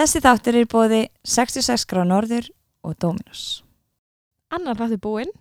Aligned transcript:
Þessi 0.00 0.20
þáttur 0.24 0.56
er 0.56 0.68
bóði 0.72 0.98
66 1.28 1.82
grá 1.84 1.98
norður 2.08 2.46
og 2.88 2.94
Dominos. 3.04 3.40
Annar 4.48 4.78
þáttu 4.78 4.96
búinn. 5.04 5.32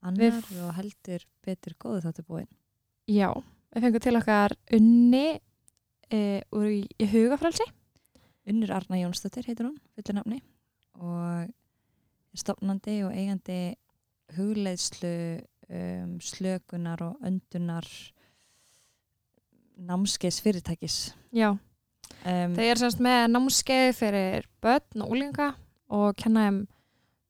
Annar 0.00 0.38
og 0.64 0.70
heldur 0.78 1.26
betur 1.44 1.74
góðu 1.76 1.98
þáttur 2.06 2.24
búinn. 2.24 2.48
Já, 3.04 3.28
við 3.68 3.84
fengum 3.84 4.04
til 4.06 4.14
okkar 4.16 4.54
unni 4.78 5.26
e, 6.08 6.20
úr 6.56 6.70
í, 6.70 6.78
í 6.88 7.10
hugafrælsi. 7.10 7.66
Unnur 8.48 8.72
Arna 8.78 9.02
Jónsdóttir 9.02 9.44
heitir 9.44 9.68
hún, 9.68 9.76
fullir 9.92 10.16
nafni 10.16 10.40
og 11.04 11.44
er 11.44 12.40
stopnandi 12.46 12.96
og 13.04 13.12
eigandi 13.12 13.58
hugleiðslu 14.38 15.12
um, 15.68 16.16
slökunar 16.16 17.04
og 17.10 17.28
öndunar 17.28 17.92
námskeis 19.76 20.40
fyrirtækis. 20.40 21.12
Já, 21.28 21.58
Um, 22.24 22.54
þeir 22.56 22.70
eru 22.70 22.80
semst 22.80 23.02
með 23.04 23.26
námskeið 23.34 23.90
fyrir 23.98 24.46
börn 24.64 25.04
og 25.04 25.10
úlinga 25.12 25.50
og 25.92 26.14
kenna 26.16 26.46
þeim 26.46 26.60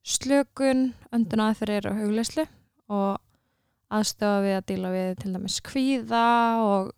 slökun, 0.05 0.85
öndunaðferðir 1.17 1.89
og 1.91 1.99
hugleyslu 1.99 2.45
og 2.93 3.19
aðstofa 3.95 4.43
við 4.45 4.57
að 4.59 4.67
díla 4.71 4.93
við 4.95 5.11
til 5.23 5.33
dæmis 5.35 5.59
kvíða 5.65 6.27
og 6.63 6.93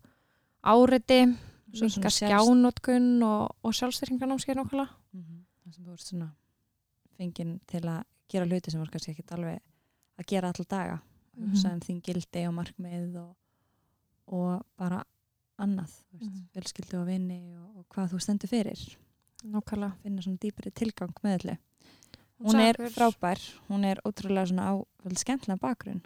áriti, 0.67 1.23
Svo 1.77 1.89
svona 1.93 2.13
skjánótkun 2.13 3.09
og, 3.27 3.57
og 3.61 3.75
sjálfstyrkingarnámskeið 3.77 4.61
nokkala. 4.61 4.87
Mhm. 5.13 5.41
Það 5.65 5.75
sem 5.75 5.89
ert 5.93 6.05
svona 6.07 6.29
fenginn 7.17 7.59
til 7.69 7.83
að 7.85 8.05
gera 8.33 8.47
hluti 8.49 8.73
sem 8.73 8.81
var 8.81 8.93
kannski 8.93 9.13
ekkit 9.13 9.35
alveg 9.37 9.59
að 10.17 10.29
gera 10.31 10.53
alltaf 10.53 10.69
daga. 10.69 11.01
Mhm. 11.37 11.51
Hugsa 11.51 11.73
um 11.75 11.81
þín 11.81 12.01
gildi 12.03 12.47
og 12.49 12.55
markmið 12.57 13.19
og, 13.21 13.37
og 14.33 14.65
bara 14.77 15.03
annað, 15.59 15.93
þú 16.13 16.19
veist, 16.19 16.33
Mhm. 16.33 16.49
fjölskyldu 16.55 17.01
og 17.01 17.07
vinni 17.07 17.39
og, 17.57 17.77
og 17.79 17.85
hvað 17.95 18.11
þú 18.13 18.21
stendur 18.21 18.49
fyrir. 18.49 18.97
Nokkala. 19.45 19.93
Finna 20.03 20.23
svona 20.23 20.39
dýpri 20.39 20.73
tilgang 20.75 21.15
með 21.23 21.39
öllu. 21.41 21.57
Hún 22.45 22.61
er 22.61 22.75
frábær, 22.93 23.39
hún 23.71 23.85
er 23.85 23.97
ótrúlega 24.05 24.47
svona 24.51 24.69
á 24.69 24.85
vel 25.05 25.17
skemmtilega 25.17 25.59
bakgrunn. 25.61 26.03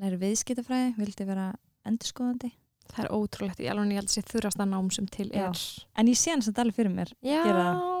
Læri 0.00 0.16
viðskiptafræði, 0.20 0.94
vildi 0.96 1.26
vera 1.26 1.54
endurskoðandi. 1.86 2.52
Það 2.90 3.04
er 3.04 3.10
ótrúlegt, 3.14 3.60
ég 3.62 3.70
alveg 3.70 3.92
held 3.94 4.08
að 4.08 4.14
sé 4.16 4.22
þurrasta 4.26 4.66
nám 4.66 4.90
sem 4.92 5.06
til 5.06 5.28
Já. 5.30 5.48
er. 5.48 5.86
En 5.96 6.06
ég 6.06 6.16
sé 6.18 6.30
hann 6.32 6.42
samt 6.42 6.58
alveg 6.58 6.74
fyrir 6.74 6.92
mér 6.92 7.12
Já. 7.22 7.44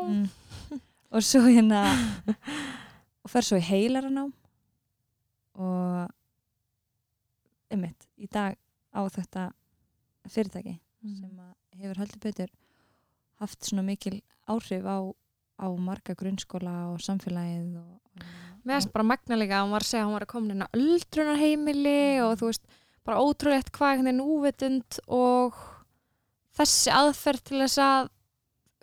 Mm. 0.08 0.28
og 1.12 1.22
svo 1.22 1.40
hérna 1.46 1.84
og 3.24 3.30
fer 3.30 3.42
svo 3.46 3.56
í 3.56 3.62
heilaranám 3.62 4.32
og 5.54 6.10
einmitt, 7.70 8.06
í 8.18 8.26
dag 8.30 8.56
á 8.94 9.00
þetta 9.08 9.52
fyrirtæki 10.28 10.78
Mm. 11.00 11.14
sem 11.16 11.40
hefur 11.80 11.96
heldur 11.96 12.20
betur 12.20 12.48
haft 13.40 13.64
svona 13.64 13.82
mikil 13.82 14.20
áhrif 14.46 14.84
á, 14.84 14.98
á 15.56 15.66
marga 15.80 16.12
grunnskóla 16.14 16.92
og 16.92 16.98
samfélagið 17.00 17.78
og, 17.80 17.94
og 18.04 18.26
Mér 18.66 18.74
finnst 18.82 18.92
bara 18.92 19.04
magna 19.08 19.36
líka 19.40 19.56
að 19.56 19.64
hún 19.64 19.70
var 19.72 19.80
að 19.80 19.88
segja 19.88 20.02
að 20.04 20.08
hún 20.10 20.12
var 20.18 20.26
að 20.26 20.32
koma 20.34 20.52
inn 20.52 20.60
á 20.60 20.68
öldrunarheimili 20.76 22.20
og 22.20 22.34
þú 22.36 22.50
veist, 22.50 22.66
bara 23.08 23.22
ótrúlegt 23.24 23.70
hvað 23.72 23.94
einhvern 23.94 24.04
veginn 24.10 24.20
úvitund 24.28 24.98
og 25.08 25.54
þessi 26.58 26.92
aðferð 26.92 27.42
til 27.48 27.62
þess 27.62 27.78
að 27.80 28.10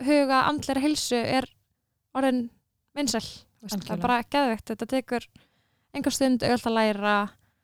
huga 0.08 0.40
andlæra 0.50 0.82
heilsu 0.82 1.16
er 1.22 1.46
orðin 2.18 2.48
veist, 2.98 3.14
Það 3.62 3.90
er 3.94 4.02
bara 4.02 4.22
geðvegt, 4.26 4.66
þetta 4.72 4.86
tekur 4.90 5.24
einhver 5.94 6.14
stund 6.14 6.42
auðvitað 6.42 6.66
að 6.72 6.78
læra 6.80 7.16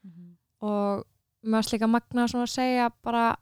Mhm. 0.05 0.37
og 0.63 1.05
mér 1.43 1.59
finnst 1.63 1.73
líka 1.75 1.89
magna 1.91 2.29
svona 2.29 2.47
að 2.47 2.55
segja 2.55 2.91
bara 3.03 3.37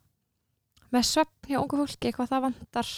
með 0.93 1.09
svefn 1.09 1.51
hjá 1.51 1.59
ungu 1.61 1.81
fólki 1.83 2.13
hvað 2.15 2.33
það 2.33 2.45
vantar. 2.47 2.93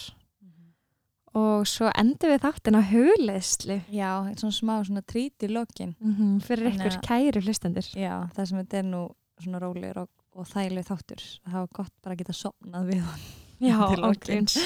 Og 1.34 1.64
svo 1.67 1.89
endur 1.98 2.31
við 2.31 2.45
þáttin 2.45 2.78
á 2.78 2.83
hugleðslu 2.87 3.81
Já, 3.91 4.11
svona 4.39 4.55
smá 4.55 4.75
svona 4.87 5.03
trít 5.03 5.42
í 5.42 5.50
lokin. 5.50 5.97
Mm 5.98 6.37
fyrir 6.45 6.69
Þannig 6.70 6.92
ykkur 6.92 7.00
kæri 7.09 7.42
hlustendur. 7.42 7.88
Já, 7.99 8.12
það 8.37 8.50
sem 8.50 8.60
þetta 8.60 8.78
er 8.78 8.87
nú 8.93 9.00
svona 9.43 9.62
rólegur 9.65 10.04
og, 10.04 10.12
og 10.38 10.47
þægileg 10.47 10.87
þáttur 10.87 11.25
það 11.25 11.56
hafa 11.56 11.72
gott 11.81 11.94
bara 12.04 12.15
að 12.15 12.22
geta 12.22 12.37
sopnað 12.38 12.93
við 12.93 13.03
hann 13.09 13.27
Já, 13.65 13.78
ángríns. 14.09 14.56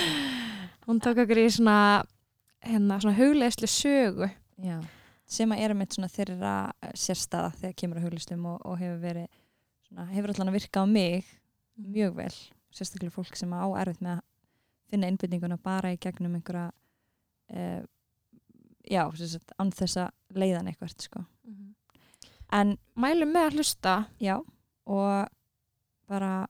Hún 0.88 1.00
tók 1.04 1.20
okkur 1.24 1.40
í 1.40 1.48
svona, 1.52 2.04
hérna, 2.64 3.00
svona 3.00 3.16
hugleðslu 3.18 3.68
sögu. 3.70 4.28
Já, 4.64 4.78
sem 5.28 5.52
að 5.52 5.64
er 5.64 5.74
mitt 5.76 5.94
svona 5.94 6.08
þeirra 6.10 6.52
sérstaða 6.96 7.52
þegar 7.60 7.74
kemur 7.80 8.00
að 8.00 8.08
huglistum 8.08 8.46
og, 8.48 8.62
og 8.64 8.78
hefur 8.80 9.02
verið 9.02 9.26
svona, 9.88 10.06
hefur 10.14 10.32
allan 10.32 10.52
að 10.52 10.56
virka 10.58 10.82
á 10.82 10.86
mig 10.88 11.28
mjög 11.78 12.16
vel, 12.16 12.32
sérstaklega 12.74 13.14
fólk 13.14 13.36
sem 13.36 13.52
á 13.52 13.64
erfitt 13.80 14.00
með 14.04 14.18
að 14.18 14.24
finna 14.90 15.08
innbytninguna 15.12 15.58
bara 15.62 15.92
í 15.92 15.98
gegnum 16.00 16.34
einhverja 16.38 16.70
uh, 17.52 17.82
já, 18.88 19.02
án 19.58 19.72
þess 19.76 19.96
að 20.00 20.12
leiðan 20.40 20.68
eitthvað 20.70 20.94
sko. 21.04 21.24
en 22.52 22.78
Mælum 22.96 23.32
með 23.34 23.46
að 23.50 23.56
hlusta. 23.58 23.96
já, 24.20 24.38
og 24.88 25.28
bara 26.08 26.46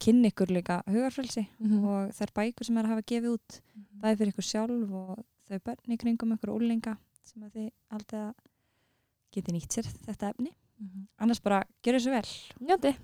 kynni 0.00 0.30
ykkur 0.30 0.48
líka 0.54 0.78
hugarfrelsi 0.88 1.42
Mm. 1.60 1.84
og 1.84 2.12
þær 2.16 2.30
bækur 2.38 2.64
sem 2.64 2.78
er 2.78 2.84
að 2.86 2.92
hafa 2.94 3.02
gefið 3.10 3.34
út 3.34 3.58
bæði 4.00 4.16
fyrir 4.20 4.32
ykkur 4.32 4.46
sjálf 4.48 4.92
og 5.00 5.24
þau 5.50 5.58
börn 5.66 5.92
í 5.92 5.98
kringum 6.00 6.32
ykkur 6.36 6.52
úlinga 6.54 6.94
sem 7.24 7.42
að 7.44 7.50
þið 7.58 7.66
aldrei 7.90 8.32
geti 9.34 9.52
nýtt 9.52 9.72
sér 9.76 9.84
þetta 10.06 10.30
efni 10.32 10.54
annars 11.20 11.42
bara, 11.44 11.58
gjör 11.84 11.98
þessu 11.98 12.10
vel 12.14 12.30
Njóti. 12.64 12.94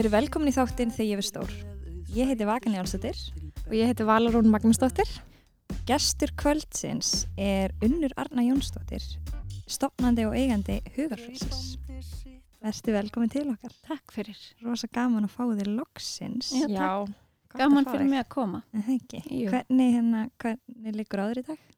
Verið 0.00 0.14
velkomin 0.14 0.48
í 0.48 0.52
þáttinn 0.56 0.92
þegar 0.94 1.08
ég 1.10 1.18
verð 1.18 1.26
stór 1.28 1.50
Ég 2.16 2.28
heiti 2.30 2.46
Vakan 2.48 2.72
Jálsdóttir 2.72 3.18
Og 3.66 3.74
ég 3.76 3.90
heiti 3.90 4.06
Valarún 4.08 4.48
Magnúsdóttir. 4.48 5.10
Gestur 5.84 6.32
kvöldsins 6.40 7.26
er 7.36 7.74
Unnur 7.84 8.14
Arna 8.16 8.46
Jónsdóttir 8.46 9.04
stopnandi 9.68 10.24
og 10.24 10.38
eigandi 10.40 10.78
hugarfrelsis 10.94 11.76
Verstu 12.64 12.96
velkomin 12.96 13.28
til 13.28 13.44
okkar 13.52 13.76
Takk 13.90 14.16
fyrir. 14.16 14.40
Rosa 14.64 14.88
gaman 14.88 15.28
að 15.28 15.36
fá 15.36 15.44
þér 15.50 15.72
loksins 15.82 16.48
Já, 16.56 16.64
Já. 16.72 16.88
Gott 17.52 17.60
Gaman 17.60 17.92
fyrir 17.92 18.08
mig 18.08 18.24
að 18.24 18.28
koma. 18.32 18.64
Er 18.72 18.88
það 18.88 18.96
ekki? 18.96 19.24
Jú. 19.26 19.52
Hvernig, 19.52 19.96
hérna, 19.98 20.26
hvernig 20.40 20.96
liggur 20.96 21.26
áður 21.26 21.42
í 21.42 21.48
dag? 21.50 21.72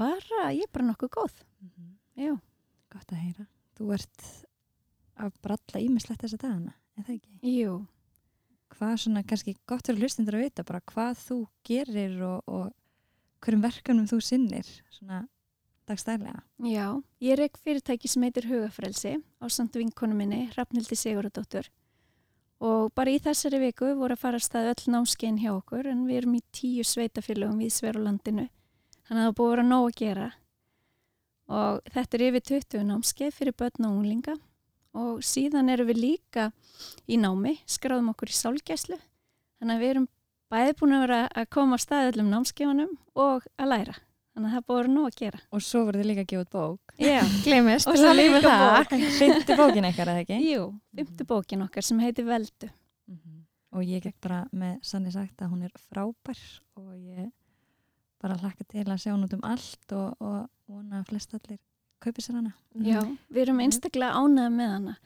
Bara, 0.00 0.44
ég 0.56 0.64
er 0.64 0.72
bara 0.72 0.88
nokkuð 0.88 1.16
góð. 1.18 1.40
Já. 2.16 2.32
Gott 2.94 3.12
að 3.12 3.26
heyra. 3.26 3.50
Þú 3.76 3.96
ert 3.98 4.30
að 5.20 5.34
bralla 5.44 5.82
ímislegt 5.82 6.24
þessa 6.24 6.38
dagana, 6.46 6.78
er 7.02 7.08
það 7.08 7.18
ekki? 7.18 7.34
Jú. 7.52 7.74
Hvað 8.72 8.94
svona, 9.02 9.22
kannski 9.28 9.56
gott 9.68 9.86
fyrir 9.86 10.06
hlustundur 10.06 10.38
að 10.38 10.46
vita 10.46 10.64
bara 10.66 10.80
hvað 10.88 11.20
þú 11.26 11.38
gerir 11.66 12.16
og, 12.24 12.48
og 12.48 13.42
hverjum 13.44 13.64
verkefnum 13.66 14.08
þú 14.08 14.20
sinnir 14.24 14.68
svona 14.94 15.24
dagstælega. 15.88 16.42
Já. 16.62 17.02
Ég 17.20 17.34
er 17.34 17.44
ekki 17.46 17.62
fyrirtæki 17.66 18.10
sem 18.10 18.24
heitir 18.26 18.48
Hugafrelsi 18.50 19.16
á 19.42 19.46
samt 19.50 19.76
vinkonu 19.76 20.16
minni, 20.16 20.46
Rafnildi 20.56 20.98
Sigurðardóttur. 20.98 21.68
Og 22.62 22.92
bara 22.94 23.10
í 23.10 23.18
þessari 23.18 23.58
viku 23.58 23.90
voru 23.98 24.14
að 24.14 24.22
fara 24.22 24.38
að 24.38 24.46
staða 24.46 24.74
öll 24.76 24.92
námskein 24.94 25.40
hjá 25.42 25.50
okkur 25.56 25.88
en 25.90 26.04
við 26.06 26.20
erum 26.20 26.36
í 26.38 26.44
tíu 26.54 26.84
sveitafélögum 26.86 27.58
við 27.58 27.74
Sverulandinu. 27.74 28.46
Þannig 29.02 29.24
að 29.24 29.26
það 29.26 29.36
búið 29.40 29.48
að 29.48 29.54
vera 29.56 29.66
nóg 29.66 29.88
að 29.88 29.98
gera. 29.98 30.28
Og 31.52 31.80
þetta 31.92 32.16
er 32.16 32.24
yfir 32.28 32.44
20 32.52 32.86
námskeið 32.92 33.34
fyrir 33.34 33.58
börn 33.58 33.88
og 33.88 33.96
unglinga. 33.98 34.36
Og 34.98 35.22
síðan 35.24 35.70
erum 35.72 35.88
við 35.88 36.02
líka 36.02 36.50
í 37.08 37.16
námi, 37.20 37.56
skráðum 37.64 38.10
okkur 38.12 38.32
í 38.32 38.36
sálgæslu. 38.36 38.98
Þannig 39.60 39.76
að 39.78 39.82
við 39.84 39.92
erum 39.94 40.08
bæði 40.52 40.72
búin 40.80 40.96
að 40.96 41.04
vera 41.06 41.20
að 41.32 41.46
koma 41.56 41.78
á 41.78 41.84
stað 41.84 42.08
öllum 42.10 42.32
námskeifunum 42.32 42.96
og 43.16 43.46
að 43.56 43.70
læra. 43.72 43.94
Þannig 44.32 44.48
að 44.48 44.56
það 44.56 44.66
búið 44.68 44.90
nóg 44.92 45.06
að 45.08 45.16
gera. 45.20 45.40
Og 45.52 45.64
svo 45.64 45.82
voruð 45.86 46.02
þið 46.02 46.08
líka 46.08 46.22
að 46.24 46.30
gefa 46.30 46.44
út 46.44 46.52
bók. 46.56 46.94
Já, 47.00 47.18
Gleimist. 47.44 47.88
Og 47.88 47.98
svo 48.00 48.12
líka 48.16 48.40
bók. 48.44 48.94
Hrindi 49.18 49.56
bókin 49.58 49.88
eitthvað, 49.88 50.12
eða 50.12 50.24
ekki? 50.24 50.38
jú, 50.48 50.62
fymtu 50.96 51.26
bókin 51.28 51.64
okkar 51.66 51.88
sem 51.88 52.00
heitir 52.00 52.28
Veldu. 52.28 52.70
Mhm. 53.12 53.38
Og 53.72 53.88
ég 53.88 54.04
gekk 54.04 54.18
bara 54.24 54.42
með 54.52 54.80
sannig 54.84 55.14
sagt 55.14 55.40
að 55.40 55.52
hún 55.54 55.64
er 55.64 55.72
frábær 55.88 56.40
og 56.76 56.90
ég 56.92 57.30
bara 58.20 58.36
hlakka 58.40 58.66
til 58.68 58.84
að 58.84 59.00
sjá 59.00 59.12
hún 59.14 59.24
út 59.26 59.36
um 59.36 59.44
allt 59.48 59.94
og, 59.96 60.20
og 60.20 60.48
vona 60.68 61.00
að 61.00 61.08
flest 61.08 61.32
allir 62.02 62.12
kaupi 62.12 62.24
sér 62.26 62.38
hana. 62.40 62.52
Já, 62.82 63.00
við 63.32 63.42
erum 63.46 63.56
Mhm. 63.56 63.64
einstaklega 63.66 64.12
ánægða 64.18 64.52
með 64.58 64.70
hana. 64.74 64.96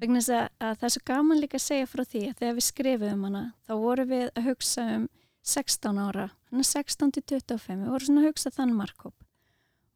Vegna 0.00 0.18
þess 0.20 0.30
að, 0.32 0.48
að 0.60 0.76
það 0.78 0.84
er 0.84 0.92
svo 0.94 1.02
gaman 1.04 1.40
líka 1.40 1.58
að 1.58 1.66
segja 1.68 1.86
frá 1.86 2.02
því 2.08 2.20
að 2.30 2.36
þegar 2.40 2.54
við 2.56 2.66
skrifum 2.66 3.24
hana 3.24 3.42
þá 3.68 3.72
vorum 3.80 4.08
við 4.08 4.30
að 4.34 4.44
hugsa 4.48 4.84
um 4.96 5.08
16 5.44 5.98
ára, 5.98 6.30
hann 6.50 6.60
er 6.60 6.68
16 6.68 7.12
til 7.12 7.22
25, 7.22 7.84
við 7.84 7.90
vorum 7.90 8.06
svona 8.06 8.20
að 8.22 8.28
hugsa 8.30 8.50
þann 8.50 8.74
markhóp 8.76 9.14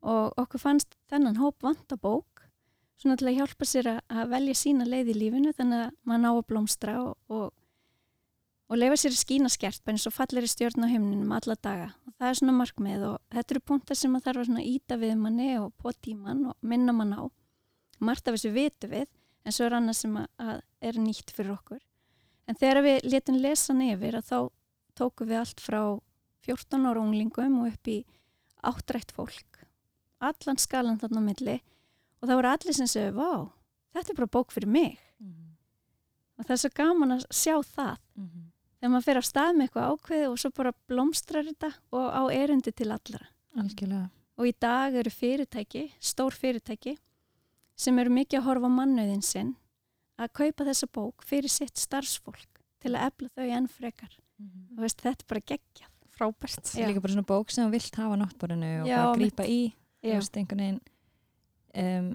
og 0.04 0.34
okkur 0.36 0.60
fannst 0.60 0.96
þennan 1.10 1.36
hóp 1.40 1.56
vanta 1.64 1.96
bók 1.96 2.44
svona 3.00 3.16
til 3.16 3.28
að 3.28 3.38
hjálpa 3.38 3.64
sér 3.64 3.88
að, 3.94 4.00
að 4.10 4.28
velja 4.28 4.54
sína 4.54 4.84
leið 4.84 5.08
í 5.14 5.16
lífinu 5.22 5.52
þannig 5.56 5.86
að 5.86 5.94
maður 6.04 6.20
ná 6.20 6.28
að 6.34 6.46
blómstra 6.50 6.94
og, 7.00 7.16
og, 7.28 7.52
og 8.70 8.80
leifa 8.80 8.96
sér 8.98 9.12
að 9.12 9.20
skína 9.20 9.50
skert 9.52 9.82
bara 9.84 9.98
eins 9.98 10.06
og 10.08 10.14
fallir 10.16 10.46
í 10.46 10.50
stjórn 10.50 10.86
á 10.86 10.88
himninum 10.88 11.32
alla 11.36 11.56
daga 11.60 11.90
og 12.06 12.14
það 12.16 12.28
er 12.30 12.38
svona 12.38 12.54
markmið 12.56 13.06
og 13.10 13.16
þetta 13.34 13.54
eru 13.54 13.62
punktar 13.70 13.98
sem 13.98 14.14
að 14.16 14.24
þarf 14.28 14.52
að 14.54 14.68
íta 14.70 14.98
við 15.00 15.16
manni 15.20 15.50
og 15.60 15.74
på 15.80 15.92
tíman 16.04 16.46
og 16.50 16.56
minna 16.64 16.94
mann 16.96 17.12
á. 17.12 17.22
Margt 18.00 18.28
af 18.28 18.36
þessu 18.36 18.52
vitu 18.54 18.88
við, 18.90 19.08
en 19.44 19.54
svo 19.54 19.68
er 19.68 19.76
annað 19.78 19.98
sem 20.00 20.16
að, 20.18 20.28
að 20.40 20.62
er 20.88 20.98
nýtt 21.00 21.34
fyrir 21.34 21.54
okkur. 21.54 21.82
En 22.48 22.58
þegar 22.60 22.82
við 22.84 23.06
letum 23.08 23.38
lesa 23.40 23.76
nefir 23.76 24.18
að 24.18 24.28
þá 24.30 24.38
tókum 24.98 25.30
við 25.30 25.40
allt 25.40 25.62
frá 25.62 25.80
14 26.44 26.88
ára 26.88 27.02
unglingum 27.04 27.60
og 27.62 27.70
upp 27.72 27.88
í 27.88 27.98
áttrætt 28.64 29.12
fólk. 29.14 29.60
Allan 30.24 30.60
skalan 30.60 31.00
þarna 31.00 31.20
á 31.20 31.28
milli 31.28 31.56
og 32.20 32.28
það 32.28 32.38
voru 32.40 32.50
allir 32.50 32.76
sem 32.76 32.88
segja, 32.88 33.12
vá, 33.12 33.52
þetta 33.92 34.12
er 34.12 34.18
bara 34.20 34.34
bók 34.38 34.52
fyrir 34.56 34.72
mig. 34.72 34.98
Og 36.34 36.46
það 36.46 36.54
er 36.56 36.62
svo 36.64 36.70
gaman 36.74 37.14
að 37.14 37.26
sjá 37.30 37.56
það 37.62 37.96
þegar 38.84 38.92
maður 38.92 39.06
fer 39.06 39.16
á 39.16 39.24
stað 39.24 39.54
með 39.56 39.64
eitthvað 39.64 39.92
ákveði 39.94 40.24
og 40.28 40.40
svo 40.42 40.50
bara 40.52 40.72
blómstrar 40.92 41.46
þetta 41.48 41.70
og 41.96 42.08
á 42.12 42.22
erindi 42.36 42.72
til 42.76 42.90
allra. 42.92 43.20
algjörlega 43.56 44.10
Og 44.34 44.48
í 44.50 44.52
dag 44.60 44.96
eru 44.98 45.12
fyrirtæki, 45.14 45.84
stór 46.02 46.34
fyrirtæki, 46.36 46.96
sem 47.78 47.98
eru 48.02 48.12
mikið 48.12 48.40
að 48.40 48.48
horfa 48.48 48.70
mannauðin 48.74 49.22
sinn 49.24 49.54
að 50.20 50.32
kaupa 50.36 50.66
þessa 50.68 50.88
bók 50.92 51.24
fyrir 51.24 51.52
sitt 51.54 51.80
starfsfólk 51.80 52.60
til 52.82 52.92
að 52.92 53.06
efla 53.08 53.30
þau 53.38 53.46
enn 53.56 53.70
frekar. 53.70 54.18
Og 54.74 54.82
veist, 54.84 55.00
þetta 55.00 55.24
er 55.24 55.30
bara 55.32 55.44
geggjað. 55.52 55.90
Frábært. 56.14 56.66
Það 56.68 56.82
er 56.82 56.92
líka 56.92 57.02
bara 57.06 57.14
svona 57.14 57.30
bók 57.30 57.54
sem 57.54 57.64
þú 57.64 57.72
vilt 57.72 57.96
hafa 57.98 58.18
náttborinu 58.20 58.74
og 58.82 58.90
bara 58.90 59.14
grípa 59.16 59.46
í 59.48 59.60
þú 60.04 60.18
veist, 60.18 60.36
einhvern 60.36 60.62
veginn 60.62 60.82
um, 61.80 62.12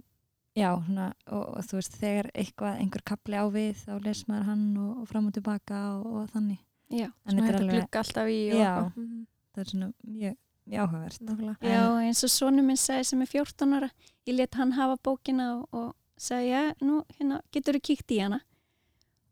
já, 0.60 0.70
svona, 0.86 1.08
og, 1.32 1.46
og 1.58 1.66
þú 1.70 1.80
veist, 1.80 1.96
þegar 2.02 2.30
eitthvað, 2.34 2.78
einhver 2.84 3.04
kapli 3.14 3.40
á 3.40 3.46
við 3.54 3.72
þá 3.86 3.94
les 4.06 4.22
maður 4.30 4.50
hann 4.52 4.66
og, 4.84 4.92
og 5.04 5.08
fram 5.10 5.30
og 5.32 5.36
tilbaka 5.40 5.80
og, 5.96 6.12
og 6.22 6.30
þannig, 6.36 6.60
já. 6.92 7.08
en 7.08 7.34
Svona 7.34 7.48
þetta 7.48 7.62
alveg 7.64 7.76
glugga 7.80 8.04
alltaf 8.04 8.30
í 8.34 8.38
og 8.52 8.60
Já. 8.60 8.70
eitthvað. 8.70 9.02
Mhm. 9.06 9.26
það 9.56 9.64
er 9.66 9.72
svona 9.74 9.90
mjög, 10.20 10.36
mjög 10.70 10.84
áhugavert 10.86 11.24
Nákvæmlega. 11.30 11.74
Já, 11.74 11.84
eins 12.06 12.24
og 12.28 12.34
sonu 12.36 12.64
minn 12.68 12.78
sagði 12.80 13.08
sem 13.10 13.22
er 13.26 13.32
14 13.34 13.74
ára, 13.80 13.90
ég 14.30 14.38
let 14.38 14.60
hann 14.60 14.76
hafa 14.78 15.00
bókina 15.10 15.50
og, 15.58 15.66
og 15.74 15.96
sagði, 16.20 16.52
já, 16.54 16.62
nú 16.86 17.02
hérna, 17.18 17.42
getur 17.56 17.80
þú 17.80 17.84
kíkt 17.90 18.16
í 18.16 18.22
hana? 18.24 18.42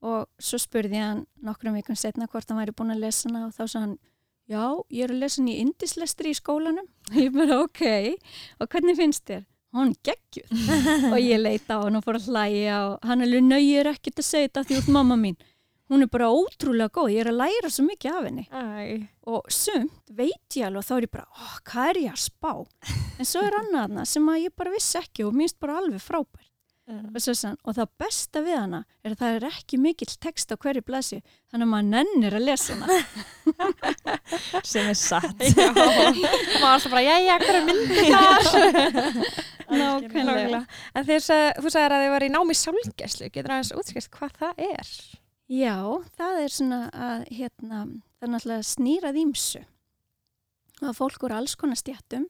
Og 0.07 0.27
svo 0.37 0.59
spurði 0.61 0.99
ég 0.99 1.07
hann 1.07 1.25
nokkrum 1.41 1.73
vikum 1.77 1.97
setna 1.97 2.27
hvort 2.29 2.49
hann 2.51 2.59
væri 2.61 2.75
búin 2.77 2.93
að 2.93 3.01
lesa 3.07 3.29
hana 3.29 3.47
og 3.47 3.55
þá 3.55 3.63
sagði 3.65 3.83
hann, 3.87 3.95
já, 4.47 4.63
ég 4.93 5.03
er 5.07 5.13
að 5.15 5.21
lesa 5.23 5.41
hann 5.41 5.49
í 5.51 5.55
indislestri 5.63 6.31
í 6.31 6.37
skólanum. 6.37 6.85
Ég 7.17 7.31
bara, 7.33 7.57
ok, 7.65 7.81
og 8.61 8.69
hvernig 8.69 8.95
finnst 8.99 9.25
þér? 9.27 9.45
Hún 9.75 9.93
geggjuð. 10.05 10.49
og 11.13 11.19
ég 11.19 11.41
leita 11.41 11.77
á 11.77 11.83
hann 11.83 11.99
og 11.99 12.05
fór 12.05 12.19
að 12.19 12.31
hlæja 12.31 12.79
og 12.87 13.07
hann 13.07 13.25
alveg 13.25 13.45
nöyir 13.45 13.91
ekkert 13.91 14.23
að 14.23 14.29
segja 14.29 14.49
þetta 14.49 14.65
því 14.69 14.81
út 14.81 14.91
mamma 14.95 15.17
mín. 15.19 15.37
Hún 15.87 16.03
er 16.03 16.09
bara 16.11 16.27
ótrúlega 16.35 16.91
góð, 16.91 17.13
ég 17.15 17.21
er 17.23 17.29
að 17.31 17.37
læra 17.39 17.69
svo 17.71 17.85
mikið 17.87 18.11
af 18.11 18.25
henni 18.27 18.43
Æ. 18.51 19.07
og 19.31 19.45
sumt 19.47 20.11
veit 20.11 20.57
ég 20.59 20.67
alveg 20.67 20.81
og 20.81 20.87
þá 20.87 20.93
er 20.97 21.05
ég 21.05 21.13
bara, 21.13 21.27
oh, 21.31 21.53
hvað 21.69 21.91
er 21.91 21.99
ég 22.01 22.17
að 22.17 22.23
spá 22.25 22.51
en 23.15 23.29
svo 23.29 23.43
er 23.47 23.55
annað 23.61 24.01
sem 24.11 24.27
að 24.27 24.41
ég 24.43 24.55
bara 24.59 24.73
vissi 24.73 24.99
ekki 24.99 25.23
og 25.23 25.37
minnst 25.37 25.55
bara 25.63 25.77
alveg 25.79 26.03
frábært 26.03 26.46
sann, 27.35 27.57
og 27.67 27.75
það 27.75 27.89
besta 27.99 28.41
við 28.45 28.55
hana 28.57 28.79
er 29.03 29.11
að 29.11 29.19
það 29.21 29.35
er 29.37 29.45
ekki 29.49 29.79
mikill 29.83 30.13
text 30.23 30.51
á 30.51 30.55
hverju 30.55 30.83
blasi 30.87 31.19
þannig 31.51 31.65
að 31.65 31.71
maður 31.73 31.89
nennir 31.91 32.37
að 32.37 32.45
lesa 32.47 32.77
hana 32.79 32.97
sem 34.71 34.87
er 34.87 34.95
satt 34.95 35.43
Já. 35.43 35.67
Maður 36.61 36.71
alltaf 36.71 36.91
bara, 36.93 37.03
jæja, 37.03 37.37
hver 37.43 37.59
er 37.59 37.67
myndin 37.67 38.11
þar? 38.15 39.21
Nákvæmlega. 39.77 40.61
En 40.95 41.07
þeir, 41.07 41.23
sag- 41.25 41.57
þú 41.59 41.71
sagðir 41.73 41.95
að 41.97 42.03
þið 42.05 42.11
var 42.13 42.23
í 42.23 42.29
námi 42.31 42.55
sjálfgæslu. 42.55 43.27
Getur 43.35 43.51
aðeins 43.51 43.73
útskist 43.75 44.11
hvað 44.15 44.37
það 44.39 44.61
er? 44.63 44.91
Já, 45.51 45.75
það 46.15 46.39
er 46.45 46.53
svona 46.55 46.79
að 46.91 47.25
hérna, 47.35 47.81
það 48.15 48.27
er 48.27 48.31
náttúrulega 48.33 48.67
snýrað 48.69 49.19
ímsu 49.25 49.61
og 50.77 50.87
að 50.91 50.97
fólk 51.01 51.23
úr 51.27 51.35
alls 51.39 51.55
konar 51.59 51.79
stjættum 51.79 52.27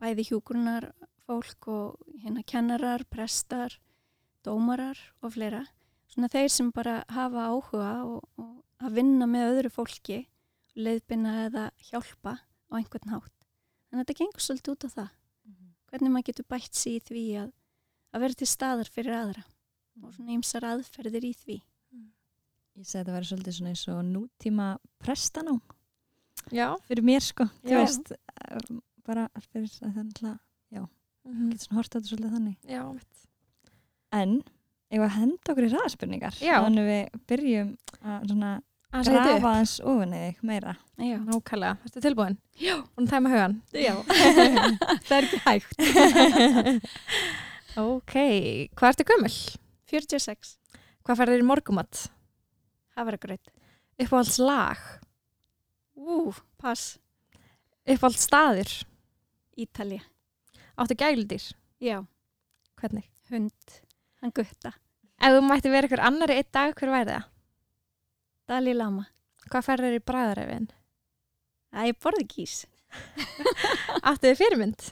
bæði 0.00 0.26
hjúgrunar 0.30 0.88
fólk 1.26 1.68
og 1.72 2.14
hérna 2.22 2.44
kennarar, 2.46 3.04
prestar 3.10 3.74
dómarar 4.46 4.98
og 5.22 5.34
fleira 5.34 5.64
svona 6.12 6.30
þeir 6.32 6.50
sem 6.52 6.72
bara 6.74 7.00
hafa 7.12 7.48
áhuga 7.50 7.92
og, 8.06 8.24
og 8.40 8.86
að 8.86 8.98
vinna 9.00 9.28
með 9.28 9.50
öðru 9.50 9.72
fólki 9.74 10.22
leiðbina 10.76 11.46
eða 11.46 11.68
hjálpa 11.88 12.36
á 12.40 12.72
einhvern 12.76 13.14
hátt. 13.14 13.32
En 13.90 14.00
þetta 14.02 14.16
gengur 14.18 14.44
svolítið 14.44 14.74
út 14.74 14.86
á 14.86 14.90
það. 14.96 15.12
Hvernig 15.86 16.12
maður 16.12 16.28
getur 16.30 16.48
bætt 16.50 16.76
sig 16.76 16.98
í 16.98 17.04
því 17.06 17.24
að, 17.44 17.52
að 18.12 18.24
vera 18.26 18.38
til 18.40 18.48
staðar 18.50 18.90
fyrir 18.92 19.16
aðra 19.16 19.44
og 20.02 20.12
svona 20.12 20.34
ýmsar 20.34 20.66
aðferðir 20.68 21.24
í 21.24 21.32
því. 21.36 21.56
ég 22.76 22.84
segi 22.84 23.00
að 23.00 23.06
það 23.06 23.16
væri 23.16 23.28
svolítið 23.30 23.56
svona 23.56 23.72
eins 23.72 23.84
og 23.88 24.00
nútíma 24.10 24.66
prestanám 25.00 25.60
Já. 26.52 26.66
fyrir 26.84 27.06
mér 27.06 27.24
sko, 27.24 27.46
þú 27.62 27.72
Já. 27.72 27.78
veist 27.80 28.12
eh, 28.12 28.74
bara 29.06 29.30
fyrir 29.48 29.70
að 29.80 29.94
það 29.94 30.02
er 30.02 30.10
Mm 30.10 30.18
getur 30.26 30.36
svona 31.62 31.80
hort 31.80 31.90
á 31.92 31.96
þetta 31.96 32.08
svolítið 32.10 32.36
þannig 32.36 32.70
Já. 32.70 32.82
en, 34.20 34.38
ef 34.92 35.04
að 35.06 35.14
henda 35.18 35.52
okkur 35.52 35.68
í 35.68 35.74
ræðspurningar 35.74 36.40
þannig 36.40 36.88
við 36.90 37.20
byrjum 37.32 37.76
að 38.02 38.30
svona 38.30 38.56
Aðeins 38.96 39.08
að 39.10 39.16
grafa 39.18 39.52
þetta 39.58 39.88
ofan 39.90 40.12
í 40.14 40.18
þig 40.22 40.44
meira 40.46 40.72
Já. 40.96 41.16
Nákvæmlega. 41.20 41.76
Ertu 41.84 42.00
tilbúin? 42.00 42.36
Já. 42.56 42.76
Búin 42.96 43.04
að 43.04 43.10
tæma 43.12 43.32
hugan? 43.32 43.56
Já. 43.76 43.92
það 45.08 45.16
er 45.16 45.26
ekki 45.26 45.40
hægt. 45.44 46.86
ok. 47.82 48.14
Hvað 48.78 48.88
ertu 48.92 49.06
gömul? 49.10 49.32
46. 49.92 50.54
Hvað 51.04 51.20
færðir 51.20 51.44
í 51.44 51.46
morgumat? 51.50 52.06
Havragraut. 52.96 53.52
Uppáhalds 54.00 54.38
lag? 54.40 54.80
Ú, 56.00 56.32
pass. 56.56 56.96
Uppáhalds 57.84 58.24
staðir? 58.24 58.72
Ítalja. 59.60 60.00
Áttu 60.76 60.96
gældir? 60.98 61.44
Já. 61.80 62.02
Hvernig? 62.80 63.06
Hund. 63.30 63.76
Hann 64.22 64.32
gutta. 64.36 64.72
Ef 65.16 65.32
þú 65.32 65.40
mætti 65.46 65.72
vera 65.72 65.88
ykkur 65.88 66.02
annari 66.04 66.36
einn 66.40 66.50
dag, 66.52 66.74
hver 66.76 66.92
væri 66.92 67.10
það? 67.14 67.24
Dalí 68.50 68.74
Lama. 68.76 69.06
Hvað 69.50 69.64
færðir 69.70 69.96
í 69.96 70.02
bræðarefin? 70.04 70.68
Æ, 71.72 71.78
ég 71.90 71.98
borði 72.02 72.26
kís. 72.28 72.56
Áttu 74.08 74.28
þið 74.28 74.38
fyrirmynd? 74.42 74.86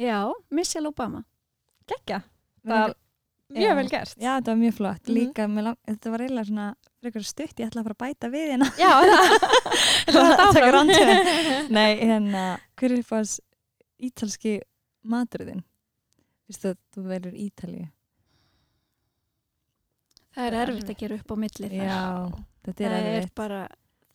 Já, 0.00 0.18
Michelle 0.52 0.90
Obama. 0.90 1.22
Men 1.86 2.02
Það 2.66 2.94
Já. 3.54 3.60
mjög 3.62 3.76
vel 3.78 3.88
gert. 3.92 4.14
Já, 4.18 4.30
þetta 4.40 4.50
var 4.50 4.58
mjög 4.58 4.74
flott. 4.74 5.02
Mhm. 5.06 5.14
Líka, 5.14 5.44
með 5.46 5.62
lang, 5.68 5.76
þetta 5.86 6.10
var 6.10 6.22
eiginlega 6.24 6.48
svona 6.48 6.66
frekar 7.00 7.22
stutt, 7.28 7.60
ég 7.62 7.68
ætla 7.70 7.80
að 7.82 7.86
fara 7.86 7.94
að 7.96 8.02
bæta 8.02 8.30
við 8.32 8.48
hérna. 8.50 8.68
Já, 8.74 8.90
það. 9.10 9.34
Það 10.06 10.16
það 10.16 10.32
taka 10.40 10.48
áfram. 10.50 10.72
randtöðin. 10.76 11.68
Nei, 11.78 11.92
hérna, 12.02 12.42
hver 12.80 12.96
er 12.96 13.04
fannst 13.06 13.40
ítalski 14.02 14.56
maturðin? 15.12 15.62
Vistu 16.46 16.72
að 16.72 16.78
þú 16.94 17.04
velur 17.10 17.34
Ítalíu? 17.46 17.86
Það 20.36 20.46
er 20.50 20.54
er 20.60 20.68
erfitt 20.68 20.90
að 20.92 20.98
gera 21.00 21.16
upp 21.20 21.32
á 21.32 21.36
milli 21.40 21.68
þar. 21.72 21.80
Já, 21.88 22.00
þetta 22.66 22.84
er 22.84 22.92
það 22.92 23.06
er 23.06 23.16
erfitt. 23.20 23.34
bara, 23.40 23.60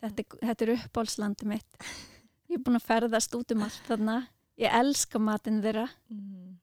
þetta, 0.04 0.22
er- 0.24 0.42
þetta 0.46 0.66
er 0.66 0.72
uppbólslandi 0.76 1.48
mitt. 1.50 1.78
Ég 2.52 2.58
er 2.58 2.62
búin 2.66 2.78
að 2.78 2.86
ferðast 2.86 3.34
út 3.38 3.54
um 3.56 3.64
allt 3.66 3.86
þarna. 3.88 4.16
Ég 4.60 4.74
elska 4.82 5.18
matinn 5.18 5.62
þeirra 5.64 5.86
Mm, 6.12 6.58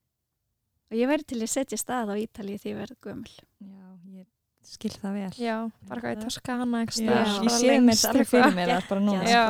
og 0.91 0.97
ég 0.97 1.09
verði 1.09 1.25
til 1.31 1.39
að 1.41 1.49
setja 1.51 1.77
stað 1.81 2.11
á 2.13 2.15
Ítalíu 2.21 2.59
því 2.61 2.69
ég 2.71 2.77
verði 2.79 2.97
gömul. 3.03 3.33
Já, 3.65 3.87
ég 4.19 4.27
skil 4.69 4.93
það 5.01 5.17
vel. 5.17 5.31
Já, 5.41 5.55
bara 5.89 6.01
hvað 6.03 6.13
ég 6.15 6.23
toska 6.23 6.55
hana 6.61 6.83
ég 6.85 6.93
sé 6.93 7.75
mér 7.81 8.05
alveg 8.11 8.29
fyrir 8.29 8.55
mér 8.55 8.71
það 8.77 8.87
bara 8.93 9.03
núna. 9.07 9.23
Já, 9.27 9.45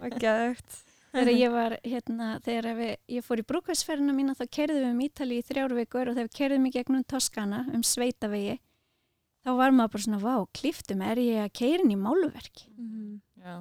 og 0.00 0.18
geðugt. 0.22 0.78
Þegar 1.14 1.36
ég 1.38 1.52
var, 1.54 1.76
hérna, 1.86 2.28
þegar 2.42 2.66
við, 2.78 2.92
ég 3.14 3.24
fór 3.24 3.40
í 3.40 3.46
brúkvæsferðina 3.46 4.14
mína 4.16 4.34
þá 4.34 4.44
kerðum 4.56 4.80
við 4.82 4.90
um 4.90 5.02
Ítalíu 5.04 5.38
í 5.38 5.44
þrjár 5.46 5.74
vikur 5.78 6.10
og 6.10 6.16
þegar 6.16 6.26
við 6.26 6.38
kerðum 6.40 6.66
í 6.66 6.72
gegnum 6.74 7.04
Toskana 7.06 7.60
um 7.70 7.84
sveitavegi 7.86 8.56
þá 9.44 9.50
var 9.60 9.74
maður 9.76 9.92
bara 9.94 10.06
svona, 10.08 10.20
vá, 10.24 10.34
kliftum, 10.58 11.04
er 11.06 11.20
ég 11.22 11.42
að 11.44 11.52
keirin 11.60 11.94
í 11.94 11.98
máluverki? 12.00 12.66
Mhm. 12.74 13.20
Já. 13.44 13.56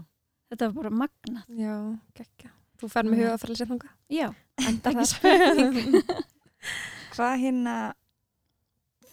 Þetta 0.53 0.69
var 0.69 0.75
bara 0.79 0.93
magnað. 1.03 1.45
Já, 1.57 1.75
geggja. 2.17 2.53
Þú 2.81 2.89
fær 2.93 3.07
með 3.07 3.21
huga 3.21 3.33
að 3.33 3.41
fara 3.43 3.53
að 3.53 3.59
setja 3.59 3.69
þunga. 3.71 3.91
Já, 4.13 4.27
Enda 4.67 4.93
það. 4.97 6.23
Hvað 7.13 7.35
hérna, 7.43 7.75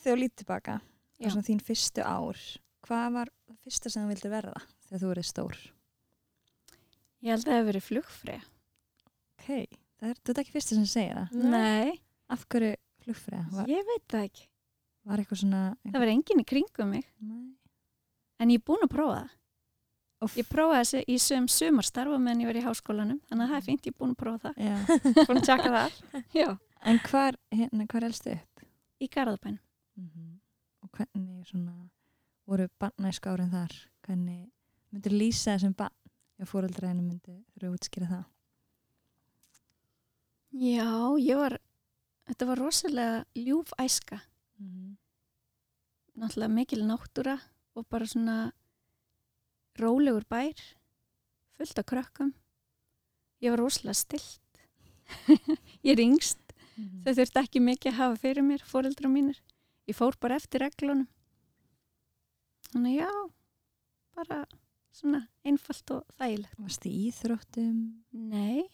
þú 0.00 0.16
lítið 0.20 0.54
og 1.20 1.34
svona 1.34 1.44
þín 1.44 1.60
fyrstu 1.64 2.04
ár, 2.06 2.38
hvað 2.86 3.12
var 3.18 3.30
það 3.44 3.58
fyrsta 3.66 3.92
sem 3.92 4.04
þú 4.06 4.14
vildi 4.14 4.32
verða 4.32 4.62
þegar 4.88 5.02
þú 5.02 5.10
verið 5.12 5.28
stór? 5.28 5.58
Ég 7.22 7.30
held 7.34 7.42
að 7.44 7.50
það 7.50 7.58
hefur 7.58 7.68
verið 7.70 7.86
flugfrið. 7.88 8.46
Ok, 9.34 9.48
það 10.00 10.10
er, 10.10 10.14
þetta 10.20 10.32
er 10.36 10.42
ekki 10.44 10.54
fyrsta 10.56 10.76
sem 10.78 10.86
segir 10.88 11.18
það. 11.20 11.50
Nei, 11.54 11.98
Af 12.30 12.44
hverju 12.46 12.74
flugfræða? 13.02 13.44
Var, 13.56 13.68
ég 13.72 13.86
veit 13.88 14.04
það 14.12 14.24
ekki. 14.28 14.44
var 15.10 15.18
eitthvað 15.22 15.40
svona... 15.40 15.60
Það 15.90 16.00
var 16.04 16.10
enginn 16.12 16.42
í 16.42 16.46
kringum 16.46 16.90
mig, 16.94 17.06
Nei. 17.26 17.46
en 18.38 18.52
ég 18.54 18.60
er 18.60 18.66
búin 18.70 18.84
að 18.86 18.92
prófa 18.92 19.16
það. 19.20 19.36
Úff. 20.20 20.34
Ég 20.36 20.46
prófaði 20.52 20.84
þessi 20.84 21.00
í 21.08 21.16
söm 21.24 21.46
sumarstarfa 21.48 22.18
meðan 22.20 22.42
ég 22.44 22.50
var 22.50 22.58
í 22.60 22.64
háskólanum, 22.66 23.18
þannig 23.30 23.46
að 23.46 23.52
það 23.54 23.58
er 23.62 23.66
fínt, 23.66 23.86
ég 23.88 23.94
er 23.94 23.98
búin 24.02 24.12
að 24.12 24.18
prófa 24.20 24.50
það. 24.50 24.60
Já. 24.60 24.76
Búin 25.30 25.40
að 25.40 25.46
tjekka 25.48 25.70
það. 25.74 25.96
Já, 26.36 26.48
En 26.90 26.98
hvar, 27.08 27.36
hérna, 27.52 27.86
hvar 27.92 28.06
elstu 28.06 28.34
upp? 28.36 28.62
í 29.00 29.08
Garðabæn. 29.12 29.58
Og 30.84 30.88
hvernig 30.96 31.46
svona 31.48 31.74
voru 32.48 32.68
barnæsku 32.80 33.32
árin 33.32 33.50
þar? 33.52 33.74
Hvernig 34.06 34.46
myndir 34.92 35.12
lýsa 35.16 35.54
þessum 35.56 35.74
barn 35.76 35.96
Já, 36.40 36.46
fóreldræðinu 36.48 37.02
myndi 37.04 37.34
þurfa 37.52 37.68
að 37.68 37.74
útskýra 37.76 38.06
það. 38.08 38.28
Já, 40.56 40.86
ég 41.20 41.36
var, 41.36 41.54
þetta 42.30 42.46
var 42.48 42.60
rosalega 42.64 43.18
ljúf 43.36 43.74
æska. 43.76 44.22
Mm. 44.56 44.94
Náttúrulega 46.16 46.54
mikil 46.54 46.86
náttúra 46.88 47.34
og 47.76 47.84
bara 47.92 48.08
svona 48.08 48.36
rólegur 49.76 50.24
bær, 50.32 50.62
fullt 51.58 51.82
af 51.82 51.88
krökkum. 51.92 52.32
Ég 53.44 53.52
var 53.52 53.60
rosalega 53.60 54.00
stilt. 54.00 54.64
ég 55.84 55.92
er 55.92 56.02
yngst. 56.06 56.40
Mm. 56.78 57.04
Þau 57.04 57.12
þurfti 57.20 57.42
ekki 57.42 57.64
mikið 57.66 57.92
að 57.92 58.00
hafa 58.00 58.20
fyrir 58.24 58.48
mér, 58.48 58.64
fóreldra 58.64 59.12
mínir. 59.12 59.44
Ég 59.84 60.00
fór 60.00 60.16
bara 60.16 60.40
eftir 60.40 60.64
reglunum. 60.64 61.04
Þannig 62.72 63.02
já, 63.02 63.12
bara 64.16 64.40
svona 64.92 65.22
einfalt 65.46 65.90
og 65.94 66.04
þægilegt. 66.18 66.54
Varst 66.58 66.86
í 66.86 66.92
íþróttum? 67.08 67.76
Nei, 68.12 68.64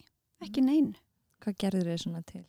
ekki 0.44 0.62
neinu. 0.64 0.94
Hvað 1.44 1.58
gerður 1.62 1.90
þau 1.92 2.02
svona 2.06 2.22
til? 2.26 2.44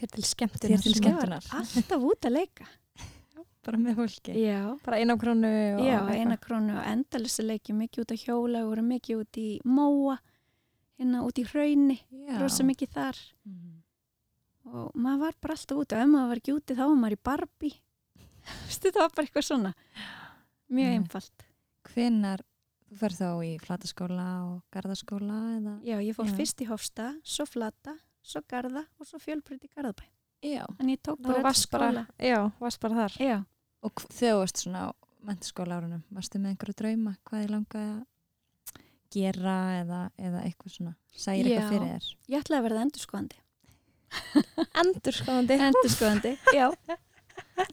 Þér 0.00 0.12
til 0.16 0.24
skemmtunar. 0.24 0.80
Til 0.82 0.92
var 0.92 1.00
skemmtunar? 1.00 1.48
alltaf 1.60 2.04
út 2.10 2.26
að 2.28 2.36
leika. 2.36 2.66
Bara 3.60 3.76
með 3.76 3.98
fólki? 4.00 4.32
Já, 4.40 4.60
Bara 4.86 4.96
eina 5.02 5.14
krónu 5.20 5.48
og 5.76 5.82
já 5.84 5.98
eitthvað. 6.00 6.16
eina 6.16 6.36
krónu 6.40 6.76
og 6.80 6.86
endalisa 6.88 7.42
leiki, 7.44 7.74
mikið 7.76 8.02
út 8.06 8.14
að 8.14 8.22
hjóla, 8.24 8.62
voru 8.64 8.82
mikið 8.86 9.18
út 9.20 9.36
í 9.42 9.48
móa, 9.68 10.14
hérna 10.98 11.20
út 11.26 11.36
í 11.38 11.44
hraunni, 11.44 11.98
Já. 12.10 12.38
rosa 12.40 12.64
mikið 12.64 12.94
þar. 12.96 13.20
Mm. 13.44 13.76
Og 14.70 14.94
maður 14.96 15.20
var 15.26 15.36
bara 15.42 15.54
alltaf 15.58 15.76
út 15.82 15.92
og 15.92 16.00
ef 16.00 16.08
maður 16.08 16.28
var 16.32 16.40
ekki 16.40 16.54
úti 16.56 16.76
þá 16.78 16.82
var 16.86 16.96
maður 17.02 17.16
í 17.18 17.20
Barbie. 17.28 17.76
Veistu, 18.64 18.92
það 18.96 19.00
var 19.04 19.12
bara 19.16 19.26
eitthvað 19.28 19.46
svona. 19.50 19.74
Mjög 20.70 20.88
Mm. 20.88 20.96
einfalt. 21.02 21.46
Hvenar, 21.90 22.40
þú 22.90 22.98
ferð 23.00 23.18
þá 23.20 23.28
í 23.46 23.50
flataskóla 23.62 24.26
og 24.48 24.62
gardaskóla 24.74 25.38
eða? 25.58 25.74
Já, 25.86 25.96
ég 26.02 26.16
fór 26.16 26.26
Já. 26.30 26.34
fyrst 26.40 26.62
í 26.64 26.66
Hofsta, 26.70 27.08
svo 27.24 27.46
Flata, 27.46 27.94
svo 28.22 28.42
Garða 28.50 28.84
og 28.98 29.06
svo 29.08 29.20
Fjölbreyt 29.22 29.64
í 29.64 29.70
Garðabæ. 29.74 30.04
Já. 30.42 30.64
Þannig 30.78 30.96
ég 30.98 31.02
tók 31.04 31.20
bara 31.22 31.52
skóla. 31.54 32.06
já, 32.18 32.38
varst 32.60 32.80
bara 32.80 32.94
þar. 33.04 33.16
Já, 33.20 33.38
Og 33.82 33.92
þegar 34.12 34.34
þú 34.34 34.38
varst 34.42 34.56
svona 34.60 34.80
á 34.84 34.88
mentaskóla 35.24 35.76
árunum, 35.80 36.02
varstu 36.12 36.38
með 36.40 36.50
einhverju 36.54 36.74
drauma? 36.76 37.14
Hvað 37.24 37.42
ég 37.44 37.50
langaði 37.54 37.92
að 37.94 38.02
gera 39.14 39.54
eða, 39.80 40.00
eða 40.18 40.42
eitthvað 40.44 40.74
svona? 40.74 40.92
Sæir 41.16 41.46
Já. 41.46 41.54
eitthvað 41.54 41.70
fyrir 41.70 41.88
þér? 41.94 42.08
ég 42.28 42.42
ætlaði 42.44 42.58
að 42.60 42.66
verða 42.68 42.82
endurskoðandi. 42.86 43.40
Endur 44.80 45.16
skoðandi. 45.16 45.56
Endurskoðandi, 45.68 46.32
já. 46.56 46.66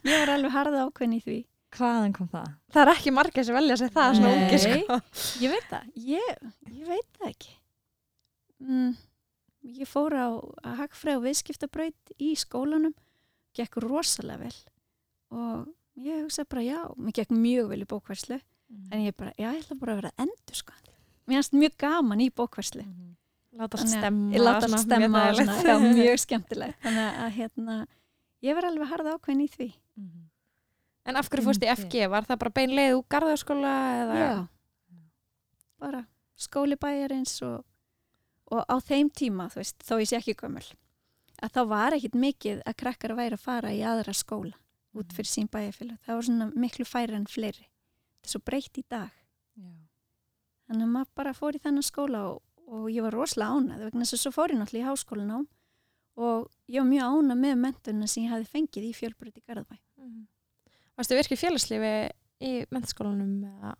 Ég 0.05 0.19
var 0.21 0.31
alveg 0.35 0.53
harða 0.53 0.85
ákveðin 0.87 1.15
í 1.17 1.21
því. 1.23 1.37
Hvaðan 1.75 2.13
kom 2.15 2.29
það? 2.31 2.47
Það 2.73 2.81
er 2.83 2.91
ekki 2.93 3.11
margir 3.13 3.45
sem 3.47 3.57
velja 3.57 3.75
sér 3.79 3.91
það 3.93 4.13
svona 4.17 4.33
ungi 4.37 4.59
sko. 4.63 4.97
Ég 5.43 5.51
veit 5.51 5.65
það, 5.71 5.89
ég, 6.07 6.29
ég 6.71 6.87
veit 6.87 7.09
það 7.19 7.27
ekki. 7.33 7.55
Mm, 8.63 8.93
ég 9.77 9.89
fór 9.91 10.15
á 10.15 10.27
að 10.31 10.77
hagfræð 10.79 11.19
og 11.19 11.25
viðskiptabraut 11.27 12.13
í 12.23 12.29
skólanum, 12.39 12.95
gekk 13.57 13.79
rosalega 13.83 14.47
vel 14.47 14.55
og 15.35 15.67
ég 15.99 16.23
hugsa 16.23 16.45
bara 16.47 16.63
já, 16.63 16.79
mér 16.95 17.15
gekk 17.19 17.33
mjög 17.35 17.67
vel 17.73 17.81
í 17.83 17.89
bókværslu 17.89 18.37
en 18.93 19.03
ég 19.03 19.15
bara, 19.17 19.33
já, 19.35 19.49
ég 19.51 19.59
ætla 19.65 19.77
bara 19.81 19.93
að 19.95 19.99
vera 20.01 20.11
endurskoðandi. 20.23 20.93
Mér 21.27 21.41
finnst 21.41 21.55
mjög 21.59 21.75
gaman 21.83 22.23
í 22.23 22.29
bókværslu. 22.31 22.85
Mhm. 22.87 23.13
Láta 23.57 23.79
allt 23.79 23.87
að 23.87 23.93
stemma. 23.97 24.31
Ég 24.35 24.43
láta 24.43 24.67
allt 24.67 24.83
stemma 24.83 25.21
svona, 25.33 25.55
já, 25.65 25.77
mjög 25.97 26.19
skemmtilegt. 26.25 26.79
Þannig 26.83 27.21
að 27.25 27.31
hérna, 27.39 27.77
ég 28.45 28.57
var 28.57 28.67
alveg 28.69 28.91
harða 28.91 29.15
ákveðin 29.17 29.43
í 29.43 29.49
því. 29.55 29.69
En 31.07 31.15
af 31.19 31.29
hverju 31.31 31.45
fórst 31.45 31.63
í. 31.63 31.69
FG? 31.71 32.03
Var 32.11 32.27
það 32.27 32.39
bara 32.43 32.53
bein 32.59 32.75
leið 32.75 32.97
úr 32.97 33.05
garðaskóla 33.13 33.73
eða? 34.01 34.19
Já, 34.19 34.31
bara 35.81 36.03
skóli 36.37 36.77
bæjarins 36.79 37.37
og, 37.47 37.63
og 38.51 38.65
á 38.67 38.75
þeim 38.83 39.09
tíma, 39.13 39.47
þú 39.53 39.61
veist, 39.61 39.79
þó 39.87 39.95
ég 40.01 40.09
sé 40.11 40.19
ekki 40.19 40.35
gömul, 40.37 40.65
að 41.41 41.53
þá 41.55 41.61
var 41.71 41.97
ekkit 41.97 42.17
mikið 42.17 42.61
að 42.67 42.77
krakkar 42.83 43.15
væri 43.17 43.37
að 43.37 43.45
fara 43.45 43.73
í 43.73 43.81
aðra 43.85 44.13
skóla 44.17 44.57
út 44.97 45.13
fyrir 45.13 45.29
sín 45.29 45.49
bæjarfélag. 45.53 45.99
Það 46.05 46.15
var 46.17 46.25
svona 46.25 46.47
miklu 46.57 46.85
færi 46.87 47.17
en 47.17 47.27
fleiri. 47.29 47.67
Þetta 48.17 48.29
er 48.29 48.33
svo 48.33 48.41
breytt 48.49 48.79
í 48.81 48.83
dag. 48.89 49.11
Já. 49.57 49.67
Þannig 50.67 50.87
að 50.87 50.93
maður 50.95 51.11
bara 51.21 51.35
fór 51.37 51.57
í 51.57 51.61
þennan 51.63 51.85
skóla 51.85 52.23
og, 52.31 52.39
og 52.67 52.87
ég 52.91 53.05
var 53.05 53.13
rosalega 53.15 53.59
ánað 53.59 53.83
vegna 53.87 54.07
þess 54.07 54.17
að 54.17 54.23
svo 54.23 54.31
fór 54.35 54.53
ég 54.53 54.59
náttúrulega 54.59 54.83
í 54.83 54.89
háskólanám 54.89 55.45
og 56.17 56.47
ég 56.67 56.81
var 56.81 56.89
mjög 56.89 57.13
ánað 57.13 57.43
með 57.43 57.61
mentunna 57.61 58.09
sem 58.09 58.25
ég 58.25 58.33
hafi 58.33 58.49
fengið 58.51 58.89
í 58.89 58.95
fjölbröð 58.97 59.37
í 59.37 59.45
Garðabæ. 59.45 59.77
Varstu 60.97 61.17
virkið 61.17 61.39
félagslifi 61.41 61.91
í 62.47 62.51
mentaskólanum 62.73 63.35
eða 63.47 63.73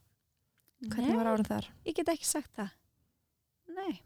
hvernig 0.91 1.17
var 1.17 1.29
árið 1.33 1.49
þar? 1.51 1.67
ég 1.87 1.95
get 1.97 2.11
ekki 2.13 2.27
sagt 2.29 2.51
það. 2.57 2.69
Nei. 3.77 4.01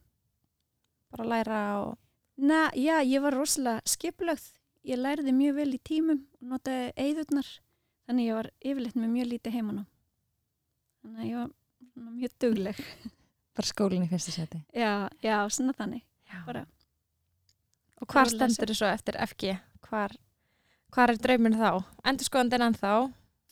Bara 1.12 1.28
læra 1.28 1.60
og... 1.84 1.98
Na, 2.42 2.70
já, 2.74 3.02
ég 3.04 3.22
var 3.22 3.36
rosalega 3.36 3.84
skipulögð. 3.86 4.46
Ég 4.88 4.98
lærði 4.98 5.34
mjög 5.36 5.58
vel 5.60 5.74
í 5.76 5.80
tímum 5.86 6.22
og 6.40 6.54
notaði 6.56 6.88
eigðurnar. 6.98 7.50
Þannig 8.08 8.30
ég 8.30 8.38
var 8.40 8.50
yfirleitt 8.66 8.98
með 8.98 9.12
mjög 9.14 9.28
lítið 9.34 9.58
heimanum. 9.60 9.88
Þannig 11.04 11.22
að 11.22 11.28
ég 11.30 11.42
var 11.42 12.16
mjög 12.16 12.38
dugleg. 12.42 12.80
Bara 13.60 13.68
skólinn 13.68 14.08
í 14.08 14.10
fyrsta 14.10 14.34
seti. 14.34 14.62
Já, 14.74 14.94
já, 15.22 15.36
svona 15.52 15.76
þannig. 15.78 16.06
Bara, 16.48 16.64
Og 18.02 18.08
lesa. 18.16 18.32
stendur 18.32 18.72
þú 18.72 18.78
svo 18.80 18.88
eftir 18.90 19.18
FG? 19.28 19.52
Hvar, 19.86 20.16
hvar 20.92 21.14
er 21.14 21.20
drauminn 21.22 21.58
þá? 21.60 21.82
Endur 22.08 22.28
skoðandinn 22.28 22.68
ennþá? 22.68 22.94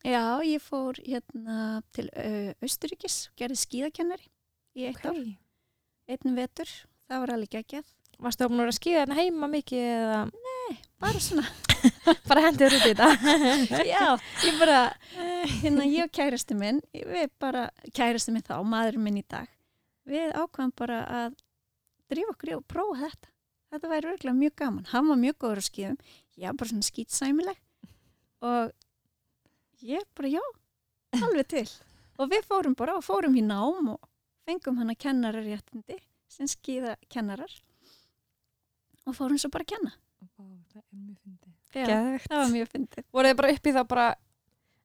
já, 0.03 0.23
ég 0.47 0.63
fór 0.63 0.99
hérna 1.03 1.81
til 1.95 2.07
uh, 2.13 2.51
Austuríkis, 2.63 3.29
gerði 3.39 3.59
skíðakennari 3.59 4.29
í 4.79 4.87
eitt 4.89 5.05
ár, 5.05 5.17
einn 6.09 6.37
vetur. 6.37 6.69
Það 7.09 7.23
var 7.23 7.33
alveg 7.35 7.55
geggjað. 7.57 7.89
Varstu 8.19 8.43
þá 8.43 8.51
búin 8.51 8.59
að 8.59 8.63
vera 8.65 8.73
að 8.73 8.79
skýða 8.79 9.01
hérna 9.01 9.17
heima 9.19 9.49
mikið 9.51 9.89
eða 9.89 10.21
Bara 10.99 11.21
svona, 11.23 11.45
bara 12.29 12.41
hendið 12.43 12.75
út 12.75 12.83
í 12.85 12.91
þetta? 12.91 13.07
já, 13.87 14.03
ég 14.43 14.57
bara, 14.59 14.79
hérna 15.63 15.87
ég 15.87 16.05
og 16.05 16.11
kærasti 16.13 16.57
minn, 16.59 16.81
við 16.93 17.31
bara, 17.41 17.69
kærasti 17.95 18.35
minn 18.35 18.45
þá, 18.45 18.59
maðurinn 18.67 19.05
minn 19.07 19.21
í 19.21 19.25
dag, 19.25 19.47
við 20.09 20.35
ákvæðum 20.35 20.73
bara 20.77 20.99
að 21.21 21.39
drífa 22.11 22.35
okkur 22.35 22.51
í 22.51 22.57
og 22.59 22.65
prófa 22.69 22.99
þetta. 23.05 23.31
Þetta 23.69 23.89
væri 23.91 24.09
örgulega 24.09 24.33
mjög 24.35 24.53
gaman. 24.57 24.85
Hann 24.89 25.09
var 25.09 25.19
mjög 25.21 25.35
góður 25.43 25.61
á 25.61 25.65
skíðum, 25.69 25.97
var 26.47 26.59
bara 26.61 26.71
svona 26.71 26.87
skýtsæmileg 26.87 27.59
og 28.47 28.71
ég 29.83 30.05
bara, 30.15 30.31
já, 30.31 30.43
alveg 31.19 31.47
til. 31.51 31.65
Og 32.19 32.31
við 32.31 32.47
fórum 32.47 32.75
bara 32.79 32.95
og 32.99 33.03
fórum 33.03 33.35
í 33.39 33.43
nám 33.43 33.93
og 33.95 33.99
fengum 34.47 34.79
hann 34.79 34.93
að 34.93 35.01
kennarar 35.03 35.45
réttindi 35.45 35.99
sem 36.31 36.47
skíða 36.47 36.95
kennarar 37.11 37.51
og 39.07 39.15
fórum 39.17 39.39
svo 39.39 39.51
bara 39.51 39.67
að 39.67 39.73
kenna. 39.75 39.93
Vá, 40.35 40.45
það 40.71 40.81
er 40.81 40.97
mjög 41.03 41.19
fyndið. 41.23 41.53
Já, 41.75 41.85
það 42.25 42.41
var 42.41 42.51
mjög 42.55 42.73
fyndið. 42.73 43.05
Voruð 43.13 43.31
þið 43.31 43.39
bara 43.41 43.53
upp 43.53 43.69
í 43.69 43.75
þá 43.75 43.81
bara 43.93 44.07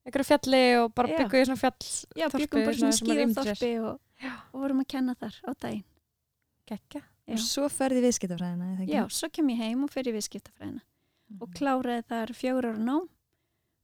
einhverju 0.04 0.28
fjalli 0.28 0.62
og 0.82 0.94
bara 0.94 1.10
Já. 1.10 1.16
bygguðu 1.22 1.48
svona 1.48 1.60
fjall 1.62 1.90
Já, 2.20 2.26
byggum 2.34 2.64
bara 2.68 2.76
svona 2.78 2.96
skíðaþorpi 2.98 3.72
og, 3.80 4.30
og 4.52 4.64
vorum 4.64 4.82
að 4.84 4.90
kenna 4.94 5.14
þar 5.20 5.38
á 5.48 5.50
daginn. 5.64 5.84
Gekka. 6.68 7.00
Já. 7.24 7.36
Og 7.36 7.40
svo 7.40 7.68
ferði 7.72 8.02
viðskiptafræðina, 8.04 8.66
eða 8.74 8.84
ekki? 8.84 8.92
Já, 8.92 9.02
svo 9.16 9.30
kem 9.32 9.48
ég 9.54 9.62
heim 9.64 9.84
og 9.86 9.92
fer 9.92 10.08
í 10.08 10.12
viðskiptafræðina. 10.12 10.84
Og 11.40 11.52
kláraði 11.56 12.04
þar 12.10 12.32
fjögur 12.36 12.70
ára 12.70 12.80
nám, 12.80 13.08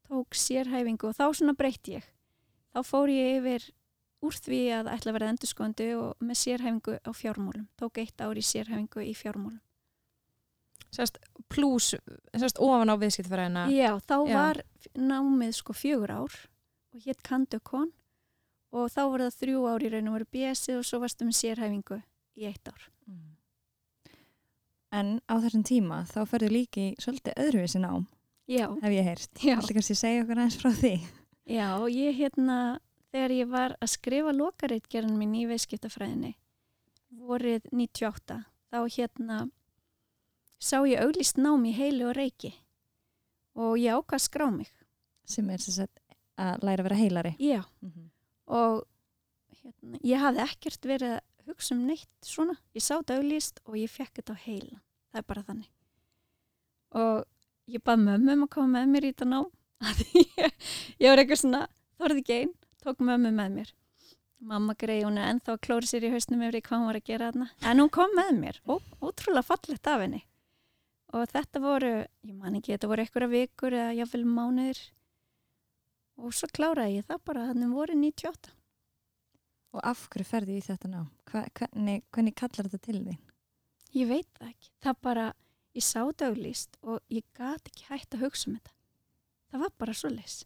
tók 0.09 0.35
sérhæfingu 0.35 1.11
og 1.11 1.17
þá 1.17 1.27
svona 1.35 1.57
breytti 1.59 1.99
ég. 1.99 2.07
Þá 2.75 2.81
fór 2.87 3.11
ég 3.13 3.41
yfir 3.41 3.67
úr 4.21 4.37
því 4.37 4.61
að 4.77 4.91
ætla 4.95 5.11
að 5.11 5.17
vera 5.17 5.31
endurskoðandi 5.33 5.89
og 5.97 6.25
með 6.25 6.41
sérhæfingu 6.43 6.99
á 7.01 7.11
fjármálum. 7.17 7.67
Tók 7.81 8.01
eitt 8.03 8.21
ár 8.21 8.39
í 8.39 8.45
sérhæfingu 8.45 9.05
í 9.07 9.15
fjármálum. 9.17 9.61
Sérst, 10.91 11.21
pluss, 11.49 11.95
sérst, 12.35 12.59
ofan 12.59 12.91
á 12.91 12.99
viðskiptfræðina. 12.99 13.69
Já, 13.71 13.95
þá 14.03 14.17
Já. 14.27 14.35
var 14.35 14.63
námið 14.99 15.55
sko 15.61 15.75
fjögur 15.77 16.11
ár 16.11 16.35
og 16.91 17.05
hétt 17.05 17.23
Kandökon 17.23 17.93
og 18.75 18.91
þá 18.91 19.03
var 19.07 19.27
það 19.27 19.37
þrjú 19.39 19.67
ár 19.71 19.85
í 19.87 19.91
raun 19.95 20.11
og 20.11 20.17
veru 20.19 20.31
BS-ið 20.35 20.81
og 20.81 20.89
svo 20.89 21.01
varstu 21.03 21.27
með 21.29 21.39
sérhæfingu 21.41 22.01
í 22.37 22.49
eitt 22.51 22.67
ár. 22.71 22.91
Mhm. 23.07 23.40
En 24.93 25.21
á 25.31 25.35
þessum 25.39 25.63
tíma 25.63 26.01
þá 26.11 26.25
ferðu 26.27 26.49
líki 26.51 26.85
svolítið 26.99 27.37
öðruvísi 27.39 27.79
nám, 27.81 28.07
Já, 28.51 28.67
hef 28.83 28.91
ég 28.93 29.05
heyrt. 29.07 29.31
já. 29.39 29.55
Þetta 29.61 29.75
kannski 29.77 29.95
segja 29.95 30.23
okkur 30.25 30.39
aðeins 30.43 30.57
frá 30.59 30.71
því. 30.75 30.95
Já, 31.47 31.69
ég 31.95 32.17
hérna, 32.19 32.57
þegar 33.13 33.31
ég 33.37 33.49
var 33.51 33.77
að 33.81 33.93
skrifa 33.95 34.33
lokareitgerðin 34.35 35.17
mín 35.19 35.37
í 35.39 35.45
veiskiptafræðinni, 35.51 36.35
vorið 37.23 37.63
98, 37.73 38.41
þá 38.71 38.79
hérna 38.97 39.39
sá 40.61 40.83
ég 40.87 41.01
auglist 41.03 41.39
nám 41.39 41.65
í 41.67 41.73
heili 41.75 42.05
og 42.07 42.15
reiki 42.19 42.53
og 43.55 43.79
ég 43.79 43.95
ákvað 43.95 44.19
að 44.19 44.27
skrá 44.27 44.51
mig. 44.53 44.69
Sem 45.25 45.49
er 45.51 45.59
sagt 45.63 45.99
að 46.41 46.63
læra 46.67 46.83
að 46.83 46.89
vera 46.89 46.97
heilari. 47.01 47.33
Já, 47.39 47.63
Mhm. 47.83 48.11
og 48.49 48.85
hérna, 49.63 49.99
ég 50.03 50.19
hafði 50.19 50.41
ekkert 50.49 50.83
verið 50.87 51.15
að 51.17 51.21
hugsa 51.51 51.75
um 51.77 51.85
neitt 51.87 52.11
svona. 52.27 52.57
Ég 52.77 52.85
sá 52.85 52.95
þetta 52.97 53.21
auglist 53.21 53.61
og 53.67 53.79
ég 53.81 53.93
fekk 53.93 54.21
þetta 54.21 54.37
á 54.39 54.43
heila. 54.47 54.81
Það 55.11 55.23
er 55.23 55.29
bara 55.33 55.47
þannig. 55.49 55.71
Og 57.01 57.25
ég 57.71 57.83
bað 57.87 58.05
mömmu 58.07 58.37
um 58.37 58.47
að 58.47 58.53
koma 58.55 58.79
með 58.79 58.95
mér 58.95 59.09
í 59.09 59.13
þetta 59.15 59.45
því 59.99 60.25
ég, 60.37 60.57
ég 61.01 61.13
var 61.13 61.23
eitthvað 61.23 61.43
svona, 61.43 61.61
þorði 62.01 62.23
ekki 62.25 62.37
einn, 62.37 62.57
tók 62.85 63.05
mömmu 63.05 63.31
með 63.33 63.55
mér. 63.59 63.71
mamma 64.41 64.75
grei, 64.79 65.03
hún 65.05 65.19
er 65.21 65.35
ennþá 65.35 65.53
að 65.53 65.63
klóra 65.67 65.89
sér 65.89 66.07
í 66.09 66.11
hausnum 66.15 66.43
yfir 66.47 66.63
hvað 66.65 66.79
hún 66.79 66.89
var 66.89 66.99
að 66.99 67.09
gera 67.11 67.27
þarna 67.29 67.49
en 67.61 67.83
hún 67.83 67.91
kom 67.93 68.15
með 68.17 68.31
mér, 68.39 68.61
Ó, 68.65 68.81
ótrúlega 69.05 69.45
fallegt 69.45 69.91
af 69.93 70.01
henni 70.01 70.23
og 71.13 71.27
þetta 71.29 71.61
voru 71.61 71.91
ég 72.01 72.37
man 72.39 72.57
ekki, 72.57 72.73
þetta 72.73 72.89
voru 72.89 73.05
einhverja 73.05 73.33
vikur 73.35 73.77
eða 73.77 73.99
jáfnvel 73.99 74.23
mánuðir 74.25 74.81
og 76.21 76.33
svo 76.37 76.49
kláraði 76.57 77.01
ég 77.01 77.09
það 77.11 77.21
bara 77.29 77.47
þannig 77.51 77.77
voru 77.77 77.99
98 78.01 78.55
Og 79.71 79.83
af 79.87 80.09
hverju 80.11 80.27
ferði 80.27 80.57
í 80.59 80.65
þetta 80.67 80.89
ná? 80.91 81.03
Hva, 81.31 81.45
hvernig, 81.55 82.03
hvernig 82.11 82.35
kallar 82.39 82.67
þetta 82.67 82.81
til 82.87 83.03
þín? 83.05 83.21
ég 83.97 84.11
veit 84.11 84.29
það 84.39 84.51
ekki, 84.53 84.71
það 84.83 84.99
bara 85.07 85.27
ég 85.77 85.87
sá 85.87 86.01
daglýst 86.23 86.79
og 86.83 87.01
ég 87.13 87.27
gat 87.37 87.71
ekki 87.71 87.89
hægt 87.89 88.17
að 88.17 88.25
hugsa 88.27 88.51
um 88.51 88.57
þetta. 88.59 88.75
Það 89.51 89.65
var 89.65 89.73
bara 89.83 89.97
svo 89.99 90.11
leys 90.13 90.37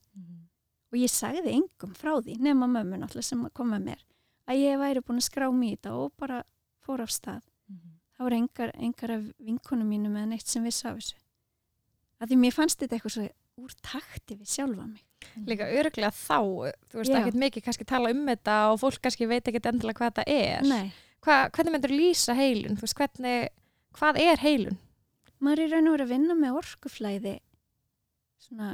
og 0.94 0.98
ég 1.00 1.10
sagði 1.10 1.56
engum 1.58 1.94
frá 1.98 2.14
því 2.22 2.38
nema 2.40 2.68
mömmu 2.70 3.00
náttúrulega 3.00 3.26
sem 3.26 3.42
kom 3.56 3.72
með 3.74 3.88
mér 3.90 4.04
að 4.48 4.60
ég 4.62 4.78
væri 4.80 5.02
búin 5.04 5.20
að 5.20 5.26
skrá 5.26 5.48
mér 5.52 5.72
í 5.72 5.76
þetta 5.76 5.96
og 5.98 6.14
bara 6.20 6.42
fór 6.84 7.02
af 7.04 7.12
stað. 7.12 7.44
Það 8.14 8.24
voru 8.24 8.36
engar, 8.38 8.70
engar 8.78 9.10
af 9.10 9.22
vinkonum 9.42 9.88
mínu 9.90 10.12
með 10.12 10.28
neitt 10.30 10.48
sem 10.48 10.64
vissi 10.64 10.86
af 10.86 11.00
þessu. 11.00 11.16
Því 12.24 12.36
mér 12.40 12.54
fannst 12.54 12.78
þetta 12.80 12.96
eitthvað 12.96 13.14
svo 13.16 13.24
úr 13.60 13.74
takti 13.84 14.36
við 14.38 14.50
sjálfa 14.50 14.86
mig. 14.86 15.02
Líka 15.48 15.68
örglega 15.72 16.10
þá, 16.12 16.38
þú 16.90 17.00
veist 17.00 17.14
ekkert 17.16 17.38
mikið 17.40 17.64
kannski 17.64 17.86
tala 17.88 18.10
um 18.12 18.24
þetta 18.28 18.56
og 18.72 18.80
fólk 18.82 19.00
kannski 19.04 19.28
veit 19.30 19.46
ekkert 19.48 19.70
endilega 19.70 20.00
hvað 20.00 20.12
þetta 20.12 20.24
er. 20.28 20.66
Nei, 20.68 20.92
Hva, 21.24 21.36
hvernig 21.56 21.72
myndur 21.72 21.94
lýsa 21.94 22.34
heilun? 22.36 22.76
Þú 22.76 22.84
veist, 22.84 22.98
hvernig, 22.98 23.48
hvað 23.96 24.18
er 24.20 24.42
heilun? 24.44 24.80
maður 25.44 25.60
er 25.64 25.72
raun 25.74 25.88
og 25.90 25.94
verið 25.96 26.04
að 26.06 26.12
vinna 26.14 26.34
með 26.38 26.58
orkuflæði 26.60 27.32
svona 28.40 28.68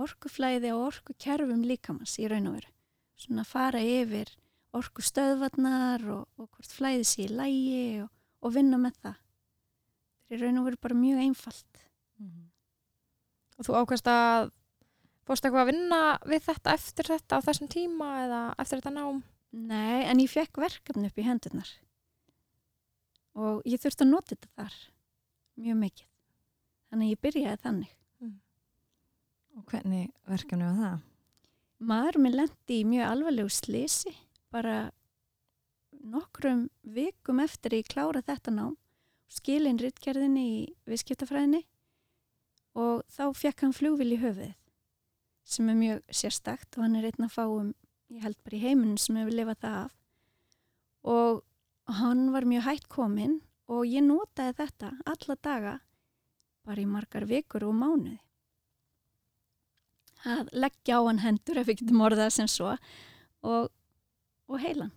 orkuflæði 0.00 0.72
og 0.74 0.84
orkukerfum 0.88 1.62
líkamanns 1.66 2.16
í 2.18 2.26
raun 2.30 2.48
og 2.50 2.56
veru. 2.58 2.72
Svona 3.16 3.44
fara 3.48 3.80
yfir 3.80 4.32
orkustöðvarnar 4.76 6.04
og, 6.12 6.26
og 6.36 6.48
hvort 6.52 6.74
flæði 6.74 7.06
sé 7.08 7.24
í 7.26 7.30
lægi 7.32 7.84
og, 8.04 8.10
og 8.44 8.54
vinna 8.56 8.78
með 8.80 8.98
það. 9.06 9.20
Það 10.26 10.36
er 10.36 10.42
raun 10.44 10.60
og 10.60 10.66
veru 10.68 10.80
bara 10.82 10.98
mjög 10.98 11.22
einfalt 11.24 11.82
Og 13.56 13.66
þú 13.66 13.78
ákvæmst 13.80 14.10
að 14.12 14.50
fórst 15.26 15.46
eitthvað 15.46 15.64
að 15.64 15.70
vinna 15.72 16.00
við 16.28 16.44
þetta 16.46 16.76
eftir 16.76 17.10
þetta 17.14 17.40
á 17.40 17.46
þessum 17.48 17.72
tíma 17.72 18.10
eða 18.26 18.42
eftir 18.62 18.82
þetta 18.82 18.94
nám? 18.98 19.24
Nei, 19.56 20.04
en 20.04 20.20
ég 20.20 20.30
fekk 20.30 20.60
verkefni 20.60 21.08
upp 21.08 21.18
í 21.18 21.26
hendurnar. 21.26 21.72
Og 23.36 23.66
ég 23.68 23.80
þurfti 23.80 24.04
að 24.04 24.12
nota 24.12 24.34
þetta 24.34 24.52
þar 24.60 24.78
mjög 25.64 25.82
mikið. 25.82 26.08
Þannig 26.86 27.06
að 27.06 27.14
ég 27.14 27.24
byrjaði 27.24 27.62
þannig. 27.64 27.92
Og 29.56 29.70
hvernig 29.70 30.08
verkefni 30.28 30.68
var 30.68 30.80
það? 30.80 31.04
maður 31.78 32.20
minn 32.22 32.36
lendi 32.36 32.80
í 32.80 32.86
mjög 32.88 33.10
alvarlegu 33.10 33.52
slisi 33.52 34.12
bara 34.52 34.90
nokkrum 36.06 36.68
vikum 36.82 37.42
eftir 37.42 37.74
að 37.74 37.82
ég 37.82 37.90
klára 37.92 38.22
þetta 38.24 38.54
nám 38.54 38.76
skilin 39.32 39.80
rittgerðinni 39.80 40.44
í 40.46 40.60
viðskiptafræðinni 40.88 41.64
og 42.76 43.02
þá 43.12 43.24
fekk 43.40 43.64
hann 43.64 43.74
flugvil 43.76 44.12
í 44.14 44.20
höfuðið 44.20 44.54
sem 45.46 45.68
er 45.72 45.78
mjög 45.78 46.14
sérstakt 46.20 46.76
og 46.76 46.84
hann 46.86 46.96
er 46.98 47.08
einn 47.08 47.26
að 47.28 47.34
fáum 47.36 47.72
ég 48.12 48.22
held 48.26 48.38
bara 48.44 48.58
í 48.58 48.62
heiminum 48.64 48.98
sem 49.00 49.16
hefur 49.20 49.36
lifað 49.38 49.60
það 49.64 49.76
af 49.84 49.94
og 51.16 51.42
hann 52.00 52.24
var 52.34 52.46
mjög 52.50 52.66
hætt 52.66 52.88
kominn 52.92 53.36
og 53.70 53.86
ég 53.86 54.04
notaði 54.06 54.56
þetta 54.60 54.92
alla 55.06 55.36
daga 55.48 55.74
bara 56.66 56.82
í 56.82 56.88
margar 56.90 57.26
vikur 57.30 57.66
og 57.68 57.76
mánuði 57.78 58.18
að 60.26 60.48
leggja 60.58 60.98
á 60.98 61.00
hann 61.06 61.22
hendur 61.22 61.60
ef 61.62 61.68
við 61.68 61.82
getum 61.84 62.02
orðað 62.02 62.32
sem 62.34 62.48
svo 62.50 62.72
og, 63.46 63.68
og 64.50 64.62
heilan 64.62 64.92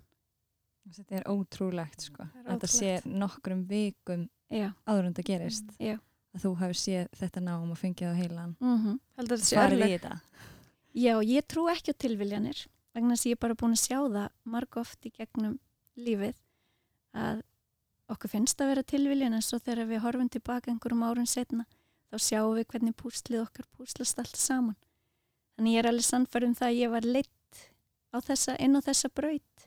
Þetta 0.90 1.20
er 1.20 1.26
ótrúlegt 1.30 2.02
sko. 2.02 2.24
Er 2.34 2.48
Þetta 2.48 2.68
sé 2.72 2.88
ótrúlegt. 2.98 3.18
nokkrum 3.22 3.60
vikum 3.70 4.24
já, 4.50 4.72
áður 4.90 5.04
en 5.06 5.14
þetta 5.14 5.26
gerist. 5.28 5.68
já 5.78 6.00
þú 6.44 6.52
hefur 6.62 6.80
séð 6.80 7.08
þetta 7.20 7.44
nám 7.46 7.72
og 7.74 7.80
fengið 7.80 8.12
á 8.12 8.16
heilan. 8.18 8.56
mm 8.60 9.00
Heldur 9.20 9.38
þetta 9.38 9.50
sé 9.50 9.56
Svarið 9.56 9.86
í 9.86 9.92
þetta. 9.96 10.20
Já, 11.00 11.14
ég 11.22 11.48
trú 11.48 11.68
ekki 11.70 11.94
á 11.94 12.02
tilviljanir 12.02 12.66
vegna 12.96 13.16
þess 13.16 13.26
að 13.26 13.32
ég 13.32 13.38
er 13.38 13.44
bara 13.46 13.60
búin 13.62 13.76
að 13.76 13.84
sjá 13.86 13.98
það 14.00 14.30
marg 14.44 14.78
oft 14.82 15.06
í 15.06 15.12
gegnum 15.14 15.60
lífið 16.00 16.38
að 17.14 17.44
okkur 18.10 18.32
finnst 18.34 18.62
að 18.62 18.72
vera 18.74 18.84
tilviljan 18.84 19.36
en 19.38 19.46
svo 19.46 19.60
þegar 19.62 19.90
við 19.90 20.04
horfum 20.06 20.30
tilbaka 20.34 20.72
einhverjum 20.72 21.06
árun 21.06 21.30
setna 21.30 21.66
þá 22.10 22.18
sjáum 22.26 22.56
við 22.58 22.70
hvernig 22.74 22.96
púslið 22.98 23.44
okkar 23.44 23.68
púslast 23.78 24.20
allt 24.22 24.40
saman. 24.40 24.78
Þannig 25.56 25.76
ég 25.76 25.84
er 25.84 25.90
alveg 25.92 26.08
sannfærum 26.08 26.56
það 26.58 26.72
að 26.72 26.80
ég 26.80 26.94
var 26.94 27.06
leitt 27.06 27.62
á 28.10 28.18
þessa, 28.26 28.56
inn 28.58 28.78
á 28.78 28.82
þessa 28.82 29.12
braut 29.14 29.66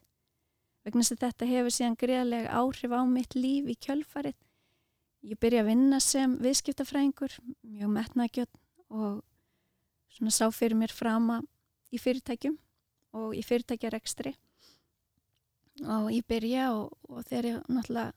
vegna 0.82 1.04
þess 1.04 1.14
að 1.14 1.22
þetta 1.22 1.48
hefur 1.52 1.74
síðan 1.76 1.98
greiðlega 2.00 2.54
áhrif 2.58 2.94
á 2.96 3.00
mitt 3.06 3.36
líf 3.38 3.68
í 3.70 3.76
kjölfarið. 3.86 4.38
Ég 5.22 5.38
byrja 5.38 5.62
að 5.62 5.70
vinna 5.70 6.00
sem 6.02 6.34
viðskiptafræðingur, 6.42 7.36
mjög 7.62 7.92
metnaðgjöld 7.94 8.56
og 8.90 9.20
svona 10.12 10.32
sá 10.34 10.48
fyrir 10.50 10.78
mér 10.78 10.94
frama 10.94 11.40
í 11.94 12.00
fyrirtækjum 12.02 12.56
og 13.18 13.36
í 13.38 13.44
fyrirtækjarekstri. 13.46 14.34
Og 15.82 16.10
ég 16.12 16.26
byrja 16.28 16.72
og, 16.74 16.90
og 17.08 17.22
þegar 17.28 17.48
ég 17.48 17.70
náttúrulega 17.70 18.10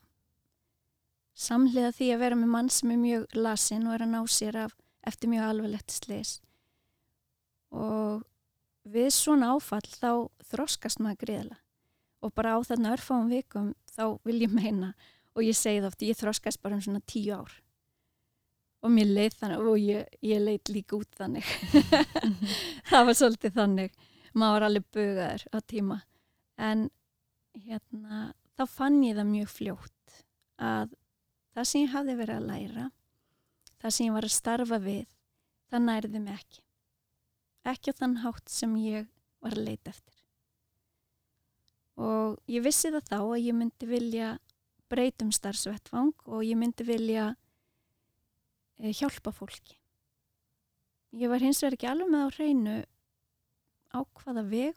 samhliða 1.35 1.91
því 1.95 2.09
að 2.13 2.23
vera 2.23 2.39
með 2.39 2.51
mann 2.55 2.71
sem 2.71 2.91
er 2.95 2.99
mjög 3.01 3.37
lasin 3.37 3.87
og 3.87 3.95
er 3.95 4.05
að 4.05 4.13
ná 4.13 4.21
sér 4.31 4.59
af 4.65 4.75
eftir 5.05 5.31
mjög 5.31 5.49
alvarlegt 5.49 5.93
slis 5.93 6.37
og 7.75 8.23
við 8.87 9.09
svona 9.13 9.51
áfall 9.55 9.85
þá 9.91 10.11
þroskast 10.51 11.01
maður 11.03 11.21
greiðlega 11.25 11.61
og 12.25 12.33
bara 12.33 12.55
á 12.55 12.59
þarna 12.65 12.93
örfáum 12.95 13.27
vikum 13.29 13.73
þá 13.91 14.17
vil 14.25 14.39
ég 14.45 14.53
meina 14.53 14.93
og 15.35 15.43
ég 15.43 15.57
segi 15.57 15.81
það 15.81 15.89
oft, 15.91 16.05
ég 16.07 16.19
þroskast 16.19 16.61
bara 16.63 16.77
um 16.77 16.83
svona 16.83 17.03
tíu 17.05 17.35
ár. 17.35 17.53
Og 18.85 18.91
mér 18.93 19.09
leið 19.09 19.37
þannig 19.39 19.69
og 19.71 19.79
ég, 19.81 20.17
ég 20.23 20.43
leið 20.43 20.71
líka 20.71 20.99
út 20.99 21.17
þannig. 21.17 21.47
Það 22.91 23.07
var 23.07 23.17
svolítið 23.17 23.55
þannig. 23.55 23.95
Maður 24.35 24.55
var 24.55 24.65
alveg 24.67 24.85
bugaður 24.93 25.45
á 25.49 25.57
tíma. 25.65 25.97
En 26.61 26.83
hérna 27.65 28.19
þá 28.55 28.63
fann 28.69 28.99
ég 29.03 29.17
það 29.17 29.31
mjög 29.31 29.49
fljótt 29.51 30.19
að 30.61 30.93
það 31.55 31.67
sem 31.71 31.81
ég 31.81 31.95
hafði 31.95 32.17
verið 32.19 32.37
að 32.37 32.47
læra 32.51 32.85
það 33.81 33.95
sem 33.95 34.07
ég 34.07 34.15
var 34.15 34.27
að 34.27 34.35
starfa 34.35 34.79
við 34.81 35.03
það 35.71 35.85
nærði 35.89 36.21
mig 36.21 36.39
ekki. 36.39 36.61
Ekki 37.65 37.93
á 37.93 37.99
þann 37.99 38.19
hátt 38.23 38.51
sem 38.51 38.75
ég 38.81 39.07
var 39.43 39.55
að 39.55 39.67
leita 39.69 39.91
eftir. 39.91 40.21
Og 41.95 42.39
ég 42.51 42.65
vissi 42.65 42.91
það 42.93 43.09
þá 43.09 43.17
að 43.19 43.43
ég 43.45 43.57
myndi 43.57 43.89
vilja 43.89 44.35
breytum 44.95 45.33
starfsvettvang 45.35 46.13
og 46.31 46.43
ég 46.45 46.55
myndi 46.59 46.85
vilja 46.87 47.33
eh, 48.79 48.93
hjálpa 48.95 49.33
fólki. 49.35 49.77
Ég 51.15 51.31
var 51.31 51.43
hins 51.43 51.61
vegar 51.63 51.77
ekki 51.77 51.89
alveg 51.91 52.11
með 52.11 52.25
á 52.27 52.29
hreinu 52.35 52.75
á 53.95 53.99
hvaða 54.19 54.43
vegu. 54.51 54.73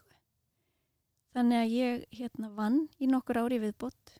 Þannig 1.29 1.59
að 1.61 1.73
ég 1.75 2.05
hérna 2.17 2.49
vann 2.55 2.79
í 2.97 3.07
nokkur 3.07 3.37
ári 3.43 3.59
viðbót. 3.61 4.15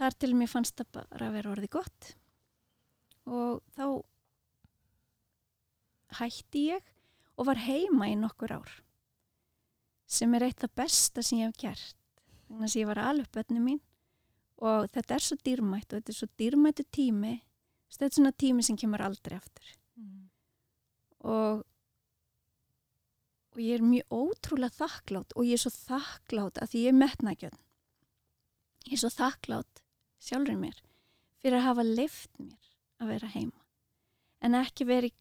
Þar 0.00 0.16
til 0.18 0.32
mér 0.34 0.50
fannst 0.50 0.80
það 0.80 0.88
bara 0.96 1.28
að 1.28 1.36
vera 1.38 1.52
orðið 1.52 1.72
gott. 1.76 2.08
Og 3.30 3.60
þá 3.76 3.84
hætti 6.18 6.64
ég 6.72 6.88
og 7.36 7.46
var 7.46 7.60
heima 7.62 8.08
í 8.10 8.16
nokkur 8.18 8.56
ár. 8.58 8.72
Sem 10.10 10.34
er 10.34 10.48
eitt 10.48 10.64
það 10.64 10.76
besta 10.82 11.22
sem 11.22 11.44
ég 11.44 11.52
hef 11.52 11.62
gert. 11.62 11.96
Þannig 12.48 12.66
að 12.72 12.80
ég 12.80 12.90
var 12.90 13.02
alveg 13.04 13.30
bönni 13.36 13.62
mín 13.62 13.84
og 14.60 14.90
þetta 14.92 15.16
er 15.16 15.24
svo 15.24 15.38
dýrmætt 15.40 15.92
og 15.92 16.00
þetta 16.00 16.12
er 16.12 16.18
svo 16.18 16.28
dýrmættu 16.40 16.84
tími. 16.92 17.34
Þetta 17.90 18.06
er 18.06 18.16
svona 18.16 18.32
tími 18.44 18.64
sem 18.66 18.78
kemur 18.78 19.02
aldrei 19.02 19.36
aftur. 19.38 19.74
Og 21.24 21.66
og 23.50 23.58
ég 23.58 23.80
er 23.80 23.82
mjög 23.82 24.14
ótrúlega 24.14 24.76
þakklátt 24.78 25.34
og 25.34 25.44
ég 25.44 25.58
er 25.58 25.62
svo 25.64 25.72
þakklátt 25.74 26.60
að 26.62 26.70
því 26.70 26.82
ég 26.84 26.92
er 26.92 26.98
metnagjörn 27.00 27.58
ég 28.86 28.94
er 28.94 29.00
svo 29.02 29.10
þakklátt 29.10 29.82
sjálfur 30.22 30.58
mér 30.60 30.78
fyrir 31.40 31.58
að 31.58 31.66
hafa 31.66 31.86
leift 31.86 32.30
mér 32.38 32.70
að 33.00 33.10
vera 33.14 33.30
heima. 33.32 33.60
En 34.44 34.54
ekki 34.54 34.86
verið 34.88 35.14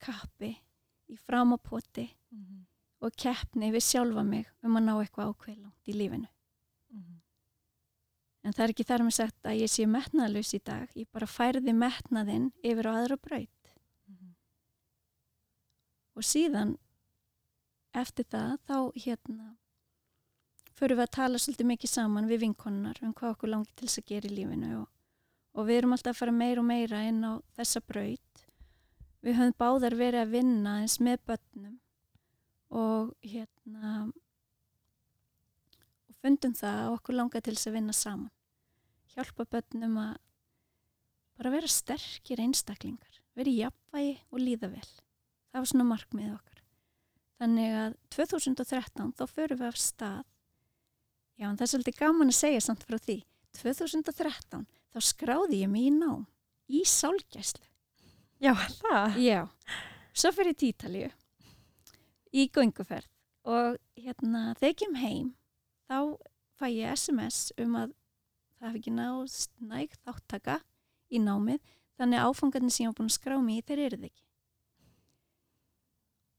kappi 0.00 0.54
í 1.10 1.16
framapoti 1.20 2.06
og 3.00 3.16
keppni 3.16 3.70
við 3.72 3.84
sjálfa 3.84 4.24
mig 4.24 4.48
um 4.62 4.76
að 4.76 4.86
ná 4.86 4.92
eitthvað 4.98 5.32
ákveðlangt 5.32 5.88
í 5.88 5.96
lífinu 5.96 6.28
En 8.40 8.54
það 8.56 8.64
er 8.64 8.72
ekki 8.72 8.86
þar 8.88 9.04
með 9.04 9.16
sagt 9.18 9.48
að 9.48 9.58
ég 9.60 9.70
sé 9.70 9.86
metnaðlaus 9.88 10.52
í 10.56 10.60
dag. 10.64 10.92
Ég 10.96 11.08
bara 11.12 11.28
færði 11.28 11.74
metnaðinn 11.76 12.46
yfir 12.64 12.88
á 12.88 12.92
aðra 12.96 13.18
braut. 13.20 13.72
Og 16.16 16.26
síðan, 16.26 16.74
eftir 17.96 18.26
það, 18.32 18.56
þá 18.68 18.78
hérna, 19.04 19.50
förum 20.76 20.98
við 21.00 21.04
að 21.04 21.14
tala 21.16 21.40
svolítið 21.40 21.68
mikið 21.70 21.92
saman 21.92 22.30
við 22.30 22.42
vinkonunnar 22.46 23.02
um 23.04 23.12
hvað 23.16 23.36
okkur 23.36 23.52
langi 23.52 23.76
til 23.76 23.88
þess 23.88 24.00
að 24.00 24.08
gera 24.10 24.30
í 24.30 24.34
lífinu 24.38 24.72
og, 24.80 24.88
og 25.56 25.68
við 25.68 25.80
erum 25.80 25.94
alltaf 25.96 26.14
að 26.14 26.20
fara 26.22 26.34
meira 26.36 26.62
og 26.64 26.68
meira 26.68 27.02
inn 27.08 27.20
á 27.24 27.32
þessa 27.58 27.84
braut. 27.84 28.44
Við 29.20 29.36
höfum 29.36 29.56
báðar 29.60 29.96
verið 30.00 30.24
að 30.24 30.34
vinna 30.38 30.78
eins 30.80 30.96
með 31.04 31.20
börnum 31.28 31.76
og 32.80 33.12
hérna 33.26 34.08
fundum 36.20 36.54
það 36.56 36.80
að 36.84 36.94
okkur 36.96 37.16
langar 37.16 37.44
til 37.44 37.54
þess 37.56 37.70
að 37.70 37.76
vinna 37.78 37.96
saman. 37.96 38.32
Hjálpa 39.14 39.46
börnum 39.50 39.96
að 40.00 40.16
bara 41.40 41.52
vera 41.54 41.70
sterkir 41.72 42.42
einstaklingar, 42.44 43.20
vera 43.38 43.50
í 43.50 43.60
jafnvægi 43.62 44.16
og 44.30 44.42
líða 44.42 44.70
vel. 44.74 44.88
Það 45.50 45.62
var 45.62 45.70
svona 45.72 45.88
markmið 45.88 46.34
okkar. 46.34 46.58
Þannig 47.40 47.76
að 47.80 47.96
2013 48.12 49.14
þá 49.16 49.24
förum 49.30 49.60
við 49.62 49.70
af 49.70 49.80
stað, 49.80 50.26
já 51.40 51.46
en 51.48 51.56
það 51.56 51.64
er 51.64 51.72
svolítið 51.72 52.00
gaman 52.02 52.32
að 52.34 52.36
segja 52.36 52.60
samt 52.66 52.84
frá 52.84 52.98
því, 53.00 53.16
2013 53.56 54.66
þá 54.92 55.00
skráði 55.06 55.62
ég 55.62 55.72
mig 55.72 55.88
í 55.88 55.94
nám 55.94 56.26
í 56.70 56.84
sálgæslu. 56.86 57.64
Já, 58.40 58.52
það. 58.80 59.16
Já, 59.20 59.40
svo 60.12 60.30
fyrir 60.36 60.56
Ítalíu 60.68 61.08
í 62.30 62.46
gönguferð 62.52 63.08
og 63.50 63.76
hérna 63.98 64.52
þegar 64.60 64.70
ég 64.70 64.78
kem 64.80 64.96
heim 65.00 65.28
þá 65.90 65.98
fæ 66.60 66.66
ég 66.70 66.94
SMS 66.94 67.50
um 67.58 67.76
að 67.80 67.94
það 68.60 68.68
hef 68.68 68.78
ekki 68.78 68.92
náðst 68.94 69.54
nægt 69.64 70.00
þáttaka 70.06 70.60
í 71.10 71.20
námið 71.22 71.60
þannig 71.98 72.20
að 72.20 72.30
áfangarnir 72.30 72.74
sem 72.74 72.84
ég 72.84 72.92
var 72.92 72.98
búin 73.00 73.10
að 73.10 73.16
skrá 73.16 73.36
mig 73.42 73.58
í 73.58 73.66
þeir 73.66 73.82
eru 73.86 73.98
þið 73.98 74.08
ekki. 74.10 74.24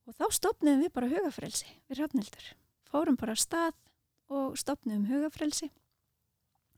Og 0.08 0.16
þá 0.18 0.24
stopnum 0.38 0.82
við 0.82 0.92
bara 0.96 1.12
hugafrelsi 1.12 1.68
við 1.90 2.00
rafnildur. 2.00 2.48
Fórum 2.88 3.18
bara 3.20 3.36
af 3.36 3.42
stað 3.42 3.76
og 4.32 4.56
stopnum 4.58 5.04
hugafrelsi 5.10 5.68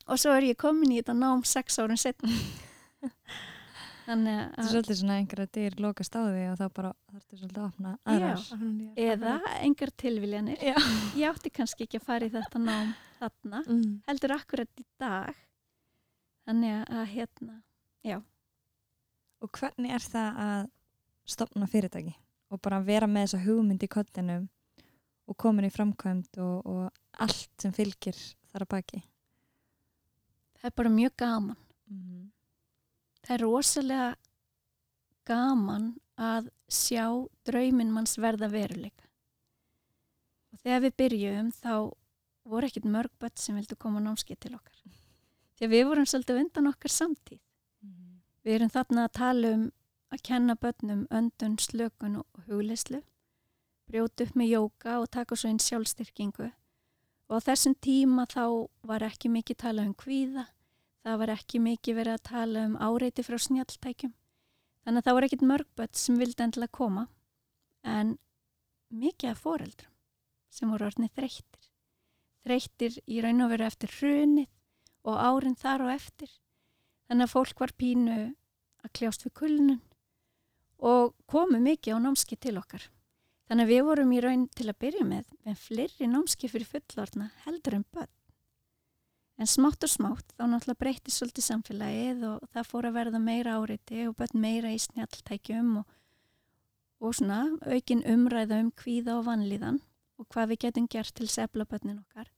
og 0.05 0.21
svo 0.21 0.35
er 0.35 0.51
ég 0.51 0.59
komin 0.59 0.93
í 0.93 0.99
þetta 0.99 1.15
nám 1.17 1.45
sex 1.47 1.79
árun 1.81 1.97
setna. 2.01 2.29
Þannig 4.05 4.35
Það 4.37 4.57
er 4.57 4.61
að 4.61 4.69
svolítið 4.71 4.97
svona 4.99 5.15
einhverja 5.19 5.49
dyr 5.57 5.75
lokast 5.81 6.15
á 6.15 6.21
því 6.27 6.41
og 6.51 6.57
þá 6.59 6.65
bara 6.77 6.91
þarftu 7.11 7.37
svolítið 7.39 7.61
að 7.61 7.69
opna 7.71 7.93
aðrar. 8.05 8.43
eða 8.95 9.33
engar 9.65 9.91
tilviljanir. 9.97 10.59
Já. 10.61 10.75
Ég 11.17 11.29
átti 11.31 11.51
kannski 11.55 11.87
ekki 11.87 11.97
að 12.01 12.05
fara 12.05 12.25
í 12.27 12.33
þetta 12.35 12.61
nám 12.61 12.91
þarna, 13.19 13.63
Mm. 13.65 14.01
heldur 14.07 14.35
akkurat 14.35 14.69
í 14.77 14.85
dag. 14.99 15.33
Þannig 16.45 16.85
að 16.89 17.05
hérna, 17.15 17.61
Og 19.41 19.51
hvernig 19.51 19.91
er 19.91 19.99
það 19.99 20.37
að 20.41 20.69
stopna 21.27 21.67
fyrirtæki 21.67 22.13
og 22.49 22.61
bara 22.61 22.79
vera 22.81 23.05
með 23.05 23.25
þessa 23.27 23.41
hugmynd 23.43 23.83
í 23.83 23.87
kollinum 23.91 24.47
og 25.27 25.37
komin 25.37 25.65
í 25.67 25.71
framkvæmd 25.73 26.37
og, 26.41 26.65
og 26.65 26.91
allt 27.19 27.49
sem 27.61 27.71
fylgir 27.75 28.15
þar 28.51 28.61
að 28.65 28.69
baki? 28.69 29.01
það 30.55 30.65
er 30.71 30.75
bara 30.79 30.89
mjög 30.89 31.15
gaman. 31.17 31.57
Mm. 31.91 32.31
Það 33.25 33.35
er 33.35 33.41
rosalega 33.41 34.09
gaman 35.25 35.93
að 36.21 36.51
sjá 36.71 37.05
drauminn 37.47 37.93
manns 37.93 38.19
verða 38.21 38.49
veruleika. 38.51 39.07
Og 40.53 40.61
þegar 40.61 40.83
við 40.85 40.97
byrjum 41.01 41.49
þá 41.55 41.73
voru 42.45 42.69
ekkit 42.69 42.85
mörg 42.85 43.11
börn 43.19 43.35
sem 43.41 43.57
vildu 43.57 43.77
koma 43.79 43.99
á 43.99 44.05
námskeið 44.05 44.39
til 44.45 44.53
okkar. 44.55 44.77
Þegar 45.57 45.71
við 45.71 45.87
vorum 45.89 46.07
svolítið 46.09 46.41
undan 46.43 46.69
okkar 46.69 46.93
samtíð. 46.93 47.41
Mm. 47.81 48.21
Við 48.45 48.57
erum 48.59 48.71
þarna 48.75 49.07
að 49.07 49.15
tala 49.17 49.53
um 49.55 49.65
að 50.13 50.23
kenna 50.29 50.55
börnum 50.55 51.05
öndun, 51.11 51.57
slökun 51.59 52.19
og 52.21 52.45
hugleyslu, 52.47 53.01
brjóta 53.89 54.25
upp 54.25 54.37
með 54.37 54.51
jóka 54.53 54.99
og 55.01 55.09
taka 55.11 55.37
svo 55.37 55.51
inn 55.51 55.61
sjálfstyrkingu. 55.61 56.51
Og 57.25 57.41
á 57.41 57.45
þessum 57.49 57.75
tíma 57.81 58.27
þá 58.29 58.69
var 58.85 59.05
ekki 59.05 59.31
mikið 59.33 59.61
tala 59.65 59.85
um 59.87 59.95
kvíða, 59.97 60.45
það 61.05 61.19
var 61.21 61.31
ekki 61.35 61.61
mikið 61.61 61.99
verið 61.99 62.17
að 62.17 62.23
tala 62.31 62.63
um 62.65 62.77
áreiti 62.81 63.25
frá 63.25 63.37
snjáltækjum. 63.41 64.13
Þannig 64.85 65.01
að 65.01 65.07
það 65.07 65.17
voru 65.17 65.27
ekkit 65.29 65.45
mörgbött 65.51 65.99
sem 65.99 66.17
vildi 66.19 66.45
endilega 66.45 66.77
koma, 66.77 67.05
en 67.85 68.15
mikið 68.93 69.31
af 69.31 69.43
foreldrum 69.45 69.93
sem 70.55 70.71
voru 70.71 70.87
orðnið 70.87 71.13
þreyttir. 71.17 71.69
Þreyttir 72.45 72.97
í 73.09 73.21
raun 73.21 73.43
og 73.45 73.51
veru 73.51 73.65
eftir 73.67 73.93
hrunið 73.99 74.49
og 75.05 75.21
árin 75.21 75.57
þar 75.59 75.85
og 75.85 75.93
eftir. 75.93 76.31
Þannig 77.09 77.27
að 77.27 77.33
fólk 77.33 77.61
var 77.61 77.73
pínu 77.77 78.17
að 78.85 78.93
kljást 78.97 79.25
við 79.25 79.35
kulnun 79.41 79.81
og 80.85 81.15
komu 81.29 81.59
mikið 81.61 81.97
á 81.97 82.03
námski 82.05 82.37
til 82.37 82.57
okkar. 82.61 82.89
Þannig 83.45 83.67
að 83.67 83.73
við 83.73 83.83
vorum 83.89 84.13
í 84.13 84.21
raun 84.23 84.45
til 84.57 84.69
að 84.69 84.79
byrja 84.81 85.05
með 85.05 85.33
með 85.45 85.59
fleiri 85.61 86.09
námski 86.09 86.49
fyrir 86.49 86.69
fullorna 86.69 87.29
heldur 87.45 87.77
en 87.77 87.85
börn. 87.93 88.13
En 89.35 89.49
smátt 89.51 89.83
og 89.83 89.91
smátt 89.91 90.29
þá 90.37 90.45
náttúrulega 90.47 90.79
breytti 90.79 91.11
svolítið 91.11 91.45
samfélagið 91.49 92.21
og 92.29 92.45
það 92.55 92.69
fór 92.69 92.87
að 92.87 92.95
verða 92.95 93.19
meira 93.19 93.57
áreiti 93.59 94.05
og 94.07 94.15
börn 94.15 94.39
meira 94.39 94.71
í 94.71 94.77
snjalltækjum 94.79 95.73
og, 95.81 95.89
og 97.03 97.17
svona 97.17 97.41
aukin 97.67 98.05
umræða 98.07 98.61
um 98.63 98.71
kvíða 98.71 99.17
og 99.19 99.27
vanlíðan 99.27 99.81
og 100.15 100.29
hvað 100.31 100.53
við 100.53 100.61
getum 100.63 100.87
gert 100.87 101.11
til 101.17 101.27
sefla 101.27 101.67
börnin 101.67 101.99
okkar. 101.99 102.31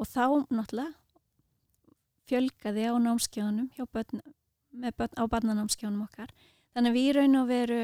Og 0.00 0.08
þá 0.08 0.48
náttúrulega 0.48 0.94
fjölgaði 2.30 2.88
á 2.88 2.94
námskjónum 2.96 3.68
börn, 3.92 4.24
börn, 4.72 5.14
á 5.20 5.24
barnanámskjónum 5.28 6.06
okkar. 6.06 6.32
Þannig 6.72 6.90
að 6.90 6.96
við 6.96 7.08
í 7.10 7.12
raun 7.18 7.40
og 7.42 7.48
veru 7.50 7.82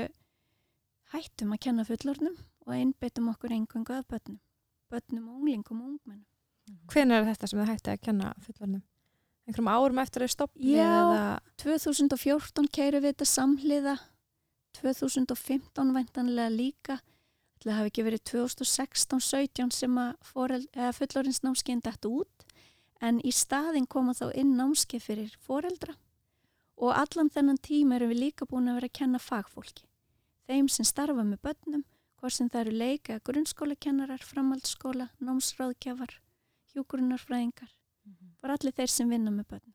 hættum 1.13 1.53
að 1.53 1.63
kenna 1.67 1.85
fullornum 1.85 2.41
og 2.65 2.73
einbyttum 2.73 3.29
okkur 3.35 3.53
engungu 3.53 3.93
að 3.93 4.09
börnum. 4.09 4.41
Börnum 4.89 5.29
og 5.29 5.41
unglingum 5.43 5.85
og 5.85 5.93
ungmennum. 5.93 6.38
Hvenær 6.93 7.23
er 7.23 7.29
þetta 7.33 7.51
sem 7.51 7.61
þið 7.61 7.73
hætti 7.73 7.93
að 7.95 8.05
kenna 8.07 8.33
fullornum? 8.45 8.85
Einhverjum 9.49 9.73
árum 9.73 10.01
eftir 10.03 10.23
að 10.23 10.29
þið 10.29 10.35
stopnið 10.35 10.73
Já. 10.77 10.89
eða 10.89 11.21
2014 11.65 12.73
keirum 12.79 13.05
við 13.05 13.15
þetta 13.15 13.29
samhliða 13.33 13.95
2015 14.79 15.95
væntanlega 15.97 16.53
líka 16.53 16.99
Það 17.59 17.75
hafi 17.75 17.91
ekki 17.91 18.05
verið 18.07 18.21
2016-17 18.31 19.73
sem 19.75 19.97
að 19.99 20.93
fullorinsnámskeiðin 20.99 21.83
dættu 21.83 22.13
út 22.21 22.45
en 23.03 23.19
í 23.27 23.33
staðin 23.35 23.89
koma 23.91 24.15
þá 24.15 24.29
inn 24.39 24.55
námskeið 24.59 25.03
fyrir 25.03 25.35
foreldra 25.43 25.97
og 26.79 26.95
allan 26.95 27.31
þennan 27.35 27.59
tíma 27.63 27.97
erum 27.97 28.13
við 28.13 28.23
líka 28.23 28.47
búin 28.47 28.71
að 28.71 28.79
vera 28.79 28.91
að 28.91 28.99
kenna 29.01 29.19
fagfólki. 29.23 29.85
Þeim 30.47 30.69
sem 30.71 30.87
starfa 30.87 31.25
með 31.27 31.43
börnum, 31.43 31.85
hvort 32.19 32.37
sem 32.37 32.49
það 32.51 32.61
eru 32.61 32.77
leika, 32.79 33.19
grunnskólakennarar, 33.27 34.23
framhaldsskóla, 34.23 35.09
námsráðgjafar, 35.19 36.15
hjúgrunarfræðingar, 36.79 37.75
bara 38.41 38.55
allir 38.57 38.73
þeir 38.79 38.91
sem 38.95 39.11
vinna 39.11 39.31
með 39.35 39.49
börnum. 39.53 39.75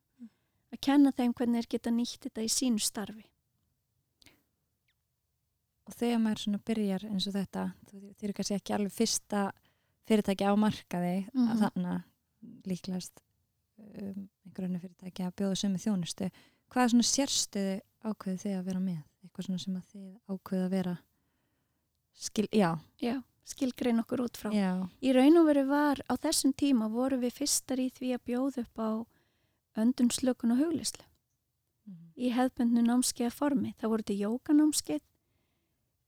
Að 0.74 0.80
kenna 0.82 1.12
þeim 1.14 1.34
hvernig 1.38 1.62
þeir 1.64 1.72
geta 1.76 1.92
nýtt 1.94 2.24
þetta 2.26 2.42
í 2.42 2.50
sínu 2.50 2.82
starfi. 2.82 3.26
Og 5.84 5.96
þegar 6.00 6.22
maður 6.24 6.42
svona 6.46 6.62
byrjar 6.64 7.04
eins 7.10 7.26
og 7.28 7.36
þetta, 7.36 7.64
þið 7.92 8.24
eru 8.28 8.36
kannski 8.38 8.56
ekki 8.56 8.76
alveg 8.78 8.94
fyrsta 8.96 9.42
fyrirtæki 10.08 10.48
á 10.48 10.54
markaði 10.56 11.16
Mhm. 11.34 11.48
að 11.52 11.60
þarna 11.64 11.94
líklegast 12.68 13.22
um, 13.78 14.30
einhverjum 14.48 14.80
fyrirtæki 14.84 15.24
að 15.28 15.36
bjóða 15.40 15.60
sömu 15.60 15.82
þjónustu. 15.84 16.30
Hvað 16.72 16.90
svona 16.94 17.08
sérstöðu 17.10 17.76
ákveðu 18.04 18.40
þið 18.44 18.56
að 18.60 18.66
vera 18.66 18.80
með? 18.80 19.02
Eitthvað 19.24 19.46
svona 19.46 19.60
sem 19.60 19.76
að 19.76 19.86
þið 19.94 20.10
ákveðu 20.34 20.64
að 20.66 20.70
vera 20.72 20.96
skil, 22.14 22.48
já, 22.52 22.72
Já, 23.02 23.22
skilgrein 23.46 24.00
okkur 24.00 24.22
út 24.26 24.38
frá. 24.40 24.52
já, 24.54 24.90
Í 25.02 25.14
raun 25.14 25.38
og 25.38 25.46
veru 25.50 25.66
var 25.68 25.98
á 26.10 26.14
þessum 26.16 26.54
tíma 26.56 26.90
voru 26.92 27.18
við 27.20 27.34
fyrstar 27.42 27.78
í 27.80 27.90
því 27.92 28.14
að 28.16 28.24
bjóða 28.30 28.58
upp 28.64 28.78
á 28.80 28.90
öndun, 29.84 30.12
slökun 30.12 30.52
og 30.54 30.60
huglislu 30.64 31.04
Mhm. 31.86 32.14
í 32.18 32.32
hefðbundnu 32.32 32.82
námskeið 32.88 33.34
formi. 33.34 33.74
Það 33.82 33.90
voru 33.90 34.04
til 34.04 34.20
jókanámskeið 34.22 35.02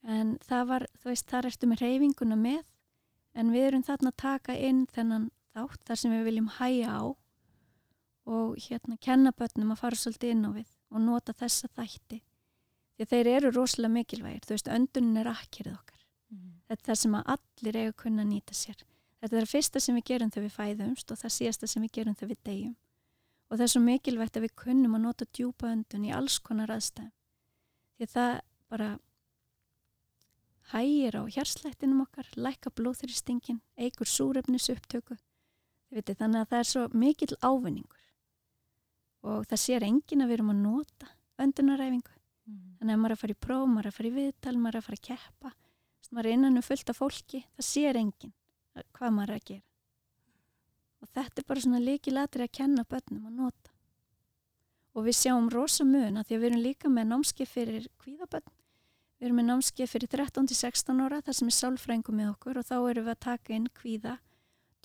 en 0.08 0.38
það 0.40 0.68
var, 0.68 0.86
þú 1.02 1.04
veist, 1.12 1.26
þar 1.28 1.46
ertu 1.50 1.68
með 1.68 1.82
reyfinguna 1.82 2.36
með 2.38 2.64
en 3.36 3.52
við 3.52 3.68
erum 3.68 3.84
þarna 3.84 4.12
að 4.14 4.18
taka 4.18 4.54
inn 4.58 4.86
þennan 4.88 5.30
þátt 5.56 5.84
þar 5.86 5.96
sem 5.98 6.12
við 6.12 6.24
viljum 6.30 6.50
hæja 6.60 6.88
á 6.88 7.04
og 8.28 8.56
hérna 8.58 8.98
kenna 9.00 9.32
börnum 9.32 9.72
að 9.74 9.78
fara 9.78 9.96
svolítið 9.96 10.32
inn 10.32 10.46
á 10.46 10.52
við 10.56 10.68
og 10.92 11.02
nota 11.02 11.34
þessa 11.34 11.68
þætti. 11.76 12.22
Því 12.98 13.06
þeir 13.12 13.28
eru 13.28 13.52
rosalega 13.52 13.92
mikilvægir, 13.94 14.46
þú 14.46 14.54
veist, 14.56 14.70
öndunin 14.72 15.18
er 15.20 15.26
akkirð 15.34 15.74
okkar. 15.76 15.95
Þetta 16.66 16.82
er 16.82 16.88
það 16.90 17.00
sem 17.02 17.16
að 17.16 17.32
allir 17.36 17.78
eiga 17.78 17.92
að 17.92 18.00
kunna 18.02 18.26
nýta 18.26 18.58
sér. 18.58 18.80
Þetta 19.22 19.36
er 19.36 19.46
það 19.46 19.54
fyrsta 19.54 19.82
sem 19.82 19.96
við 19.98 20.08
gerum 20.10 20.32
þegar 20.34 20.46
við 20.46 20.56
fæðumst 20.56 21.12
og 21.12 21.20
það 21.22 21.34
síðasta 21.36 21.70
sem 21.70 21.86
við 21.86 21.94
gerum 21.98 22.16
þegar 22.16 22.32
við 22.32 22.42
deyjum. 22.50 22.76
Og 23.46 23.58
það 23.58 23.66
er 23.66 23.72
svo 23.74 23.82
mikilvægt 23.86 24.38
að 24.38 24.46
við 24.46 24.56
kunnum 24.62 24.96
að 24.98 25.04
nota 25.06 25.28
djúpa 25.38 25.70
öndun 25.70 26.08
í 26.08 26.14
alls 26.14 26.38
konar 26.42 26.74
aðstæðum. 26.74 27.12
Því 27.96 28.08
að 28.08 28.14
það 28.16 28.32
bara 28.74 28.90
hægir 30.74 31.18
á 31.18 31.22
hjarslættinum 31.30 32.02
okkar, 32.06 32.30
lækka 32.36 32.74
blóðþrýstingin, 32.74 33.62
eigur 33.78 34.10
súrefnis 34.10 34.72
upptöku. 34.74 35.18
Viti, 35.94 36.16
þannig 36.18 36.42
að 36.42 36.50
það 36.52 36.64
er 36.64 36.70
svo 36.72 36.86
mikill 36.98 37.36
ávinningur. 37.46 38.02
Og 39.26 39.46
það 39.50 39.62
sér 39.62 39.86
enginn 39.86 40.26
að 40.26 40.32
við 40.32 40.38
erum 40.40 40.54
að 40.54 40.64
nota 40.64 41.12
öndunaræfingu. 41.42 42.16
Mhm. 42.46 42.74
Þannig 42.80 42.94
að 42.94 43.00
maður 43.02 43.14
er 43.14 43.16
að 43.16 43.22
fara 43.22 43.36
í 43.36 43.44
próf, 43.46 43.68
maður 43.70 43.86
er 43.86 43.92
að 43.92 43.98
fara 43.98 44.10
í 44.10 44.18
viðtal, 44.18 44.58
maður 44.58 44.76
er 44.76 44.82
að 44.82 44.88
fara 44.90 45.00
að 45.00 45.08
keppa. 45.10 45.54
Maður 46.12 46.30
er 46.30 46.38
innan 46.38 46.60
um 46.60 46.66
fullt 46.66 46.92
af 46.92 47.00
fólki, 47.00 47.46
það 47.56 47.68
sér 47.70 48.00
enginn 48.02 48.36
hvað 48.96 49.16
maður 49.16 49.32
er 49.32 49.40
að 49.40 49.48
gera. 49.50 49.66
Og 51.02 51.10
þetta 51.16 51.42
er 51.42 51.48
bara 51.48 51.64
svona 51.64 51.82
líkilatri 51.84 52.46
að 52.46 52.54
kenna 52.60 52.86
börnum 52.90 53.30
að 53.30 53.40
nota. 53.40 53.74
Og 54.96 55.08
við 55.08 55.18
sjáum 55.20 55.50
rosa 55.52 55.86
mun 55.88 56.20
að 56.20 56.28
því 56.28 56.36
að 56.36 56.44
við 56.44 56.50
erum 56.50 56.64
líka 56.64 56.92
með 56.92 57.10
námskeið 57.12 57.52
fyrir 57.52 57.88
kvíðabörn. 58.04 58.54
Við 59.16 59.28
erum 59.28 59.40
með 59.40 59.50
námskeið 59.50 59.92
fyrir 59.92 60.12
13-16 60.12 61.02
ára, 61.06 61.22
það 61.24 61.38
sem 61.40 61.52
er 61.52 61.58
sálfrængum 61.58 62.20
með 62.20 62.32
okkur 62.34 62.60
og 62.60 62.68
þá 62.68 62.76
erum 62.78 63.08
við 63.08 63.14
að 63.14 63.24
taka 63.26 63.56
inn 63.56 63.68
kvíða, 63.80 64.16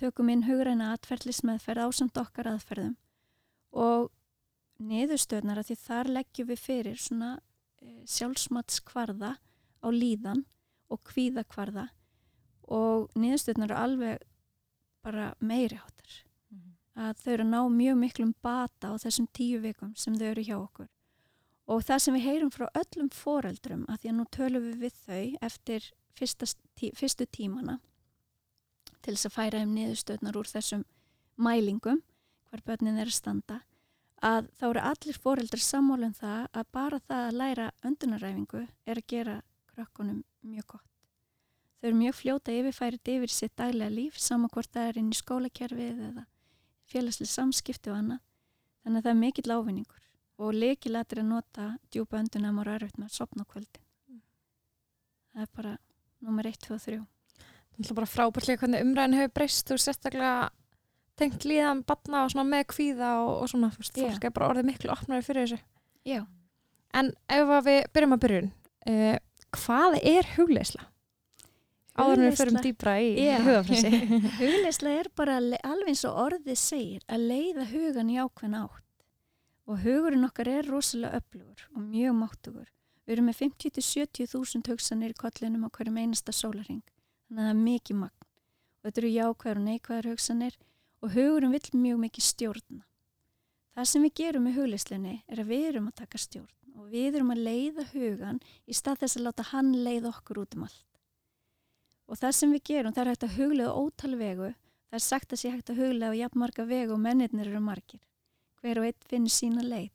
tökum 0.01 0.31
inn 0.33 0.47
hugræna 0.47 0.93
atferðlismeðferð 0.97 1.89
ásamt 1.91 2.21
okkar 2.21 2.51
aðferðum 2.55 2.97
og 3.71 4.09
niðurstöðnar 4.81 5.61
að 5.61 5.71
því 5.71 5.77
þar 5.83 6.11
leggjum 6.17 6.49
við 6.49 6.63
fyrir 6.63 7.01
svona 7.01 7.31
e, 7.83 7.91
sjálfsmatskvarða 8.09 9.35
á 9.85 9.89
líðan 9.93 10.45
og 10.90 11.03
kvíðakvarða 11.09 11.88
og 12.70 13.11
niðurstöðnar 13.18 13.70
eru 13.70 13.79
alveg 13.85 14.26
bara 15.05 15.33
meiri 15.40 15.79
áttar 15.81 16.18
að 17.00 17.20
þau 17.22 17.31
eru 17.33 17.44
að 17.44 17.53
ná 17.53 17.61
mjög 17.72 17.98
miklum 18.00 18.33
bata 18.44 18.92
á 18.92 18.94
þessum 19.00 19.29
tíu 19.37 19.61
vikum 19.62 19.94
sem 19.96 20.16
þau 20.18 20.26
eru 20.33 20.44
hjá 20.44 20.57
okkur. 20.59 20.88
Og 21.70 21.85
það 21.87 22.03
sem 22.03 22.16
við 22.16 22.26
heyrum 22.26 22.50
frá 22.53 22.66
öllum 22.76 23.11
foreldrum 23.14 23.87
að 23.88 24.03
því 24.03 24.11
að 24.11 24.16
nú 24.18 24.26
tölum 24.35 24.66
við 24.66 24.76
við 24.85 24.98
þau 25.07 25.24
eftir 25.48 25.87
fyrsta, 26.18 26.48
tí, 26.76 26.90
fyrstu 26.98 27.26
tímana 27.31 27.79
til 29.00 29.14
þess 29.14 29.31
að 29.31 29.37
færa 29.37 29.62
þeim 29.62 29.74
niðurstöðnar 29.76 30.38
úr 30.40 30.50
þessum 30.50 30.85
mælingum 31.40 32.03
hvar 32.50 32.64
börnin 32.66 32.98
er 32.98 33.09
að 33.09 33.16
standa 33.16 33.61
að 34.20 34.50
þá 34.59 34.64
eru 34.68 34.83
allir 34.90 35.20
foreldrar 35.24 35.62
sammálum 35.64 36.12
það 36.18 36.48
að 36.53 36.72
bara 36.74 36.98
það 37.07 37.26
að 37.29 37.38
læra 37.40 37.68
öndunaræfingu 37.87 38.64
er 38.66 39.00
að 39.00 39.09
gera 39.09 39.37
krökkunum 39.81 40.23
mjög 40.45 40.66
gott. 40.77 40.87
Þau 41.81 41.88
eru 41.88 41.97
mjög 41.97 42.16
fljóta 42.19 42.53
yfirfærið 42.53 43.11
yfir 43.14 43.33
sitt 43.33 43.57
daglega 43.57 43.95
líf 43.95 44.19
saman 44.21 44.53
hvort 44.53 44.69
það 44.73 44.88
er 44.90 44.99
inn 45.01 45.12
í 45.12 45.16
skólakerfið 45.16 46.03
eða 46.11 46.27
félagslega 46.90 47.33
samskipti 47.33 47.93
og 47.93 47.97
annað. 47.97 48.21
Þannig 48.85 49.01
að 49.01 49.07
það 49.07 49.12
er 49.14 49.21
mikill 49.21 49.55
ávinningur 49.55 50.03
og 50.40 50.57
leikilættir 50.57 51.23
að 51.23 51.31
nota 51.31 51.71
djúpa 51.93 52.21
öndunum 52.21 52.61
og 52.61 52.69
ræðrögt 52.69 53.01
með 53.01 53.09
að 53.09 53.16
sopna 53.16 53.47
kvöldin. 53.49 53.87
Það 55.31 55.43
er 55.45 55.51
bara 55.57 55.73
nummer 56.21 56.49
1, 56.49 56.61
2 56.66 56.77
og 56.77 56.85
3. 56.85 57.01
Það 57.81 57.93
er 57.93 57.99
bara 58.01 58.11
frábærtlega 58.12 58.61
hvernig 58.61 58.85
umræðin 58.85 59.16
hefur 59.16 59.35
breyst 59.38 59.73
og 59.73 59.81
sérstaklega 59.81 60.51
tengt 61.21 61.45
líðan 61.49 61.83
batna 61.88 62.25
og 62.25 62.33
svona 62.33 62.49
með 62.49 62.66
kvíða 62.75 63.14
og, 63.23 63.33
og 63.45 63.51
svona, 63.53 63.71
Já. 63.73 64.09
fólk 64.09 64.27
er 64.27 64.37
bara 64.37 64.53
orðið 64.53 64.69
miklu 64.69 64.93
opnari 64.93 65.25
fyrir 65.25 65.47
þessu. 65.47 65.61
Já. 66.09 66.21
En 66.97 67.12
ef 67.31 67.53
við 67.66 67.81
byrjum 67.95 68.16
að 68.16 68.23
byrjun, 68.25 68.51
uh, 68.90 69.16
hvað 69.57 69.99
er 70.03 70.29
hugleisla? 70.37 70.87
Áður 72.01 72.21
en 72.21 72.27
við 72.29 72.37
förum 72.39 72.59
dýbra 72.65 72.93
í 73.03 73.09
Já. 73.19 73.39
hugafræsi. 73.45 73.91
Hugleisla 74.41 74.93
er 75.01 75.09
bara 75.19 75.39
alveg 75.41 75.91
eins 75.91 76.05
og 76.09 76.21
orðið 76.23 76.61
segir 76.61 77.03
að 77.11 77.27
leiða 77.33 77.67
hugan 77.73 78.13
í 78.13 78.19
ákveðin 78.23 78.61
átt 78.61 78.87
og 79.71 79.83
hugurinn 79.85 80.27
okkar 80.27 80.49
er 80.51 80.67
rosalega 80.71 81.21
öflugur 81.21 81.67
og 81.75 81.83
mjög 81.83 82.17
máttugur. 82.19 82.71
Við 83.05 83.17
erum 83.17 83.29
með 83.31 83.41
50-70 83.43 84.31
þúsund 84.33 84.71
hugsanir 84.71 85.15
í 85.15 85.19
kollinum 85.19 85.67
á 85.67 85.71
hverjum 85.75 85.99
einasta 85.99 86.35
sólaring 86.35 86.83
þannig 86.83 87.43
að 87.43 87.45
það 87.45 87.53
er 87.53 87.61
mikið 87.67 88.01
magn 88.01 88.27
og 88.81 88.89
þetta 88.89 89.03
eru 89.03 89.13
jákvæður 89.17 89.61
og 89.61 89.67
neikvæður 89.67 90.11
hugsanir 90.15 90.57
og 91.01 91.15
hugurinn 91.17 91.55
vill 91.55 91.83
mjög 91.85 92.01
mikið 92.07 92.27
stjórna. 92.31 92.83
Það 93.75 93.91
sem 93.91 94.07
við 94.07 94.17
gerum 94.21 94.47
með 94.47 94.57
hugleislinni 94.61 95.17
er 95.27 95.43
að 95.43 95.53
við 95.53 95.69
erum 95.73 95.91
að 95.91 95.99
taka 96.03 96.23
stjórn 96.23 96.60
og 96.81 96.88
við 96.88 97.19
erum 97.19 97.35
að 97.35 97.43
leiða 97.45 97.85
hugan 97.93 98.40
í 98.64 98.77
stað 98.77 99.03
þess 99.03 99.19
að 99.19 99.27
láta 99.27 99.47
hann 99.51 99.73
leiða 99.85 100.14
okkur 100.14 100.40
út 100.43 100.57
um 100.57 100.64
allt. 100.64 100.87
Og 102.09 102.19
það 102.19 102.37
sem 102.38 102.55
við 102.57 102.64
gerum, 102.71 102.95
það 102.97 103.03
er 103.03 103.11
hægt 103.12 103.27
að 103.27 103.37
huglega 103.37 103.75
ótal 103.77 104.14
vegu. 104.19 104.49
Það 104.90 104.99
er 104.99 105.05
sagt 105.05 105.35
að 105.35 105.43
sé 105.43 105.53
hægt 105.53 105.71
að 105.71 105.83
huglega 105.85 106.11
á 106.11 106.21
jafn 106.25 106.43
marga 106.43 106.66
vegu 106.66 106.97
og 106.97 107.03
mennirnir 107.05 107.51
eru 107.51 107.61
margir. 107.62 108.01
Hver 108.59 108.81
og 108.81 108.88
einn 108.88 109.07
finnir 109.12 109.35
sína 109.35 109.62
leið. 109.62 109.93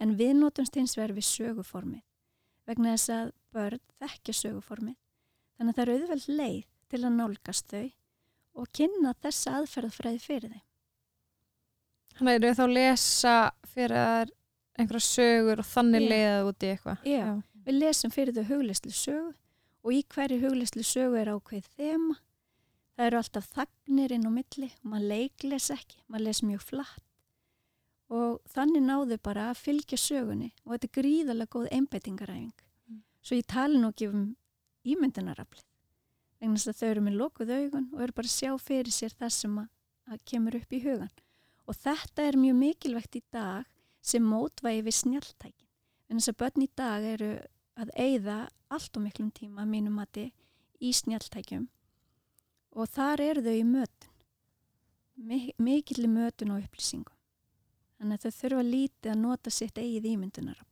En 0.00 0.16
við 0.16 0.32
notumst 0.38 0.78
hins 0.78 0.96
vegar 0.96 1.12
við 1.18 1.26
söguformið. 1.28 2.04
Vegna 2.70 2.94
þess 2.94 3.12
að 3.12 3.32
börn 3.52 3.82
þekkja 4.00 4.36
söguformið. 4.38 4.96
Þannig 5.58 5.74
að 5.74 5.80
það 5.80 5.84
er 5.84 5.94
auðveld 5.98 6.28
leið 6.40 6.64
til 6.90 7.02
að 7.04 7.16
nálgast 7.18 7.70
þau 7.74 7.86
og 8.60 8.74
kynna 8.74 9.12
þessa 9.20 9.58
aðferðafræði 9.60 10.22
fyrir 10.24 10.54
þeim. 10.54 10.66
Þannig 12.16 12.38
eru 12.38 12.56
þá 12.56 12.64
að 12.64 12.76
lesa 12.76 13.34
fyrir 13.74 14.32
einhverja 14.82 15.06
sögur 15.06 15.62
og 15.62 15.68
þannig 15.68 16.04
Já. 16.04 16.10
leiða 16.12 16.40
út 16.48 16.64
í 16.64 16.72
eitthvað. 16.74 17.06
Já. 17.08 17.28
Við 17.66 17.78
lesum 17.78 18.14
fyrir 18.14 18.36
þau 18.36 18.48
hugleislu 18.48 18.92
sögu 18.96 19.30
og 19.80 19.94
í 19.96 20.00
hverju 20.14 20.40
hugleislu 20.42 20.84
sögu 20.86 21.20
er 21.20 21.30
ákveð 21.34 21.68
þema. 21.76 22.16
Það 22.96 23.06
eru 23.06 23.20
alltaf 23.20 23.46
þagnir 23.54 24.12
inn 24.16 24.28
á 24.28 24.32
milli 24.32 24.68
og 24.68 24.90
maður 24.92 25.06
leikles 25.14 25.70
ekki, 25.72 26.02
maður 26.08 26.26
les 26.26 26.42
mjög 26.44 26.66
flatt. 26.66 27.06
Og 28.10 28.40
þannig 28.50 28.82
náðu 28.84 29.20
bara 29.22 29.50
að 29.52 29.62
fylgja 29.62 29.98
sögunni 30.00 30.50
og 30.64 30.74
þetta 30.74 30.88
er 30.88 30.94
gríðarlega 30.98 31.54
góð 31.54 31.68
einbeitingaræfing. 31.76 32.64
Mm. 32.90 33.02
Svo 33.22 33.38
ég 33.38 33.48
tali 33.48 33.78
nú 33.78 33.92
ekki 33.92 34.10
um 34.10 34.24
ímyndunaraflið. 34.84 35.66
Vegna 36.40 36.56
þess 36.56 36.72
að 36.72 36.78
þau 36.80 36.88
eru 36.90 37.04
með 37.06 37.18
lokuð 37.20 37.52
augun 37.54 37.88
og 37.92 38.02
eru 38.04 38.16
bara 38.16 38.30
að 38.30 38.34
sjá 38.34 38.52
fyrir 38.60 38.94
sér 38.96 39.14
það 39.16 39.32
sem 39.36 39.58
að, 39.60 39.68
að 40.10 40.22
kemur 40.32 40.56
upp 40.56 40.72
í 40.72 40.82
hugan. 40.84 41.12
Og 41.68 41.76
þetta 41.78 42.26
er 42.26 42.38
mjög 42.40 42.56
mikilvægt 42.64 43.18
í 43.20 43.22
dag 43.30 43.68
sem 44.02 44.24
mótvægi 44.24 44.82
við 44.86 44.96
snjáltækin. 45.00 45.66
En 46.10 46.18
þess 46.18 46.32
að 46.32 46.38
börn 46.42 46.64
í 46.64 46.68
dag 46.76 47.04
eru 47.04 47.30
að 47.80 47.90
eyða 47.96 48.38
allt 48.70 48.96
og 48.96 49.02
miklum 49.04 49.30
tíma 49.34 49.66
mínum 49.68 49.96
mati 50.00 50.30
í 50.80 50.90
snjáltækjum 50.96 51.68
og 52.76 52.88
þar 52.88 53.20
eru 53.20 53.42
þau 53.44 53.56
í 53.58 53.64
mötun. 53.66 54.12
Mi- 55.20 55.54
Mikill 55.58 56.04
í 56.06 56.08
mötun 56.10 56.54
og 56.54 56.62
upplýsingum. 56.64 57.16
Þannig 58.00 58.16
að 58.16 58.22
þau 58.24 58.38
þurfa 58.40 58.62
lítið 58.64 59.10
að 59.12 59.18
nota 59.20 59.50
sitt 59.52 59.76
eigið 59.78 60.06
ímyndunarafl. 60.14 60.66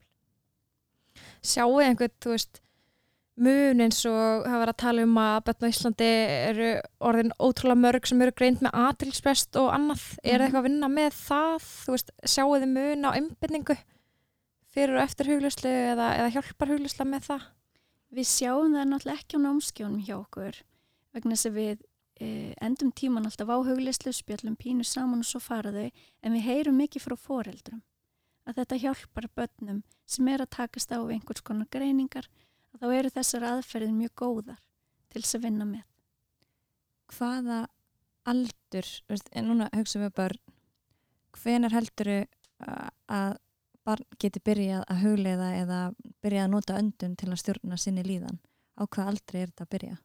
Sjáu 1.42 1.80
einhvern, 1.82 2.14
þú 2.22 2.30
veist, 2.32 2.60
mun 3.38 3.82
eins 3.84 4.00
og 4.08 4.46
það 4.48 4.58
var 4.62 4.70
að 4.72 4.78
tala 4.82 5.04
um 5.06 5.18
að 5.22 5.50
á 5.54 5.68
Íslandi 5.68 6.08
eru 6.48 6.70
orðin 7.00 7.34
ótrúlega 7.38 7.78
mörg 7.78 8.08
sem 8.10 8.22
eru 8.24 8.34
greint 8.34 8.64
með 8.64 8.74
aðtilsprest 8.84 9.58
og 9.60 9.68
annað. 9.74 10.02
Er 10.22 10.38
það 10.38 10.38
Mhm. 10.38 10.46
eitthvað 10.48 10.60
að 10.62 10.68
vinna 10.68 10.88
með 10.88 11.12
það? 11.18 11.68
Þú 11.84 11.94
veist, 11.94 12.10
sjáu 12.24 12.50
þið 12.58 12.72
mun 12.74 13.06
á 13.06 13.10
einbyrningu 13.18 13.76
fyrir 14.74 14.96
og 14.96 15.02
eftir 15.02 15.26
hugluslu 15.30 15.70
eða, 15.70 16.08
eða 16.18 16.32
hjálpar 16.34 16.68
huglusla 16.68 17.04
með 17.06 17.22
það? 17.28 17.42
Við 18.12 18.26
sjáum 18.26 18.72
það 18.74 18.88
náttúrulega 18.88 19.18
ekki 19.20 19.36
á 19.36 19.44
námskjónum 19.44 20.04
hjá 20.06 20.16
okkur 20.18 20.62
vegna 21.14 21.34
þess 21.36 21.46
að 21.50 21.58
við 21.58 21.78
e, 22.20 22.54
endum 22.60 22.90
tíman 22.92 23.24
alltaf 23.28 23.46
á 23.46 23.56
hugleyslu, 23.62 24.10
spjallum 24.12 24.56
pínu 24.58 24.84
saman 24.84 25.20
og 25.20 25.28
svo 25.28 25.38
fara 25.40 25.70
þau 25.70 25.90
en 26.22 26.32
við 26.32 26.42
heyrum 26.42 26.78
mikið 26.80 27.04
frá 27.04 27.16
foreldrum 27.16 27.82
að 28.48 28.56
þetta 28.58 28.80
hjálpar 28.82 29.28
börnum 29.36 29.82
sem 30.08 30.28
er 30.28 30.42
að 30.42 30.50
takast 30.56 30.90
á 30.90 30.98
einhvers 30.98 31.44
konar 31.44 31.68
greiningar 31.70 32.26
þá 32.80 32.86
eru 32.98 33.12
þessar 33.14 33.46
aðferðin 33.52 33.98
mjög 33.98 34.14
góðar 34.22 34.62
til 35.08 35.22
þess 35.22 35.38
að 35.38 35.44
vinna 35.48 35.66
með. 35.68 35.84
hvaða 37.08 37.58
aldur, 38.28 38.88
veist, 39.08 39.28
en 39.32 39.48
núna 39.48 39.70
hugsa 39.72 40.02
við 40.02 40.10
börn, 40.18 40.40
hvenar 41.38 41.72
heldur 41.72 42.10
að 43.08 43.38
barn 43.88 44.04
geti 44.20 44.42
byrjað 44.44 44.84
að 44.84 45.00
hugleiða 45.04 45.48
eða 45.62 45.78
byrjað 46.20 46.44
að 46.44 46.52
nota 46.52 46.76
öndun 46.76 47.16
til 47.16 47.30
að 47.30 47.40
stjórna 47.42 47.78
sinni 47.80 48.04
líðan? 48.04 48.40
Á 48.76 48.84
hvað 48.84 49.12
aldrei 49.14 49.40
er 49.40 49.50
þetta 49.52 49.64
að 49.64 49.72
byrja? 49.74 49.96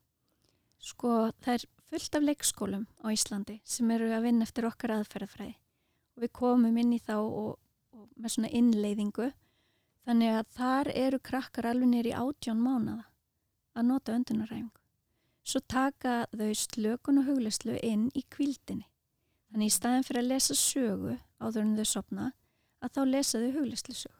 Sko 0.83 1.11
það 1.43 1.53
er 1.57 1.65
fullt 1.89 2.17
af 2.17 2.25
leikskólum 2.27 2.85
á 3.03 3.07
Íslandi 3.11 3.59
sem 3.67 3.91
eru 3.91 4.09
að 4.15 4.25
vinna 4.29 4.47
eftir 4.47 4.67
okkar 4.69 4.95
aðferðafræði 4.97 5.55
og 6.15 6.23
við 6.23 6.33
komum 6.39 6.79
inn 6.79 6.95
í 6.95 7.01
þá 7.03 7.15
og, 7.19 7.57
og 7.93 8.07
með 8.15 8.35
svona 8.35 8.53
innleiðingu 8.55 9.29
þannig 10.07 10.37
að 10.37 10.47
þar 10.57 10.91
eru 10.93 11.19
krakkar 11.19 11.67
alveg 11.71 11.89
nýri 11.91 12.13
átjón 12.15 12.61
mánada 12.61 13.05
að 13.73 13.87
nota 13.89 14.15
öndunaræfingu. 14.15 14.79
Svo 15.43 15.59
taka 15.67 16.23
þau 16.31 16.51
slökun 16.55 17.19
og 17.19 17.27
hugleyslu 17.27 17.75
inn 17.83 18.07
í 18.15 18.23
kvildinni. 18.31 18.85
Þannig 19.51 19.69
í 19.69 19.75
staðin 19.75 20.05
fyrir 20.07 20.23
að 20.23 20.29
lesa 20.31 20.55
sögu 20.57 21.17
áður 21.39 21.65
en 21.65 21.75
þau 21.79 21.89
sopna 21.89 22.27
að 22.83 22.93
þá 22.95 23.01
lesa 23.09 23.41
þau 23.41 23.51
hugleyslu 23.57 23.95
sögu. 23.97 24.19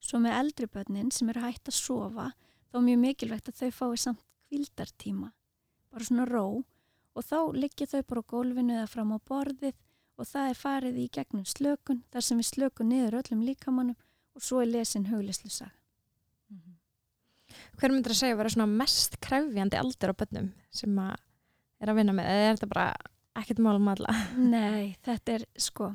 Svo 0.00 0.20
með 0.22 0.38
eldri 0.40 0.68
börnin 0.70 1.10
sem 1.12 1.28
eru 1.32 1.44
hægt 1.44 1.68
að 1.68 1.78
sofa 1.80 2.30
þá 2.70 2.78
er 2.78 2.86
mjög 2.86 3.02
mikilvægt 3.02 3.50
að 3.50 3.60
þau 3.60 3.70
fái 3.80 4.00
samt 4.00 4.24
kvildartíma, 4.46 5.32
bara 5.90 6.06
svona 6.06 6.26
ró 6.28 6.46
og 7.16 7.24
þá 7.24 7.38
liggja 7.56 7.88
þau 7.90 8.02
bara 8.06 8.22
á 8.22 8.30
gólfinu 8.30 8.76
eða 8.76 8.90
fram 8.92 9.14
á 9.16 9.18
borðið 9.26 9.74
og 10.16 10.28
það 10.28 10.50
er 10.50 10.60
farið 10.60 10.98
í 11.02 11.06
gegnum 11.12 11.46
slökun 11.48 12.02
þar 12.12 12.26
sem 12.26 12.40
við 12.40 12.50
slökun 12.50 12.90
niður 12.92 13.18
öllum 13.20 13.42
líkamannum 13.44 13.98
og 14.36 14.44
svo 14.44 14.60
er 14.62 14.70
lesin 14.70 15.08
hugleyslu 15.10 15.50
saga. 15.50 15.72
Hver 17.76 17.92
myndir 17.92 18.12
að 18.12 18.20
segja 18.20 18.36
að 18.36 18.40
vera 18.40 18.52
svona 18.52 18.78
mest 18.80 19.18
krefjandi 19.24 19.76
aldur 19.80 20.12
á 20.12 20.18
börnum 20.20 20.48
sem 20.72 20.96
að 21.00 21.14
er 21.82 21.92
að 21.92 21.98
vinna 21.98 22.14
með? 22.16 22.28
Eða 22.32 22.46
er 22.46 22.56
þetta 22.56 22.68
bara 22.72 22.86
ekkert 23.36 23.62
málum 23.64 23.90
alla? 23.92 24.16
Nei, 24.40 24.96
þetta 25.04 25.34
er 25.36 25.46
sko, 25.60 25.90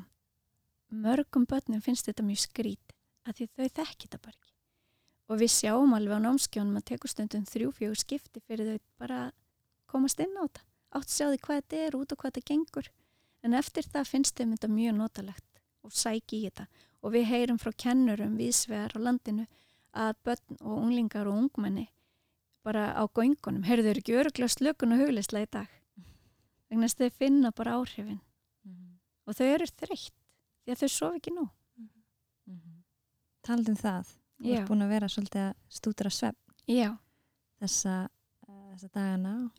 mörgum 0.94 1.46
börnum 1.50 1.82
finnst 1.82 2.06
þetta 2.06 2.26
mjög 2.26 2.44
skrít 2.44 2.94
að 3.26 3.38
því 3.38 3.48
þau 3.50 3.68
þekki 3.80 4.06
þetta 4.06 4.22
bara 4.22 4.36
ekki. 4.36 4.52
Og 5.30 5.40
við 5.40 5.52
sjáum 5.54 5.94
alveg 5.96 6.18
á 6.18 6.24
námskjónum 6.26 6.78
að 6.78 6.86
tekur 6.92 7.10
stundum 7.10 7.46
þrjú-fjögur 7.48 7.98
skipti 7.98 8.42
fyrir 8.46 8.72
þau 8.72 8.86
bara 9.02 9.20
komast 9.90 10.22
inn 10.22 10.34
á 10.38 10.42
þetta. 10.44 10.66
Átt 10.92 11.08
að 11.08 11.14
sjá 11.16 11.26
því 11.30 11.42
hvað 11.46 11.60
þetta 11.60 11.82
er 11.86 11.98
út 11.98 12.12
og 12.12 12.20
hvað 12.20 12.34
þetta 12.34 12.50
gengur. 12.50 12.90
En 13.42 13.58
eftir 13.58 13.86
það 13.90 14.10
finnst 14.10 14.38
þeim 14.38 14.54
þetta 14.54 14.70
mjög 14.70 14.98
notalegt 14.98 15.62
og 15.82 15.94
sæki 15.96 16.42
í 16.42 16.50
þetta. 16.50 16.66
Og 17.02 17.12
við 17.12 17.24
heyrum 17.32 17.58
frá 17.58 17.72
kennurum 17.74 18.36
viðsvegar 18.38 18.94
á 18.94 18.98
landinu 19.02 19.46
að 19.92 20.14
börn 20.24 20.58
og 20.60 20.76
unglingar 20.84 21.26
og 21.26 21.34
ungmenni 21.42 21.88
bara 22.62 22.92
á 22.94 23.02
göngunum, 23.10 23.64
heyrðu 23.66 23.90
eru 23.90 24.00
ekki 24.04 24.14
öruglega 24.14 24.48
slökun 24.54 24.94
og 24.94 25.00
hugleysla 25.02 25.40
í 25.42 25.48
dag. 25.50 25.66
Vegna 26.70 26.86
þess 26.86 26.94
að 27.00 27.08
þau 27.08 27.16
finna 27.18 27.50
bara 27.50 27.72
áhrifin. 27.80 28.20
Mhm. 28.64 28.98
og 29.26 29.34
þau 29.34 29.46
eru 29.54 29.66
þreytt 29.66 30.14
því 30.62 30.72
að 30.72 30.78
þau 30.82 30.88
sofa 30.88 31.16
ekki 31.18 31.32
nú. 31.34 31.48
Mhm. 32.46 32.82
Talandi 33.42 33.70
um 33.70 33.76
það, 33.76 34.06
Já. 34.40 34.58
ert 34.60 34.68
búin 34.68 34.82
að 34.82 34.88
vera 34.94 35.08
svolítið 35.08 35.42
að 35.48 35.54
stúdra 35.68 36.10
svepp 36.10 36.36
já, 36.68 36.98
þessa, 37.60 38.08
uh, 38.48 38.74
þessa 38.76 38.90
dagana. 38.94 39.50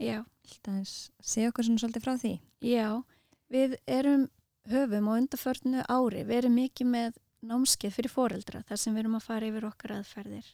Segja 1.21 1.51
okkur 1.51 1.63
svona 1.67 1.79
svolítið 1.83 2.03
frá 2.03 2.15
því. 2.17 2.39
já. 2.61 3.03
Við 3.51 3.75
erum 3.85 4.29
höfum 4.67 5.07
og 5.11 5.17
undarförnu 5.19 5.83
ári 5.89 6.23
við 6.23 6.37
erum 6.39 6.55
mikið 6.55 6.87
með 6.87 7.17
námskeið 7.47 7.95
fyrir 7.97 8.13
foreldra 8.13 8.63
þar 8.67 8.79
sem 8.79 8.93
við 8.93 9.03
erum 9.03 9.17
að 9.19 9.25
fara 9.27 9.49
yfir 9.49 9.67
okkar 9.67 9.95
aðferðir 9.97 10.51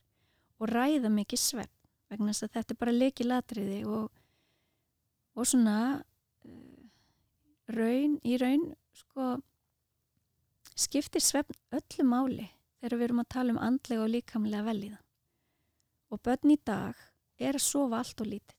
og 0.60 0.72
ræða 0.72 1.12
mikið 1.14 1.42
svepp 1.42 1.76
vegna 2.10 2.34
þess 2.34 2.48
að 2.48 2.56
þetta 2.58 2.74
er 2.74 2.80
bara 2.84 2.96
leiki 2.96 3.28
latriði 3.28 3.80
og, 3.88 4.08
og 5.38 5.50
svona 5.50 5.78
uh, 6.00 6.80
raun, 7.76 8.18
í 8.26 8.38
raun 8.42 8.66
sko 8.98 9.36
skiptir 10.80 11.24
svepp 11.24 11.54
öllu 11.76 12.08
máli 12.08 12.48
þegar 12.80 12.98
við 12.98 13.08
erum 13.10 13.24
að 13.24 13.32
tala 13.36 13.56
um 13.56 13.62
andlega 13.62 14.06
og 14.06 14.14
líkamlega 14.14 14.66
velíðan 14.68 15.06
og 16.10 16.24
börn 16.26 16.56
í 16.56 16.58
dag 16.66 16.98
er 17.40 17.56
að 17.56 17.64
sofa 17.64 18.00
allt 18.02 18.22
og 18.24 18.28
lítið. 18.28 18.56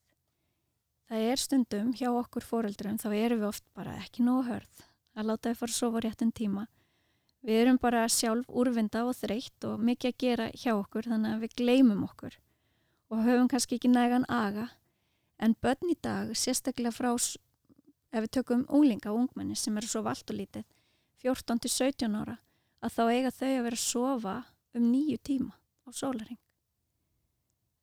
Það 1.11 1.25
er 1.27 1.41
stundum 1.43 1.89
hjá 1.99 2.09
okkur 2.13 2.45
foreldrum 2.47 3.01
þá 3.03 3.09
erum 3.11 3.41
við 3.43 3.49
oft 3.49 3.65
bara 3.75 3.97
ekki 3.99 4.23
nógu 4.23 4.47
hörð 4.47 4.85
að 5.19 5.27
láta 5.27 5.51
þau 5.51 5.59
fara 5.59 5.75
að 5.75 5.81
sofa 5.81 5.99
á 5.99 6.05
réttum 6.07 6.31
tíma 6.31 6.67
við 7.47 7.63
erum 7.63 7.79
bara 7.81 8.09
sjálf 8.09 8.49
úrvinda 8.49 9.05
og 9.09 9.17
þreytt 9.19 9.67
og 9.69 9.81
mikið 9.85 10.13
að 10.13 10.19
gera 10.25 10.49
hjá 10.55 10.73
okkur 10.75 11.09
þannig 11.13 11.37
að 11.37 11.45
við 11.45 11.57
gleymum 11.63 12.05
okkur 12.09 12.37
og 13.11 13.25
höfum 13.27 13.49
kannski 13.51 13.79
ekki 13.79 13.91
nægan 13.91 14.27
aga. 14.29 14.69
En 15.41 15.57
börn 15.63 15.91
í 15.91 15.97
dag 16.03 16.35
sérstaklega 16.37 16.93
frá 16.93 17.11
ef 17.15 18.21
við 18.21 18.31
tökum 18.37 18.67
unglinga 18.69 19.13
og 19.13 19.25
ungmenni 19.25 19.57
sem 19.57 19.77
eru 19.79 19.89
sofa 19.89 20.13
allt 20.13 20.31
og 20.31 20.37
lítið 20.37 20.69
14 21.25 21.65
til 21.65 21.73
17 21.73 22.21
ára 22.21 22.37
að 22.81 22.95
þá 22.97 23.03
eiga 23.09 23.35
þau 23.35 23.51
að 23.55 23.65
vera 23.69 23.81
að 23.81 23.87
sofa 23.87 24.37
um 24.77 24.87
nýju 24.93 25.19
tíma 25.25 25.55
á 25.87 25.89
sólaring 25.93 26.41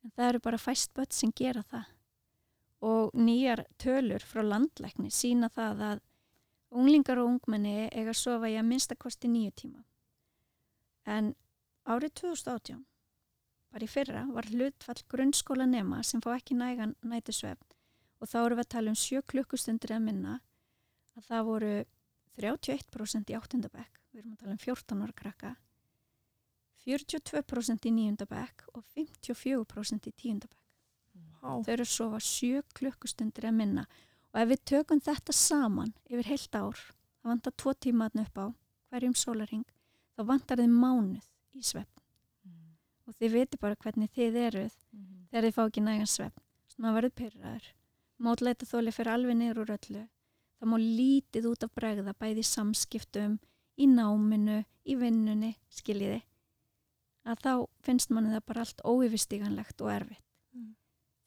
en 0.08 0.14
það 0.14 0.28
eru 0.30 0.42
bara 0.44 0.60
fæst 0.60 0.94
börn 0.96 1.12
sem 1.12 1.32
gera 1.36 1.62
það. 1.68 1.86
Og 2.88 3.14
nýjar 3.18 3.64
tölur 3.82 4.22
frá 4.22 4.44
landlækni 4.46 5.10
sína 5.10 5.50
það 5.50 5.82
að 5.88 6.02
unglingar 6.70 7.20
og 7.22 7.32
ungmenni 7.32 7.88
eiga 7.88 8.12
að 8.12 8.20
sofa 8.20 8.50
í 8.50 8.56
að 8.58 8.68
minnstakosti 8.68 9.30
nýju 9.32 9.54
tíma. 9.62 9.84
En 11.08 11.34
árið 11.88 12.14
2018 12.20 12.84
bara 13.72 13.84
í 13.84 13.90
fyrra 13.90 14.24
var 14.32 14.48
hlutfall 14.48 15.00
grunnskóla 15.12 15.66
nema 15.68 16.02
sem 16.06 16.22
fá 16.24 16.32
ekki 16.34 16.56
nægan 16.56 16.94
nætusvefn 17.04 17.76
og 18.18 18.30
þá 18.30 18.38
erum 18.40 18.58
við 18.58 18.64
að 18.64 18.72
tala 18.74 18.92
um 18.92 18.98
sjö 18.98 19.22
klukkustundir 19.32 19.94
að 19.94 20.04
minna 20.08 20.34
að 21.18 21.26
það 21.28 21.48
voru 21.48 21.72
31% 22.38 23.32
í 23.32 23.38
áttundabæk 23.38 24.00
við 24.12 24.22
erum 24.22 24.36
að 24.36 24.44
tala 24.44 24.56
um 24.56 24.62
14 24.64 25.04
ára 25.04 25.18
krakka 25.22 25.54
42% 26.84 27.88
í 27.88 27.92
níundabæk 27.92 28.64
og 28.72 28.84
54% 28.96 30.08
í 30.08 30.14
tíundabæk 30.22 30.64
Vá. 31.38 31.58
þau 31.62 31.72
eru 31.72 31.84
að 31.84 31.92
sofa 31.92 32.20
sjö 32.22 32.62
klukkustundir 32.74 33.48
að 33.48 33.58
minna. 33.58 33.84
og 33.84 34.17
ef 34.36 34.50
við 34.52 34.64
tökum 34.72 35.00
þetta 35.00 35.36
saman 35.36 35.94
yfir 36.10 36.28
heilt 36.32 36.58
ár 36.58 36.82
það 36.82 37.32
vantar 37.32 37.56
tvo 37.56 37.74
tímaðn 37.74 38.24
upp 38.24 38.42
á 38.42 38.46
hverjum 38.92 39.16
sólaring 39.16 39.64
þá 40.16 40.22
vantar 40.32 40.60
þið 40.60 40.76
mánuð 40.76 41.24
í 41.56 41.64
svepp 41.64 42.04
og 43.08 43.16
þið 43.16 43.34
viti 43.38 43.60
bara 43.60 43.80
hvernig 43.80 44.12
þið 44.12 44.38
eruð 44.44 44.78
þegar 45.30 45.48
þið 45.48 45.56
fá 45.56 45.64
ekki 45.64 45.84
nægan 45.84 46.14
svepp 46.14 46.44
svona 46.68 46.94
verður 46.96 47.16
pyrraður 47.22 47.74
mótleita 48.22 48.66
þóli 48.66 48.92
fyrir 48.94 49.14
alveg 49.14 49.38
niður 49.38 49.62
úr 49.64 49.74
öllu. 49.76 50.04
Það 50.58 50.70
má 50.72 50.76
lítið 50.82 51.50
út 51.52 51.64
af 51.64 51.74
bregða 51.78 52.14
bæði 52.18 52.42
í 52.42 52.48
samskiptum 52.48 53.36
í 53.78 53.86
náminu, 53.86 54.62
í 54.82 54.96
vinnunni 54.98 55.52
skiljiði. 55.70 56.22
Að 57.28 57.44
þá 57.44 57.52
finnst 57.84 58.10
manni 58.10 58.32
það 58.32 58.46
bara 58.50 58.64
allt 58.64 58.82
óyfirstíganlegt 58.82 59.84
og 59.84 59.92
erfitt. 59.92 60.24
Mm. 60.56 60.74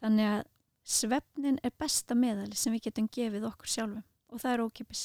þannig 0.02 0.28
að 0.28 0.40
svefnin 0.84 1.60
er 1.64 1.74
besta 1.78 2.18
meðali 2.18 2.58
sem 2.58 2.74
við 2.74 2.90
getum 2.90 3.10
gefið 3.12 3.50
okkur 3.52 3.74
sjálfum 3.76 4.06
og 4.32 4.42
það 4.42 4.54
er 4.54 4.64
ókipis 4.66 5.04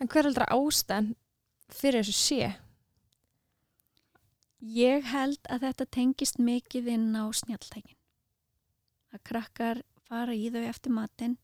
En 0.00 0.10
hver 0.10 0.26
heldur 0.26 0.46
ástæðan 0.50 1.12
fyrir 1.72 2.02
þessu 2.02 2.14
sé? 2.18 2.48
Ég 4.64 5.04
held 5.10 5.50
að 5.52 5.66
þetta 5.68 5.86
tengist 5.96 6.40
mikið 6.40 6.88
inn 6.94 7.10
á 7.14 7.24
snjalltækin. 7.28 7.98
Að 9.14 9.22
krakkar 9.28 9.82
fara 10.08 10.34
í 10.34 10.48
þau 10.50 10.64
eftir 10.64 10.94
matinn 10.96 11.36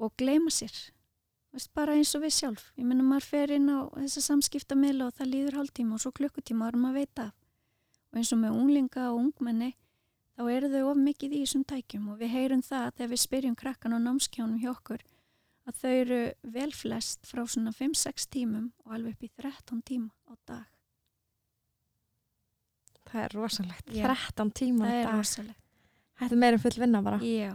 og 0.00 0.14
gleyma 0.18 0.50
sér. 0.50 0.72
Veist, 1.52 1.68
bara 1.76 1.94
eins 1.98 2.14
og 2.16 2.24
við 2.24 2.34
sjálf. 2.38 2.70
Ég 2.80 2.88
menna 2.88 3.04
maður 3.04 3.28
fer 3.28 3.52
inn 3.52 3.68
á 3.68 3.84
þessa 3.92 4.24
samskiptamila 4.30 5.10
og 5.10 5.18
það 5.18 5.32
líður 5.34 5.58
hálftíma 5.60 5.98
og 5.98 6.02
svo 6.02 6.14
klukkutíma 6.16 6.70
árum 6.70 6.88
að 6.88 6.98
veita 7.02 7.28
af. 7.28 7.34
Og 8.12 8.20
eins 8.20 8.32
og 8.32 8.40
með 8.40 8.56
unglinga 8.56 9.10
og 9.12 9.20
ungmenni 9.20 9.74
þá 10.36 10.42
eru 10.56 10.68
þau 10.72 10.84
of 10.90 11.00
mikið 11.00 11.34
í 11.36 11.40
þessum 11.44 11.64
tækjum 11.68 12.06
og 12.12 12.20
við 12.22 12.32
heyrum 12.36 12.62
það 12.64 12.86
þegar 12.96 13.10
við 13.12 13.22
spyrjum 13.26 13.56
krakkan 13.62 13.96
á 13.96 13.98
námskjónum 14.00 14.60
hjá 14.62 14.70
okkur 14.72 15.02
að 15.68 15.80
þau 15.82 15.90
eru 15.94 16.20
vel 16.56 16.70
flest 16.74 17.26
frá 17.28 17.42
svona 17.46 17.72
5-6 17.76 18.28
tímum 18.32 18.70
og 18.84 18.94
alveg 18.96 19.14
upp 19.18 19.26
í 19.28 19.30
13 19.38 19.82
tíma 19.86 20.10
á 20.26 20.32
dag. 20.48 20.64
Það 23.12 23.24
er 23.26 23.34
rosalegt. 23.36 23.90
Já. 23.92 24.06
13 24.08 24.50
tíma 24.56 24.86
Það 24.88 24.94
á 24.94 24.96
er 24.96 25.04
dag. 25.04 25.18
rosalegt. 25.20 25.60
Þetta 26.22 26.34
er 26.36 26.40
meira 26.44 26.58
full 26.62 26.76
vinna 26.80 27.02
bara. 27.02 27.18
Já, 27.26 27.52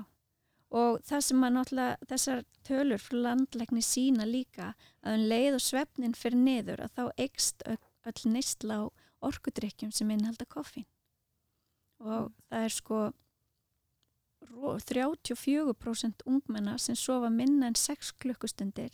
og 0.75 0.97
það 1.07 1.21
sem 1.27 1.43
að 1.47 1.53
náttúrulega 1.55 2.07
þessar 2.11 2.41
tölur 2.67 2.99
frá 3.03 3.17
landlegni 3.27 3.83
sína 3.85 4.25
líka 4.27 4.73
að 5.01 5.17
um 5.17 5.25
leið 5.31 5.57
og 5.57 5.63
svefnin 5.63 6.15
fyrir 6.17 6.41
niður 6.41 6.83
að 6.83 6.93
þá 6.97 7.03
eikst 7.25 7.63
öll 7.67 8.31
neistla 8.33 8.79
á 8.83 8.83
orkudrykkjum 9.27 9.93
sem 9.95 10.11
innhalda 10.13 10.45
koffín 10.51 10.85
og 11.99 12.31
það 12.49 12.63
er 12.63 12.69
sko 12.75 12.99
ro- 14.51 14.77
34% 14.79 16.13
ungmenna 16.25 16.77
sem 16.77 16.95
sofa 16.95 17.29
minna 17.33 17.67
en 17.67 17.75
6 17.75 18.11
klukkustundir 18.21 18.89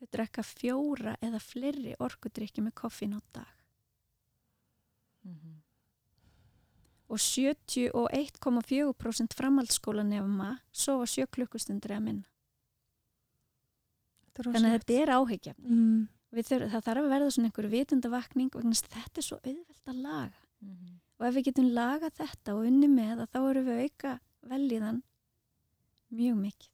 þau 0.00 0.06
drekka 0.12 0.42
fjóra 0.42 1.16
eða 1.22 1.38
fleiri 1.42 1.94
orkudrykki 2.00 2.60
með 2.64 2.72
koffín 2.82 3.14
á 3.16 3.20
dag 3.32 3.46
og 7.10 7.18
71,4% 7.18 9.34
framhaldsskólanefma 9.36 10.58
sofa 10.72 11.06
7 11.06 11.26
klukkustundir 11.34 11.90
eða 11.90 12.00
minna. 12.06 12.24
Þannig 14.54 14.70
að 14.70 14.74
þetta 14.78 14.94
er 15.02 15.08
áhyggjafn. 15.18 15.64
Mm. 15.66 16.08
Það 16.30 16.82
þarf 16.86 17.02
að 17.02 17.10
verða 17.10 17.30
svona 17.34 17.48
einhverju 17.50 17.70
vitundavakning 17.74 18.50
að 18.54 18.62
þetta 18.94 19.18
er 19.18 19.26
svo 19.26 19.38
auðvelt 19.42 19.86
að 19.90 19.98
laga. 20.04 20.38
Og 21.20 21.26
ef 21.28 21.34
við 21.36 21.44
getum 21.50 21.70
lagað 21.76 22.14
þetta 22.16 22.54
og 22.56 22.66
unni 22.70 22.88
með 22.88 23.10
það, 23.20 23.26
þá 23.34 23.40
erum 23.50 23.66
við 23.68 23.80
auka 23.84 24.12
velíðan 24.50 25.02
mjög 26.16 26.36
mikið. 26.40 26.68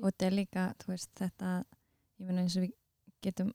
og 0.00 0.06
þetta 0.08 0.26
er 0.26 0.32
líka, 0.32 0.62
veist, 0.88 1.10
þetta 1.20 1.48
ég 2.20 2.26
meina 2.30 2.40
eins 2.46 2.56
og 2.56 2.62
við 2.64 2.72
getum 3.22 3.50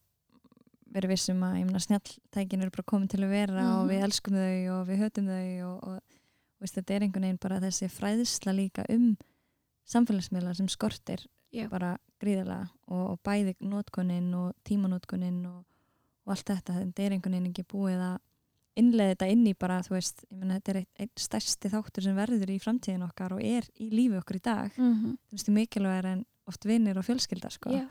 verið 0.96 1.10
vissum 1.16 1.42
að, 1.44 1.56
ég 1.60 1.66
meina, 1.66 1.80
snjalltækin 1.82 2.62
eru 2.62 2.72
bara 2.76 2.86
komin 2.92 3.10
til 3.10 3.20
að 3.26 3.30
vera 3.34 3.64
og 3.80 3.86
Mhm. 3.86 3.90
við 3.90 4.04
elskum 4.06 4.34
þau 4.38 4.80
og 4.80 4.88
við 4.88 5.00
hötum 5.02 5.26
þau 5.28 5.48
og, 5.66 5.84
og 5.84 6.02
veist, 6.62 6.76
þetta 6.78 6.94
er 6.96 7.02
einhvern 7.02 7.26
veginn 7.26 7.42
bara 7.42 7.60
þessi 7.60 7.90
fræðisla 7.90 8.54
líka 8.56 8.86
um 8.90 9.18
samfélagsmiðla 9.86 10.56
sem 10.56 10.68
skortir 10.68 11.26
Já. 11.52 11.68
bara 11.70 11.98
gríðarlega 12.22 12.70
og, 12.88 13.10
og 13.12 13.20
bæði 13.24 13.56
nótkunin 13.62 14.34
og 14.36 14.54
tímanótkunin 14.64 15.46
og, 15.50 15.66
og 16.26 16.32
allt 16.36 16.46
þetta, 16.46 16.74
þetta 16.86 17.04
er 17.04 17.12
einhvern 17.18 17.34
veginn 17.38 17.52
ekki 17.52 17.66
búið 17.74 18.00
að 18.02 18.20
innlega 18.80 19.14
þetta 19.16 19.28
inn 19.32 19.44
í 19.48 19.54
bara, 19.58 19.82
þú 19.86 19.96
veist, 19.96 20.24
ég 20.30 20.40
meina, 20.40 20.60
þetta 20.60 20.72
er 20.74 20.80
eitt, 20.82 20.94
eitt 21.06 21.22
stærsti 21.26 21.72
þáttur 21.72 22.08
sem 22.08 22.16
verður 22.18 22.52
í 22.52 22.58
framtíðin 22.64 23.06
okkar 23.08 23.36
og 23.38 23.44
er 23.44 23.68
í 23.80 23.90
lífi 23.94 24.20
okkur 24.20 24.40
í 24.40 24.44
dag 24.44 24.72
Mm 24.78 24.94
-hmm. 24.94 25.18
þú 25.30 25.38
veist, 25.38 25.50
mikilvægur 25.50 26.06
en 26.06 26.26
oft 26.48 26.66
vinnir 26.66 26.98
og 26.98 27.06
fjölskylda 27.06 27.50
sko. 27.50 27.70
Já, 27.70 27.88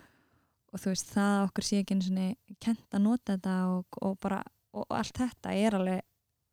og 0.72 0.80
þú 0.80 0.90
veist, 0.92 1.14
það 1.14 1.32
að 1.38 1.44
okkur 1.48 1.64
sé 1.64 1.78
ekki 1.78 1.94
einu 1.94 2.02
svona 2.02 2.34
kent 2.60 2.94
að 2.94 3.02
nota 3.02 3.36
þetta 3.36 3.54
og, 3.66 3.84
og 4.02 4.18
bara 4.20 4.42
og, 4.72 4.86
og 4.90 4.96
allt 4.98 5.18
þetta 5.18 5.54
er 5.54 5.74
alveg 5.74 6.02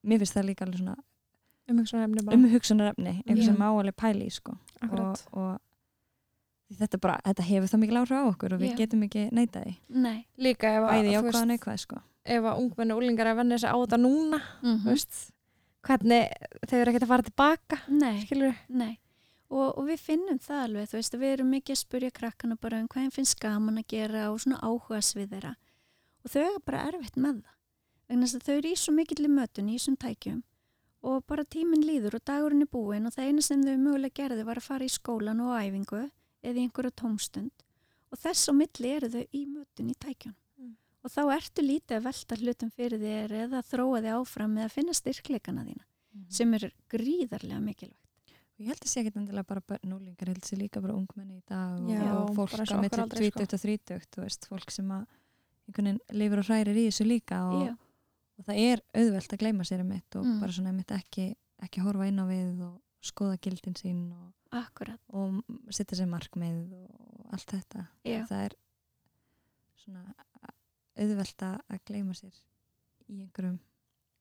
mér 0.03 0.21
finnst 0.21 0.37
það 0.37 0.45
líka 0.45 0.65
alveg 0.65 0.83
svona 0.83 0.97
Umhugsunarefni 1.71 2.35
umhugsunarefni 2.35 3.11
eitthvað 3.21 3.45
sem 3.45 3.59
má 3.59 3.67
alveg 3.69 3.95
pæli 3.95 4.27
í 4.27 4.33
sko. 4.33 4.57
og, 4.91 5.21
og 5.31 5.59
þetta 6.79 6.99
bara, 7.03 7.17
þetta 7.25 7.45
hefur 7.47 7.71
það 7.71 7.83
mikil 7.83 7.99
áhrif 8.01 8.17
á 8.17 8.23
okkur 8.31 8.55
og 8.55 8.61
við 8.61 8.71
Já. 8.73 8.77
getum 8.81 9.03
ekki 9.07 9.27
neita 9.35 9.63
því 9.65 9.75
nei. 10.05 10.25
Líka 10.37 10.71
ef 10.77 10.87
að, 10.87 11.09
þú 11.09 11.23
veist, 11.27 11.67
og 11.67 11.83
sko. 11.85 12.01
Ef 12.25 12.43
að 12.45 12.59
ungmenni 12.61 12.93
og 12.95 13.01
úlingar 13.01 13.27
er 13.27 13.33
að 13.35 13.39
venna 13.41 13.57
sig 13.61 13.69
á 13.71 13.77
þetta 13.77 13.97
núna, 14.01 14.41
Mm 14.61 14.81
þú 14.83 14.89
veist, 14.93 15.21
hvernig 15.81 16.27
þau 16.69 16.75
eru 16.79 16.91
ekkert 16.91 17.05
að 17.07 17.11
fara 17.13 17.27
tilbaka, 17.29 17.79
Nei, 17.89 18.25
nei. 18.69 18.97
Og, 19.51 19.77
og 19.77 19.87
við 19.89 19.99
finnum 19.99 20.37
það 20.39 20.61
alveg, 20.63 20.91
veist, 20.93 21.17
við 21.17 21.33
erum 21.33 21.49
mikið 21.51 21.73
að 21.75 21.81
spurja 21.81 22.11
krakkana 22.11 22.55
bara 22.55 22.79
um 22.79 22.87
hvað 22.87 23.09
finnst 23.11 23.39
gaman 23.41 23.81
að 23.81 23.87
gera 23.91 24.29
og 24.31 24.39
svona 24.39 24.61
áhuga 24.63 25.01
svið 25.03 25.33
þeirra. 25.33 25.55
Og 26.23 26.31
þau 26.31 26.41
er 26.45 26.61
bara 26.65 26.85
erfitt 26.87 27.17
með 27.17 27.41
það. 27.41 27.57
Vegna 28.07 28.27
þess 28.27 28.37
að 28.37 28.45
þau 28.47 28.55
eru 28.55 28.71
í 28.71 28.77
svo 28.79 28.93
mikill 28.95 29.25
í 29.25 29.31
mötun 29.31 29.69
í 29.71 29.75
þessum 29.79 29.97
tækjum 29.99 30.39
og 31.01 31.23
bara 31.25 31.43
tíminn 31.43 31.81
líður 31.81 32.19
og 32.19 32.23
dagurinn 32.29 32.61
er 32.61 32.69
búinn 32.69 33.07
og 33.09 33.13
það 33.15 33.27
eina 33.27 33.41
sem 33.41 33.61
þau 33.65 33.77
mögulega 33.81 34.17
gerði 34.21 34.43
var 34.45 34.59
að 34.61 34.67
fara 34.67 34.85
í 34.85 34.91
skólan 34.93 35.39
og 35.41 35.55
æfingu 35.57 36.01
eða 36.45 36.59
í 36.59 36.65
einhverju 36.67 36.91
tómstund 37.01 37.63
og 38.11 38.19
þess 38.21 38.51
á 38.51 38.53
milli 38.53 38.91
eru 38.93 39.09
þau 39.09 39.23
í 39.33 39.41
mötun 39.49 39.89
í 39.89 39.95
tækjunum. 39.97 40.37
Mm. 41.01 41.07
Og 41.07 41.09
þá 41.09 41.21
ertu 41.33 41.63
lítið 41.65 41.97
að 41.97 42.03
velta 42.05 42.35
hlutum 42.37 42.69
fyrir 42.75 42.99
þér 43.01 43.31
eða 43.47 43.61
þróa 43.65 44.01
þig 44.03 44.11
áfram 44.19 44.57
eða 44.61 44.69
finna 44.69 44.93
styrkleikana 44.93 45.63
þína 45.65 45.85
sem 46.29 46.53
er 46.53 46.65
gríðarlega 46.91 47.59
mikilvægt. 47.63 47.97
Og 48.51 48.59
ég 48.61 48.67
held 48.67 48.83
að 48.83 48.89
sé 48.91 48.99
ekki 49.01 49.13
endilega 49.17 49.47
bara 49.47 49.61
börn 49.65 49.93
og 49.95 50.01
líkar, 50.03 50.27
ég 50.29 50.35
held 50.35 50.43
að 50.43 50.49
sé 50.51 50.57
líka 50.59 50.81
bara 50.83 50.93
ungmenni 50.93 51.37
í 51.39 51.43
dag 51.47 51.79
og, 51.79 51.89
Já, 51.89 52.11
og 52.19 52.35
fólk 52.35 52.53
á 52.53 52.61
aldrei, 53.01 53.31
20 53.31 53.55
og 53.55 53.61
30, 53.63 54.09
þú 54.13 54.21
veist, 54.25 54.45
fólk 54.51 54.71
sem 54.75 54.91
að 54.91 55.05
einhvern 55.67 55.87
veginn 55.87 56.01
lifur 56.19 56.41
og 56.43 56.49
hrærir 56.51 56.77
í 56.77 56.85
þessu 56.89 57.07
líka 57.07 57.39
og, 57.47 57.63
og 58.37 58.45
það 58.45 58.59
er 58.67 58.83
auðvelt 59.01 59.33
að 59.33 59.41
gleyma 59.41 59.63
sér 59.71 59.81
um 59.81 59.89
mitt 59.95 60.15
og 60.19 60.25
Mm. 60.25 60.39
bara 60.43 60.51
svona 60.51 60.73
mitt 60.75 60.91
ekki, 60.91 61.25
ekki 61.63 61.81
horfa 61.81 62.07
inn 62.11 62.19
á 62.21 62.25
við 62.27 62.61
og 62.67 62.81
skoða 63.01 63.39
gildin 63.41 63.73
sín 63.79 64.11
og, 64.13 64.33
og 65.15 65.41
setja 65.71 65.97
sér 65.97 66.11
markmið 66.11 66.73
og 66.75 67.31
allt 67.33 67.47
þetta. 67.55 67.87
Já. 68.05 68.25
Það 68.27 68.45
er 68.45 68.55
svona 69.81 70.03
auðvelt 71.01 71.45
að 71.47 71.83
gleyma 71.87 72.15
sér 72.17 72.33
í 73.11 73.21
einhverjum 73.25 73.59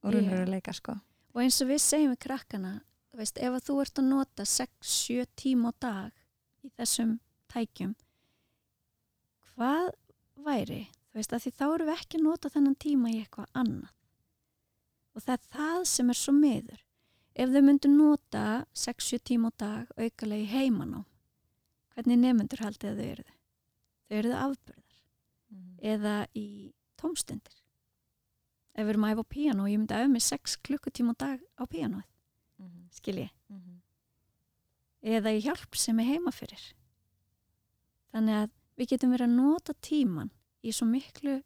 raunveruleika 0.03 0.75
sko. 0.75 0.97
Og 1.35 1.43
eins 1.45 1.61
og 1.63 1.71
við 1.71 1.83
segjum 1.85 2.15
við 2.15 2.23
krakkana, 2.25 2.73
þú 3.11 3.21
veist, 3.21 3.39
ef 3.39 3.59
þú 3.67 3.77
ert 3.85 4.01
að 4.01 4.09
nota 4.11 4.47
6-7 4.49 5.27
tíma 5.39 5.71
á 5.71 5.73
dag 5.85 6.67
í 6.67 6.73
þessum 6.75 7.17
tækjum, 7.53 7.95
hvað 9.53 9.93
væri, 10.47 10.83
þú 11.11 11.21
veist, 11.21 11.35
að 11.35 11.45
því 11.45 11.55
þá 11.59 11.65
erum 11.69 11.91
við 11.91 11.97
ekki 11.97 12.19
að 12.21 12.27
nota 12.27 12.53
þennan 12.55 12.79
tíma 12.87 13.13
í 13.13 13.19
eitthvað 13.21 13.51
annað. 13.63 13.97
Og 15.15 15.25
það 15.25 15.37
er 15.37 15.49
það 15.55 15.81
sem 15.91 16.11
er 16.11 16.19
svo 16.19 16.35
miður. 16.37 16.85
Ef 17.41 17.51
þau 17.55 17.63
myndu 17.67 17.91
nota 17.93 18.45
6-7 18.75 19.23
tíma 19.31 19.51
á 19.51 19.59
dag 19.63 19.93
aukalega 19.97 20.43
í 20.43 20.51
heimanám, 20.51 21.07
hvernig 21.95 22.21
nefnendur 22.21 22.65
haldið 22.65 22.99
þau 22.99 23.11
eru 23.11 23.27
þau? 23.27 23.37
Þau 24.11 24.17
eru 24.19 24.33
þau 24.35 24.89
afbyrðar 25.51 25.95
eða 25.95 26.15
í 26.37 26.73
tómstundir. 27.01 27.57
Ef 28.75 28.85
við 28.85 28.93
erum 28.93 29.05
að 29.05 29.15
æfa 29.15 29.25
á 29.25 29.33
píano 29.35 29.65
og 29.65 29.71
ég 29.71 29.81
myndi 29.81 29.95
að 29.97 30.05
öfum 30.05 30.15
með 30.15 30.27
6 30.27 30.57
klukkutíma 30.67 31.15
á 31.17 31.21
dag 31.21 31.41
á 31.59 31.63
píanoið, 31.67 32.09
skil 32.95 33.17
ég. 33.19 33.31
Eða 35.01 35.33
í 35.33 35.41
hjálp 35.41 35.77
sem 35.77 35.99
er 36.01 36.11
heima 36.11 36.33
fyrir. 36.33 36.63
Þannig 38.13 38.37
að 38.43 38.51
við 38.77 38.91
getum 38.93 39.15
verið 39.15 39.27
að 39.29 39.39
nota 39.39 39.75
tíman 39.81 40.31
í 40.63 40.73
svo 40.73 40.87
miklu 40.87 41.41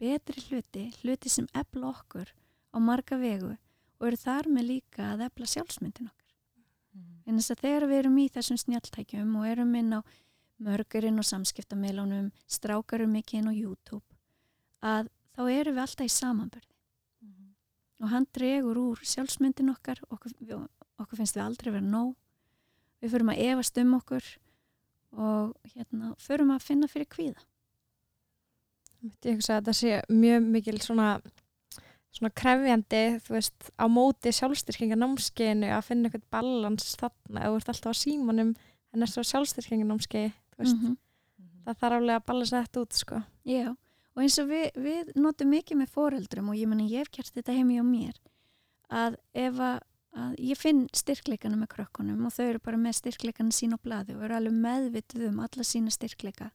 betri 0.00 0.42
hluti, 0.48 0.90
hluti 1.00 1.32
sem 1.32 1.46
efla 1.54 1.92
okkur 1.94 2.32
á 2.74 2.76
marga 2.82 3.16
vegu 3.16 3.54
og 3.96 4.06
eru 4.10 4.18
þar 4.20 4.50
með 4.52 4.68
líka 4.72 5.12
að 5.14 5.26
efla 5.30 5.48
sjálfsmyndin 5.48 6.10
okkar. 6.10 6.32
En 7.26 7.38
þess 7.38 7.54
að 7.54 7.62
þegar 7.64 7.86
við 7.90 7.98
erum 8.02 8.18
í 8.20 8.26
þessum 8.32 8.58
snjáltækjum 8.60 9.32
og 9.40 9.48
erum 9.48 9.74
inn 9.78 9.96
á 9.96 10.00
mörgurinn 10.62 11.20
og 11.20 11.26
samskiptamilunum, 11.28 12.30
strákarum 12.48 13.12
mikið 13.16 13.40
inn 13.40 13.50
á 13.50 13.54
YouTube, 13.54 14.04
að 14.80 15.10
þá 15.36 15.42
erum 15.52 15.76
við 15.76 15.84
alltaf 15.84 16.08
í 16.08 16.14
samanbörði. 16.14 16.72
Og 18.04 18.10
hann 18.12 18.26
dregur 18.36 18.76
úr 18.76 19.00
sjálfsmyndin 19.08 19.72
okkar, 19.72 20.02
okkur, 20.12 20.34
okkur 21.00 21.20
finnst 21.20 21.36
við 21.36 21.46
aldrei 21.46 21.70
vera 21.72 21.84
nóg. 21.84 22.12
Við 23.00 23.14
förum 23.14 23.32
að 23.32 23.42
efast 23.46 23.80
um 23.80 23.94
okkur 23.96 24.26
og 25.16 25.72
hérna, 25.72 26.12
förum 26.20 26.52
að 26.52 26.66
finna 26.66 26.88
fyrir 26.92 27.08
kvíða. 27.08 27.40
Ég 29.24 29.36
hugsa 29.36 29.56
að 29.56 29.60
þetta 29.60 29.74
sé 29.78 29.98
mjög 30.12 30.48
mikil 30.50 30.76
svona, 30.82 31.08
svona 32.12 32.32
krefjandi, 32.36 33.02
þú 33.24 33.36
veist, 33.36 33.68
á 33.80 33.84
móti 33.92 34.32
sjálfstyrkinga 34.34 34.98
námskeiðinu 34.98 35.70
að 35.76 35.84
finna 35.88 36.10
eitthvað 36.10 36.26
balans 36.36 36.96
þarna, 37.00 37.44
þú 37.46 37.60
ert 37.60 37.70
alltaf 37.72 37.96
á 37.96 38.02
símanum 38.02 38.52
en 38.92 39.04
er 39.04 39.12
svo 39.12 39.24
sjálfstyrkinga 39.24 39.88
námskeið, 39.88 40.34
veist, 40.60 40.76
-hmm. 40.76 40.96
það 41.64 41.80
þarf 41.82 41.98
alveg 42.00 42.16
að 42.16 42.26
balansa 42.30 42.62
þetta 42.62 42.80
út, 42.80 42.92
sko. 42.92 43.22
Já, 43.44 43.66
og 44.16 44.22
eins 44.22 44.38
og 44.42 44.48
við, 44.48 44.66
við 44.76 45.12
notum 45.16 45.52
mikið 45.52 45.82
með 45.82 45.92
foreldrum 45.92 46.48
og 46.48 46.56
ég 46.56 46.70
menna 46.70 46.88
ég 46.88 47.04
hef 47.04 47.12
gert 47.12 47.34
þetta 47.34 47.52
heimi 47.52 47.80
á 47.80 47.84
mér 47.84 48.20
að 48.88 49.16
ef 49.34 49.58
að, 49.60 49.80
að 50.16 50.36
ég 50.38 50.58
finn 50.58 50.86
styrkleikana 50.94 51.56
með 51.56 51.72
krökkunum 51.74 52.26
og 52.26 52.32
þau 52.32 52.44
eru 52.46 52.62
bara 52.62 52.80
með 52.80 53.00
styrkleikana 53.00 53.52
sín 53.52 53.74
á 53.74 53.78
bladi 53.82 54.14
og 54.14 54.22
eru 54.22 54.38
alveg 54.38 54.54
meðvituð 54.54 55.28
um 55.28 55.42
alla 55.44 55.66
sína 55.66 55.90
styrkleika 55.90 56.52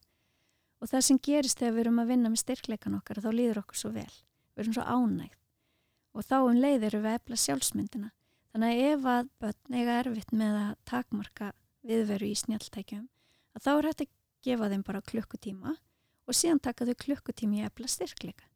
og 0.82 0.90
það 0.90 1.06
sem 1.06 1.20
gerist 1.22 1.62
þegar 1.62 1.76
við 1.76 1.84
erum 1.86 2.02
að 2.02 2.12
vinna 2.12 2.32
með 2.32 2.42
styrkleikan 2.42 2.98
okkar 2.98 3.22
þá 3.22 3.30
líður 3.36 3.62
okkur 3.62 3.78
svo 3.78 3.94
vel, 3.94 4.10
við 4.56 4.64
erum 4.64 4.76
svo 4.78 4.86
ánægð. 4.88 5.38
Og 6.12 6.26
þá 6.28 6.38
um 6.42 6.58
leið 6.60 6.88
erum 6.90 7.04
við 7.06 7.12
að 7.12 7.20
efla 7.20 7.38
sjálfsmyndina. 7.40 8.10
Þannig 8.52 8.72
að 8.72 8.88
ef 8.90 9.06
að 9.08 9.30
börn 9.40 9.78
eiga 9.78 9.98
erfitt 10.02 10.34
með 10.36 10.58
að 10.60 10.72
takmarka 10.90 11.52
viðveru 11.88 12.28
í 12.28 12.40
snjáltækjum 12.42 13.06
að 13.56 13.66
þá 13.66 13.72
er 13.74 13.90
hægt 13.90 14.04
að 14.06 14.12
gefa 14.48 14.70
þeim 14.72 14.86
bara 14.88 15.02
klukkutíma 15.12 15.76
og 16.28 16.38
síðan 16.38 16.62
taka 16.64 16.88
þau 16.88 16.96
klukkutími 17.06 17.62
í 17.62 17.66
efla 17.68 17.90
styrkleika. 17.92 18.48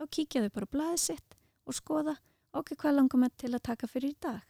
Þá 0.00 0.04
kíkja 0.16 0.44
þau 0.44 0.54
bara 0.56 0.68
á 0.68 0.74
blaðið 0.74 1.02
sitt 1.04 1.36
og 1.68 1.76
skoða 1.76 2.16
okkur 2.56 2.80
hvað 2.80 2.96
langum 2.96 3.24
við 3.26 3.36
til 3.44 3.52
að 3.54 3.66
taka 3.68 3.88
fyrir 3.90 4.14
í 4.14 4.18
dag. 4.20 4.42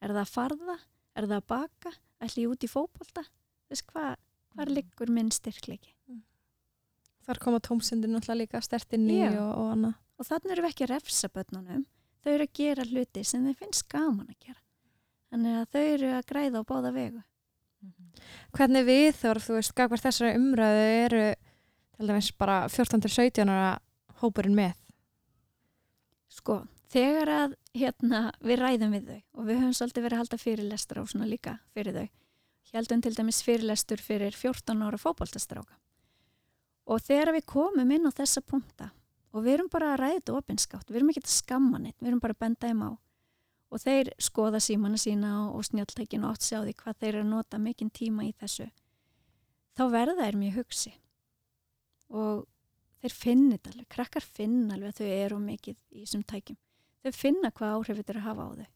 Er 0.00 0.14
það 0.14 0.22
að 0.24 0.34
farða? 0.34 0.76
Er 1.14 1.28
það 1.28 1.38
að 1.38 1.48
baka? 1.52 1.92
Ætli 2.20 2.44
ég 2.44 2.52
út 2.52 2.64
í 2.64 2.70
fótbolta? 2.70 3.24
Þess 3.70 3.86
hvað, 3.92 4.12
hvað 4.54 4.74
liggur 4.74 5.12
minn 5.14 5.30
styrkleiki? 5.34 5.94
Þar 7.26 7.40
koma 7.44 7.60
tómsundin 7.62 8.10
náttúrulega 8.14 8.40
líka 8.40 8.62
stert 8.64 8.96
inn 8.96 9.06
í 9.12 9.20
Já. 9.20 9.30
og, 9.38 9.50
og 9.60 9.72
annað. 9.76 9.98
Og 10.18 10.26
þannig 10.26 10.54
erum 10.54 10.66
við 10.66 10.72
ekki 10.72 10.86
að 10.86 10.92
refsa 10.94 11.30
börnunum. 11.32 11.84
Þau 12.20 12.30
eru 12.32 12.46
að 12.46 12.56
gera 12.58 12.86
hluti 12.88 13.22
sem 13.24 13.44
þeim 13.46 13.58
finnst 13.60 13.86
gaman 13.92 14.32
að 14.32 14.46
gera. 14.46 14.60
Þannig 15.30 15.58
að 15.60 15.68
þau 15.74 15.84
eru 15.84 16.10
að 16.16 16.26
græða 16.32 16.60
á 16.60 16.68
báða 16.70 16.92
vegu. 16.96 17.22
Hvernig 18.56 18.84
við 18.86 19.14
þorf, 19.20 19.46
þú 19.46 19.56
veist, 19.58 19.74
gagvar 19.78 20.02
þessari 20.02 20.34
umræðu 20.38 20.84
eru 21.04 21.24
til 22.00 22.08
dæmis 22.08 22.30
bara 22.40 22.62
14-17 22.72 23.50
ára 23.52 23.72
hópurinn 24.22 24.56
með. 24.56 24.76
Sko, 26.30 26.62
þegar 26.90 27.30
að 27.34 27.56
hérna, 27.76 28.22
við 28.42 28.62
ræðum 28.62 28.96
við 28.96 29.10
þau 29.10 29.20
og 29.20 29.48
við 29.48 29.60
höfum 29.60 29.76
svolítið 29.78 30.06
verið 30.06 30.16
að 30.16 30.22
halda 30.24 30.40
fyrirlestur 30.40 31.02
á 31.02 31.04
svona 31.10 31.28
líka 31.30 31.56
fyrir 31.74 31.98
þau. 31.98 32.08
Hjaldum 32.70 33.02
til 33.02 33.14
dæmis 33.16 33.42
fyrirlestur 33.46 34.02
fyrir 34.02 34.34
14 34.36 34.86
ára 34.86 35.00
fótboltastráka. 35.00 35.76
Og 36.90 37.02
þegar 37.02 37.34
við 37.36 37.46
komum 37.50 37.92
inn 37.94 38.08
á 38.08 38.10
þessa 38.14 38.42
punta 38.42 38.90
og 39.30 39.44
við 39.44 39.58
erum 39.58 39.70
bara 39.70 39.92
að 39.92 40.00
ræða 40.00 40.16
þetta 40.18 40.38
opinskátt, 40.40 40.88
við 40.90 41.00
erum 41.00 41.12
ekki 41.12 41.22
að 41.22 41.32
skamma 41.34 41.78
neitt, 41.78 41.98
við 42.00 42.10
erum 42.10 42.22
bara 42.22 42.34
að 42.34 42.42
benda 42.42 42.70
þeim 42.70 42.82
á. 42.82 42.90
Og 43.70 43.78
þeir 43.78 44.10
skoða 44.18 44.58
símana 44.62 44.98
sína 44.98 45.32
og 45.54 45.62
snjáltækinu 45.68 46.26
átt 46.26 46.42
sig 46.42 46.58
á 46.58 46.66
því 46.66 46.74
hvað 46.80 46.96
þeir 46.98 47.12
eru 47.12 47.22
að 47.22 47.30
nota 47.30 47.60
mikinn 47.62 47.92
tíma 47.94 48.26
í 48.26 48.32
þessu. 48.40 48.66
Þá 49.78 49.84
verða 49.92 50.16
þeir 50.24 50.38
mjög 50.40 50.56
hugsi. 50.58 50.92
Og 52.10 52.42
þeir 53.00 53.14
finna 53.14 53.56
þetta 53.56 53.72
alveg, 53.72 53.88
krakkar 53.94 54.26
finna 54.26 54.74
alveg 54.74 54.90
að 54.90 54.98
þau 54.98 55.14
eru 55.14 55.38
mikið 55.44 55.78
í 55.94 56.02
þessum 56.02 56.26
tækjum. 56.26 56.58
Þau 57.00 57.12
finna 57.16 57.50
hvað 57.54 57.76
áhrif 57.76 58.00
þetta 58.00 58.12
er 58.12 58.20
að 58.20 58.26
hafa 58.26 58.46
á 58.46 58.50
þau. 58.58 58.68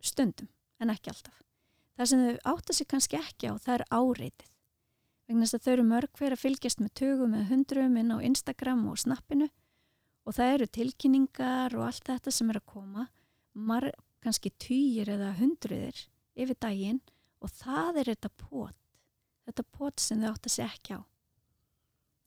Stundum, 0.00 0.48
en 0.80 0.94
ekki 0.94 1.12
alltaf. 1.12 1.42
Það 1.98 2.10
sem 2.12 2.22
þau 2.24 2.52
átta 2.54 2.76
sig 2.76 2.88
kannski 2.88 3.18
ekki 3.18 3.50
á, 3.50 3.54
það 3.60 3.74
er 3.74 3.84
áreitið. 3.92 4.52
Vegna 5.30 5.46
þess 5.46 5.58
að 5.58 5.64
þau 5.66 5.72
eru 5.72 5.82
mörg 5.86 6.14
hver 6.18 6.34
að 6.34 6.40
fylgjast 6.42 6.80
með 6.80 6.94
tugum 6.98 7.34
eða 7.36 7.50
hundrum 7.50 7.98
inn 8.00 8.14
á 8.14 8.18
Instagram 8.30 8.86
og 8.90 8.96
snappinu 9.02 9.50
og 10.26 10.36
það 10.36 10.54
eru 10.54 10.66
tilkynningar 10.78 11.76
og 11.78 11.84
allt 11.86 12.08
þetta 12.08 12.32
sem 12.34 12.50
er 12.50 12.58
að 12.58 12.66
koma, 12.72 13.04
kannski 14.24 14.52
týjir 14.60 15.10
eða 15.16 15.34
hundruðir 15.38 16.04
yfir 16.36 16.58
daginn 16.60 17.00
og 17.40 17.52
það 17.56 18.02
er 18.02 18.12
þetta 18.12 18.30
pot, 18.42 18.76
þetta 19.48 19.64
pot 19.76 20.02
sem 20.02 20.20
þau 20.20 20.32
átta 20.34 20.52
sig 20.52 20.66
ekki 20.66 20.98
á. 20.98 21.00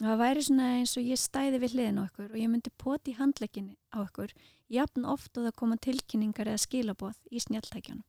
Það 0.04 0.20
væri 0.20 0.44
svona 0.44 0.70
eins 0.80 0.96
og 1.00 1.06
ég 1.08 1.20
stæði 1.22 1.60
við 1.62 1.76
hliðin 1.78 2.00
á 2.02 2.06
ykkur 2.10 2.32
og 2.32 2.40
ég 2.42 2.50
myndi 2.52 2.72
poti 2.82 3.14
í 3.14 3.18
handlegginni 3.20 3.78
á 3.94 4.04
ykkur 4.04 4.34
jafn 4.74 5.06
oft 5.08 5.38
og 5.38 5.46
það 5.46 5.60
koma 5.62 5.78
tilkynningar 5.80 6.50
eða 6.50 6.64
skilaboð 6.64 7.20
í 7.32 7.44
snjáltækjunum. 7.44 8.04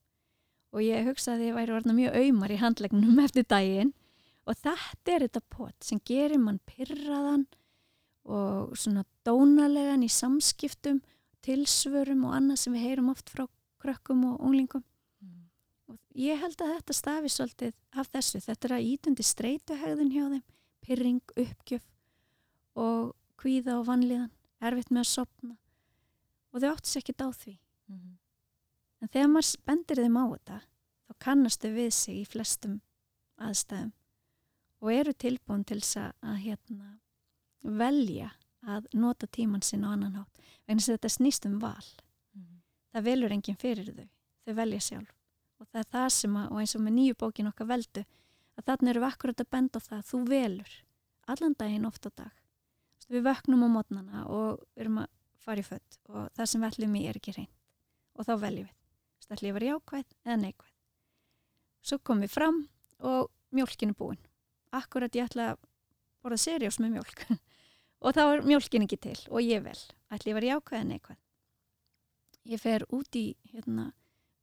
Og 0.74 0.82
ég 0.82 1.06
hugsaði 1.06 1.44
að 1.44 1.50
ég 1.50 1.58
væri 1.58 1.74
orðna 1.76 1.94
mjög 1.94 2.16
auðmar 2.18 2.54
í 2.54 2.60
handleggnum 2.62 3.20
eftir 3.26 3.46
daginn 3.46 3.92
og 4.44 4.58
þetta 4.58 5.14
er 5.14 5.26
þetta 5.26 5.44
pot 5.52 5.86
sem 5.86 6.00
gerir 6.08 6.40
mann 6.40 6.58
pyrraðan 6.66 7.46
og 8.24 8.72
svona 8.80 9.04
dónalegan 9.28 10.04
í 10.04 10.10
samskiptum, 10.10 11.02
tilsvörum 11.44 12.24
og 12.24 12.38
annað 12.38 12.62
sem 12.62 12.74
við 12.74 12.88
heyrum 12.88 13.12
oft 13.12 13.28
frá 13.30 13.44
krökkum 13.84 14.24
og 14.32 14.40
unglingum. 14.40 14.84
Og 15.92 15.98
ég 16.16 16.40
held 16.40 16.56
að 16.64 16.78
þetta 16.78 16.96
stafi 16.96 17.32
svolítið 17.32 17.74
af 17.92 18.08
þessu. 18.12 18.40
Þetta 18.40 18.68
er 18.68 18.76
að 18.78 18.86
ítundi 18.92 19.26
streytuhegðun 19.26 20.14
hjá 20.14 20.24
þeim, 20.32 20.46
pyrring, 20.84 21.34
uppgjöf 21.36 21.84
og 22.80 23.12
kvíða 23.40 23.78
og 23.80 23.86
vanlíðan, 23.90 24.32
erfitt 24.64 24.90
með 24.90 25.04
að 25.04 25.12
sopna 25.12 25.56
og 26.54 26.62
þau 26.62 26.70
áttu 26.70 26.90
sér 26.90 27.02
ekkert 27.02 27.24
á 27.26 27.28
því. 27.34 27.56
En 29.02 29.10
þegar 29.10 29.30
maður 29.32 29.64
bendir 29.68 30.00
þeim 30.00 30.16
á 30.16 30.24
þetta, 30.30 30.58
þá 31.04 31.12
kannastu 31.26 31.70
við 31.74 31.90
sig 31.92 32.20
í 32.22 32.28
flestum 32.30 32.78
aðstæðum 33.42 33.92
og 34.84 34.92
eru 34.92 35.14
tilbúin 35.16 35.64
til 35.66 35.80
þess 35.80 35.98
að, 36.00 36.10
að 36.30 36.38
hérna, 36.44 36.88
velja 37.64 38.30
að 38.64 38.88
nota 38.96 39.28
tíman 39.28 39.64
sinn 39.64 39.84
á 39.84 39.92
annan 39.92 40.18
hátt. 40.20 40.42
Vegna 40.64 40.80
þess 40.80 40.92
að 40.92 40.98
þetta 40.98 41.12
snýst 41.16 41.48
um 41.48 41.58
val. 41.60 41.88
Það 42.94 43.06
velur 43.08 43.32
enginn 43.34 43.58
fyrir 43.58 43.90
þau. 43.90 44.06
Þau 44.46 44.54
velja 44.60 44.82
sjálf. 44.86 45.14
Og 45.58 45.66
það 45.66 45.80
er 45.80 45.88
það 45.90 46.08
sem 46.14 46.36
að, 46.38 46.46
og 46.52 46.60
eins 46.60 46.74
og 46.76 46.82
með 46.84 46.94
nýju 46.94 47.16
bókin 47.18 47.50
okkar 47.50 47.68
veldu, 47.70 48.04
að 48.54 48.66
þarna 48.68 48.92
erum 48.92 49.04
við 49.04 49.08
akkurat 49.08 49.42
að 49.42 49.50
benda 49.50 49.80
það 49.82 49.96
að 49.98 50.08
þú 50.10 50.20
velur 50.30 50.74
allan 51.32 51.56
daginn 51.58 51.88
oft 51.88 52.06
á 52.06 52.10
dag. 52.14 52.36
Við 53.10 53.24
vöknum 53.26 53.64
á 53.66 53.68
mótnana 53.74 54.22
og 54.30 54.62
við 54.76 54.84
erum 54.84 55.00
að 55.02 55.10
fara 55.44 55.60
í 55.60 55.66
fött 55.66 55.98
og 56.08 56.30
það 56.36 56.50
sem 56.50 56.62
við 56.62 56.70
ætlum 56.70 56.94
í 56.96 57.02
er 57.08 57.18
ekki 57.18 57.34
reynd 57.36 57.52
og 58.14 58.28
þá 58.28 58.32
veljum 58.44 58.68
við. 58.68 58.76
Þú 58.78 59.18
veist, 59.18 59.34
ætlum 59.34 59.48
ég 59.48 59.54
að 59.54 59.58
vera 59.58 59.72
jákvæð 59.72 60.14
eða 60.24 60.38
neikvæð. 60.44 60.72
Svo 61.84 61.98
komum 62.00 62.24
við 62.24 62.32
fram 62.32 62.62
og 63.10 63.32
mjólkin 63.54 63.92
er 63.92 63.98
búin. 63.98 64.22
Akkurat 64.74 65.18
ég 65.18 65.26
ætla 65.28 65.50
að 65.52 65.66
borða 66.22 66.40
serjós 66.44 66.80
með 66.80 66.98
mjólk. 66.98 67.26
Og 68.04 68.12
þá 68.12 68.22
er 68.24 68.42
mjólkin 68.44 68.84
ekki 68.84 68.98
til 69.00 69.18
og 69.30 69.40
ég 69.40 69.62
vel. 69.64 69.78
Að 70.12 70.26
vera 70.28 70.54
jákvæð 70.54 70.78
eða 70.78 70.88
neikvæð 70.90 71.23
ég 72.44 72.60
fer 72.60 72.84
út 72.92 73.16
í 73.16 73.34
hérna, 73.52 73.90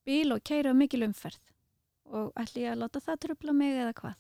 bíl 0.06 0.34
og 0.34 0.44
keira 0.46 0.74
mikil 0.74 1.06
umferð. 1.06 1.42
Og 2.12 2.32
ætlum 2.36 2.66
ég 2.66 2.74
að 2.74 2.82
láta 2.82 3.02
það 3.04 3.22
tröfla 3.26 3.54
mig 3.56 3.78
eða 3.78 3.94
hvað? 4.02 4.18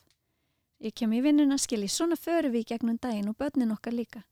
Ég 0.82 0.95
kem 0.97 1.11
í 1.13 1.21
vinnuna 1.21 1.57
skilji, 1.61 1.89
svona 1.91 2.17
förum 2.17 2.53
við 2.55 2.63
í 2.63 2.69
gegnum 2.71 2.97
daginn 3.01 3.29
og 3.29 3.38
börnin 3.38 3.73
okkar 3.73 3.93
líka. 3.93 4.23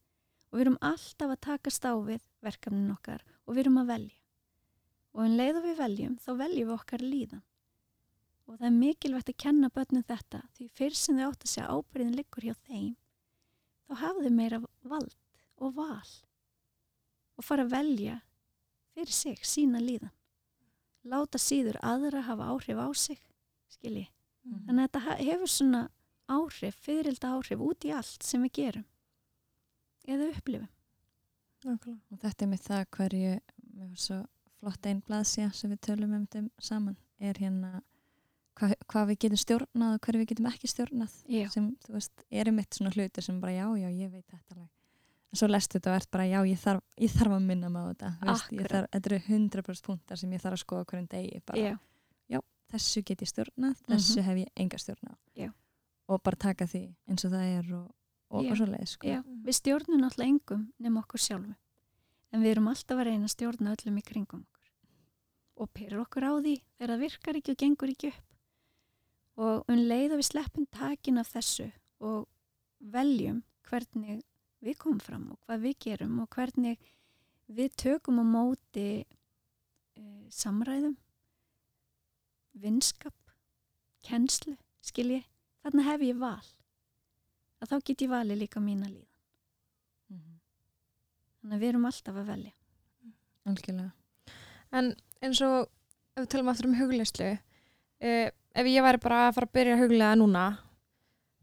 Og 0.50 0.58
við 0.58 0.66
erum 0.66 0.80
alltaf 0.82 1.34
að 1.34 1.44
takast 1.46 1.86
á 1.86 1.94
við 1.98 2.24
verkefnin 2.46 2.96
okkar 2.96 3.22
og 3.46 3.54
við 3.54 3.66
erum 3.66 3.82
að 3.84 3.92
velja. 3.94 4.16
Og 5.14 5.26
en 5.26 5.38
leið 5.38 5.60
og 5.60 5.68
við 5.68 5.78
veljum 5.84 6.16
þá 6.24 6.32
veljum 6.40 6.70
við 6.70 6.76
okkar 6.78 7.04
líðan. 7.06 7.44
Og 8.48 8.58
það 8.58 8.70
er 8.70 8.80
mikilvægt 8.80 9.30
að 9.30 9.42
kenna 9.44 9.70
börnum 9.74 10.06
þetta 10.10 10.42
því 10.58 10.72
fyrr 10.80 10.98
sem 10.98 11.20
þau 11.20 11.28
átt 11.28 11.46
að 11.46 11.52
segja 11.54 11.70
ábyrðin 11.70 12.18
liggur 12.18 12.48
hjá 12.48 12.56
þeim 12.66 12.96
þá 13.86 13.94
hafa 14.04 14.24
þau 14.26 14.34
meira 14.34 14.62
vald 14.86 15.16
og 15.58 15.76
val. 15.78 16.10
Og 17.38 17.46
fara 17.46 17.66
að 17.66 17.76
velja 17.76 18.18
fyrir 19.00 19.16
sig, 19.16 19.38
sína 19.48 19.80
líðan 19.82 20.12
láta 21.10 21.40
síður 21.40 21.80
aðra 21.82 22.22
hafa 22.28 22.50
áhrif 22.54 22.78
á 22.78 22.88
sig 22.96 23.20
skilji, 23.72 24.08
Mhm. 24.46 24.66
þannig 24.68 24.84
að 24.84 24.90
þetta 24.92 25.18
hefur 25.24 25.48
svona 25.52 25.82
áhrif, 26.30 26.76
fyririlda 26.86 27.32
áhrif 27.36 27.60
út 27.60 27.86
í 27.86 27.92
allt 27.96 28.24
sem 28.24 28.44
við 28.44 28.52
gerum 28.60 28.86
eða 30.08 30.30
upplifum 30.36 30.68
Nákvæmlega. 31.66 32.00
og 32.12 32.20
þetta 32.24 32.46
er 32.46 32.52
með 32.54 32.62
það 32.68 32.86
hverju 32.96 33.96
svo 34.00 34.20
flott 34.60 34.86
einn 34.90 35.02
blaðsja 35.08 35.54
sem 35.56 35.72
við 35.72 35.80
tölum 35.88 36.14
um 36.16 36.28
þeim 36.28 36.50
saman 36.60 36.98
er 37.20 37.34
hérna 37.40 37.82
hvað, 38.60 38.74
hvað 38.92 39.08
við 39.12 39.20
getum 39.26 39.42
stjórnað 39.44 39.94
og 39.96 40.02
hverju 40.06 40.22
við 40.24 40.30
getum 40.34 40.50
ekki 40.52 40.68
stjórnað 40.72 41.14
Já. 41.30 41.50
sem, 41.50 41.70
þú 41.86 41.94
veist, 41.96 42.24
eru 42.32 42.52
mitt 42.52 42.70
svona 42.76 42.92
hlutir 42.96 43.24
sem 43.24 43.40
bara 43.42 43.54
já, 43.54 43.68
já, 43.80 43.90
ég 43.92 44.12
veit 44.12 44.28
þetta 44.28 44.56
alveg 44.56 44.70
en 45.32 45.38
svo 45.38 45.48
lestu 45.48 45.78
þetta 45.80 45.92
og 45.92 45.96
ert 46.02 46.10
bara, 46.12 46.24
já, 46.26 46.40
ég 46.50 46.58
þarf, 46.60 46.82
ég 46.98 47.12
þarf 47.14 47.36
að 47.38 47.46
minna 47.46 47.70
á 47.70 47.82
þetta, 47.94 48.10
þarf, 48.24 48.90
þetta 48.94 49.10
eru 49.12 49.20
100% 49.28 49.86
punktar 49.86 50.18
sem 50.18 50.32
ég 50.34 50.42
þarf 50.42 50.58
að 50.58 50.64
skoða 50.66 50.86
hverjum 50.90 51.08
degi 51.12 51.42
bara, 51.46 51.60
Já. 52.30 52.40
þessu 52.70 53.02
get 53.06 53.22
ég 53.22 53.30
stjórnað, 53.32 53.80
þessu 53.90 54.20
Mhm. 54.22 54.26
hef 54.26 54.38
ég 54.38 54.50
enga 54.56 54.78
stjórnað 54.78 55.16
Já. 55.36 55.50
og 56.08 56.22
bara 56.24 56.36
taka 56.38 56.66
því 56.66 56.96
eins 57.10 57.26
og 57.26 57.32
það 57.32 57.46
er 57.60 57.74
og, 57.74 57.92
og, 58.30 58.44
Já. 58.46 58.52
og 58.52 58.58
svo 58.58 58.66
leið, 58.70 58.88
sko 58.88 59.08
Já, 59.08 59.22
við 59.24 59.56
stjórnum 59.58 60.02
náttúrulega 60.02 60.30
engum 60.30 60.74
nema 60.80 61.02
okkur 61.04 61.20
sjálfu. 61.20 61.56
En 62.32 62.42
við 62.44 62.52
erum 62.52 62.68
alltaf 62.70 62.98
að 63.00 63.06
reyna 63.10 63.26
að 63.26 63.34
stjórna 63.36 63.76
öllum 63.76 63.98
í 63.98 64.04
kringum 64.06 64.46
okkur. 64.46 64.70
Og 65.58 65.74
perur 65.74 66.06
okkur 66.06 66.24
á 66.30 66.34
því 66.38 66.62
þegar 66.78 66.90
það 66.94 67.00
virkar 67.02 67.36
ekki 67.40 67.52
og 67.52 67.58
gengur 67.58 67.90
ekki 67.90 68.08
upp. 68.14 68.24
Og 69.38 69.66
um 69.68 69.76
leið 69.78 70.12
að 70.14 70.20
við 70.22 70.28
sleppum 70.30 70.68
takin 70.72 71.18
af 71.18 71.32
þessu 71.34 71.72
og 72.02 72.28
veljum 72.80 73.42
hvernig 73.68 74.22
við 74.66 74.78
komum 74.82 75.02
fram 75.04 75.28
og 75.34 75.40
hvað 75.46 75.66
við 75.66 75.76
gerum 75.86 76.20
og 76.24 76.30
hvernig 76.36 76.80
við 77.50 77.76
tökum 77.80 78.22
á 78.22 78.26
móti 78.28 78.88
e, 79.02 80.04
samræðum, 80.30 80.96
vinskap, 82.60 83.16
kennslu, 84.06 84.56
skilji. 84.86 85.24
Þarna 85.64 85.86
hef 85.90 86.04
ég 86.06 86.20
val 86.20 86.46
að 87.60 87.72
þá 87.72 87.78
get 87.90 88.04
ég 88.06 88.12
valið 88.12 88.42
líka 88.44 88.62
mína 88.64 88.88
líðan. 88.88 89.08
Mhm. 90.10 90.40
Þannig 91.40 91.56
að 91.56 91.64
við 91.64 91.70
erum 91.74 91.90
alltaf 91.90 92.16
að 92.16 92.32
velja. 92.34 92.54
algjörlega 93.50 93.92
En 94.72 94.94
eins 95.26 95.42
og 95.42 95.70
ef 96.16 96.24
við 96.24 96.32
talum 96.34 96.52
aftur 96.52 96.70
um 96.70 96.78
hugleyslu 96.78 97.30
uh, 97.34 98.28
ef 98.30 98.70
ég 98.70 98.86
væri 98.86 99.02
bara 99.02 99.28
að 99.28 99.36
fara 99.38 99.50
að 99.50 99.56
byrja 99.58 99.76
að 99.76 99.84
huglega 99.84 100.18
núna 100.20 100.46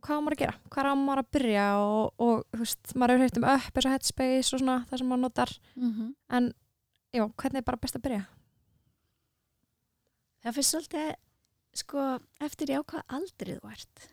hvað 0.06 0.22
maður 0.22 0.36
að 0.36 0.42
gera? 0.42 0.58
Hvað 0.72 0.92
maður 1.00 1.22
að 1.22 1.30
byrja 1.36 1.66
og, 1.82 2.22
og 2.22 2.44
þú 2.52 2.62
veist, 2.62 2.94
maður 2.94 3.12
hefur 3.14 3.26
heyrt 3.26 3.40
um 3.40 3.48
upp 3.52 3.78
eins 3.78 3.88
og 3.88 3.94
headspace 3.94 4.54
og 4.54 4.62
svona 4.62 4.76
það 4.90 5.02
sem 5.02 5.10
maður 5.10 5.22
notar 5.24 5.52
Mm 5.76 5.92
-hmm. 5.92 6.14
en 6.28 6.52
já, 7.12 7.24
hvernig 7.36 7.58
er 7.58 7.68
bara 7.70 7.82
best 7.82 7.96
að 7.96 8.02
byrja? 8.02 8.26
Það 10.42 10.54
fyrir 10.54 10.68
svolítið, 10.70 11.14
sko, 11.74 12.20
eftir 12.40 12.68
já 12.68 12.82
hvað 12.82 13.02
aldrei 13.08 13.56
þú 13.56 13.70
ert. 13.70 14.08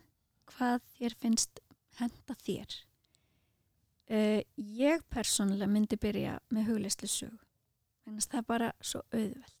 Hvað 0.46 0.80
þér 0.98 1.14
finnst 1.14 1.60
henda 1.98 2.34
þér. 2.34 2.84
Uh, 4.10 4.42
ég 4.56 5.00
persónulega 5.08 5.70
myndi 5.70 5.96
byrja 5.96 6.38
með 6.50 6.66
hugleyslu 6.66 7.08
sög. 7.08 7.38
Þannig 8.04 8.24
að 8.24 8.30
það 8.30 8.38
er 8.38 8.42
bara 8.42 8.72
svo 8.80 9.00
auðvelt. 9.12 9.60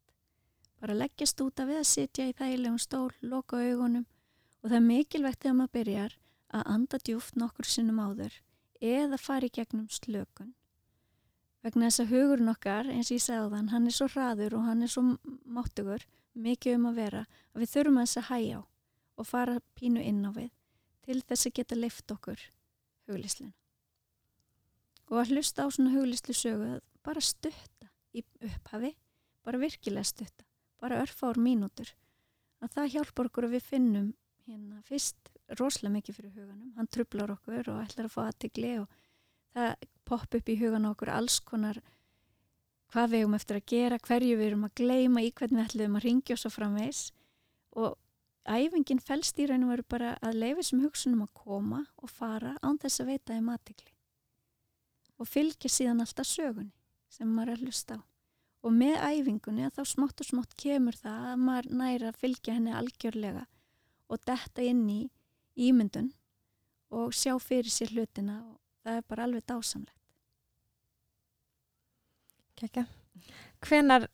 Bara 0.80 0.94
leggjast 0.94 1.40
út 1.40 1.60
af 1.60 1.68
við 1.68 1.78
að 1.80 1.86
sitja 1.88 2.26
í 2.28 2.34
þægilegum 2.36 2.78
stól, 2.78 3.12
loka 3.22 3.56
augunum 3.56 4.04
og 4.64 4.70
það 4.70 4.76
er 4.76 4.84
mikilvægt 4.88 5.40
þegar 5.44 5.56
maður 5.56 5.72
byrjar 5.78 6.18
að 6.54 6.68
anda 6.74 7.00
djúft 7.02 7.38
nokkur 7.40 7.66
sinnum 7.68 8.00
áður 8.02 8.36
eða 8.84 9.18
fara 9.18 9.48
í 9.48 9.54
gegnum 9.54 9.88
slökun. 9.90 10.52
Vegna 11.64 11.88
þess 11.88 12.02
að 12.04 12.12
hugurinn 12.12 12.52
okkar, 12.52 12.90
eins 12.92 13.08
og 13.08 13.16
ég 13.16 13.24
sagði 13.24 13.48
á 13.48 13.52
þann, 13.54 13.70
hann 13.72 13.88
er 13.88 13.96
svo 13.96 14.08
hraður 14.12 14.56
og 14.58 14.66
hann 14.68 14.84
er 14.84 14.92
svo 14.92 15.04
máttugur, 15.48 16.04
mikið 16.34 16.76
um 16.76 16.88
að 16.90 16.98
vera, 17.00 17.22
að 17.54 17.64
við 17.64 17.72
þurfum 17.72 18.00
að 18.00 18.06
þess 18.06 18.20
að 18.20 18.28
hæja 18.28 18.58
á 18.60 18.62
og 19.14 19.28
fara 19.28 19.60
pínu 19.78 20.02
inn 20.02 20.24
á 20.26 20.30
við 20.34 20.50
til 21.06 21.20
þess 21.22 21.48
að 21.48 21.54
geta 21.58 21.78
leift 21.78 22.12
okkur 22.12 22.40
huglislinu. 23.08 23.52
Og 25.12 25.20
að 25.20 25.34
hlusta 25.34 25.64
á 25.64 25.68
svona 25.72 25.92
huglislu 25.94 26.34
sögu 26.36 26.70
að 26.74 26.82
bara 27.04 27.22
stutta 27.22 27.90
í 28.16 28.24
upphafi, 28.40 28.94
bara 29.44 29.60
virkilega 29.60 30.08
stutta, 30.08 30.46
bara 30.80 31.00
örfár 31.04 31.38
mínútur, 31.40 31.92
að 32.64 32.76
það 32.76 32.92
hjálpar 32.96 33.30
okkur 33.30 33.48
að 33.48 33.56
við 33.56 33.68
finnum 33.70 34.10
hérna 34.44 34.80
fyrst 34.88 35.33
rosalega 35.58 35.94
mikið 35.98 36.18
fyrir 36.18 36.36
huganum, 36.38 36.70
hann 36.76 36.88
trublar 36.92 37.34
okkur 37.34 37.68
og 37.72 37.82
ætlar 37.84 38.08
að 38.08 38.14
fá 38.14 38.22
aðtigli 38.24 38.76
og 38.80 39.02
það 39.54 39.74
popp 40.08 40.38
upp 40.38 40.48
í 40.48 40.56
hugan 40.60 40.88
okkur 40.90 41.12
alls 41.12 41.40
konar 41.44 41.80
hvað 42.92 43.10
við 43.10 43.24
erum 43.24 43.36
eftir 43.38 43.58
að 43.58 43.68
gera, 43.72 43.98
hverju 43.98 44.38
við 44.38 44.46
erum 44.50 44.66
að 44.68 44.74
gleima 44.80 45.24
í 45.24 45.32
hvernig 45.34 45.60
við 45.60 45.66
ætlum 45.66 45.98
að 45.98 46.06
ringja 46.06 46.36
og 46.36 46.42
svo 46.42 46.52
framvegs 46.54 47.02
og 47.74 47.96
æfingin 48.44 49.00
fælst 49.02 49.40
í 49.40 49.48
raun 49.48 49.64
og 49.66 49.72
veru 49.72 49.86
bara 49.88 50.14
að 50.22 50.38
leifa 50.42 50.60
þessum 50.60 50.84
hugsunum 50.84 51.24
að 51.24 51.34
koma 51.40 51.80
og 51.96 52.12
fara 52.12 52.54
án 52.62 52.78
þess 52.80 53.02
að 53.02 53.10
veita 53.12 53.32
þeim 53.32 53.50
aðtikli 53.54 53.94
og 55.18 55.30
fylgja 55.30 55.70
síðan 55.70 56.04
alltaf 56.04 56.28
sögunni 56.28 56.74
sem 57.12 57.30
maður 57.30 57.54
er 57.54 57.58
að 57.58 57.66
hlusta 57.68 57.98
á. 57.98 58.00
Og 58.64 58.72
með 58.72 58.94
æfingunni 59.04 59.66
að 59.66 59.76
þá 59.76 59.82
smátt 59.90 60.22
og 60.22 60.28
smátt 60.28 60.54
kemur 60.58 60.96
það 60.96 61.26
að 61.30 61.42
maður 61.44 61.68
næra 61.80 62.10
að 62.10 62.20
fylgja 62.22 62.54
henni 62.56 62.72
algjörlega 62.74 63.44
og 64.08 64.22
detta 64.26 64.64
inn 64.64 64.84
í 64.90 65.00
ímyndun 65.56 66.12
og 66.94 67.14
sjá 67.14 67.34
fyrir 67.42 67.70
sér 67.72 67.94
hlutina 67.94 68.40
og 68.42 68.58
það 68.84 68.98
er 69.00 69.06
bara 69.08 69.26
alveg 69.28 69.46
dásamlegt 69.48 70.00
Kekja. 72.54 72.84
Hvenar 73.64 74.06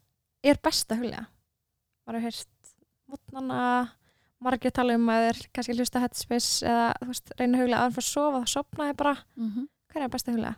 er 0.46 0.60
best 0.64 0.88
að 0.92 1.02
huglega? 1.02 1.26
Var 2.08 2.16
það 2.16 2.24
hérst 2.24 2.70
mótnana 3.10 3.58
margir 4.40 4.72
tala 4.72 4.96
um 4.96 5.10
að 5.12 5.26
þeir 5.26 5.40
kannski 5.52 5.76
hlusta 5.76 6.00
headspace 6.00 6.64
eða 6.64 6.86
veist, 7.10 7.32
reyna 7.36 7.58
að 7.58 7.64
huglega 7.64 7.80
að 7.80 7.84
hann 7.84 7.96
fór 7.96 8.06
að 8.06 8.08
sofa 8.08 8.40
þá 8.40 8.52
sopnaði 8.54 8.96
bara. 9.02 9.14
mm 9.36 9.50
-hmm. 9.50 9.68
Hver 9.90 10.02
er 10.02 10.12
best 10.14 10.28
að 10.28 10.34
huglega? 10.34 10.56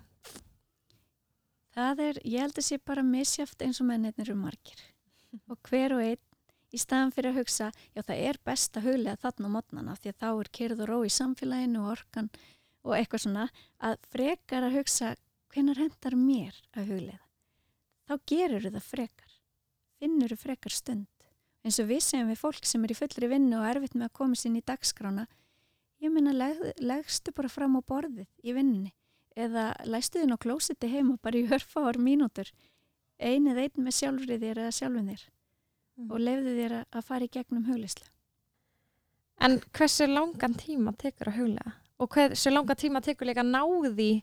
Það 1.73 2.01
er, 2.07 2.19
ég 2.25 2.41
held 2.41 2.59
að 2.59 2.69
sé 2.69 2.79
bara 2.79 3.03
misjaft 3.03 3.63
eins 3.63 3.81
og 3.81 3.87
mennir 3.87 4.15
eru 4.19 4.35
margir 4.37 4.81
og 5.51 5.59
hver 5.69 5.97
og 5.97 6.03
einn 6.05 6.23
í 6.73 6.81
staðan 6.81 7.13
fyrir 7.13 7.33
að 7.33 7.43
hugsa, 7.43 7.71
já 7.93 8.03
það 8.03 8.23
er 8.29 8.39
best 8.45 8.77
að 8.77 8.89
huglega 8.89 9.21
þarna 9.21 9.51
á 9.53 9.55
mótnana 9.57 9.97
því 10.01 10.13
að 10.13 10.21
þá 10.23 10.29
er 10.33 10.51
kyrð 10.59 10.83
og 10.85 10.91
ró 10.91 10.99
í 11.05 11.13
samfélaginu 11.13 11.83
og 11.83 11.93
orkan 11.97 12.31
og 12.83 12.97
eitthvað 12.97 13.25
svona 13.27 13.49
að 13.79 13.99
frekar 14.15 14.67
að 14.67 14.79
hugsa 14.79 15.13
hvenar 15.53 15.83
hendar 15.83 16.17
mér 16.17 16.57
að 16.73 16.89
huglega 16.95 17.21
þá 18.09 18.15
gerur 18.33 18.71
það 18.71 18.87
frekar 18.89 19.37
finnur 20.03 20.35
frekar 20.35 20.75
stund. 20.75 21.07
Eins 21.63 21.79
og 21.79 21.87
við 21.93 22.01
segjum 22.03 22.33
við 22.33 22.41
fólk 22.41 22.67
sem 22.67 22.83
er 22.83 22.91
í 22.91 22.99
fullri 22.99 23.29
vinnu 23.31 23.61
og 23.61 23.69
erfitt 23.69 23.95
með 23.95 24.09
að 24.09 24.17
koma 24.19 24.39
inn 24.49 24.59
í 24.59 24.65
dagskrána 24.67 25.29
ég 26.03 26.11
minna 26.11 26.33
leg, 26.35 26.59
legstu 26.83 27.31
bara 27.37 27.51
fram 27.53 27.79
á 27.79 27.81
borðið 27.87 28.27
í 28.43 28.57
vinnunni 28.57 28.91
eða 29.39 29.71
læstu 29.89 30.21
þinn 30.21 30.35
á 30.35 30.43
klósiti 30.43 30.91
heima 30.91 31.17
bara 31.23 31.39
í 31.39 31.47
hörfáar 31.49 32.01
mínútur 32.03 32.51
einið 33.23 33.63
einn 33.63 33.87
með 33.87 33.99
sjálfrið 34.01 34.43
þér 34.43 34.63
eða 34.65 34.75
sjálfin 34.81 35.13
þér 35.97 36.13
og 36.13 36.21
lefðu 36.21 36.55
þér 36.59 36.75
að- 36.81 37.05
fara 37.05 37.25
í 37.25 37.31
gegnum 37.31 37.65
huglislu. 37.69 38.09
En 39.41 39.61
hversu 39.75 40.07
langan 40.07 40.55
tíma 40.55 40.97
tekur 40.97 41.33
að 41.33 41.39
huglega? 41.41 41.73
Og 41.99 42.09
hversu 42.09 42.51
langan 42.53 42.77
tíma 42.77 43.01
tekur 43.03 43.27
líka 43.27 43.43
að 43.43 43.53
ná 43.53 43.63
því 43.95 44.23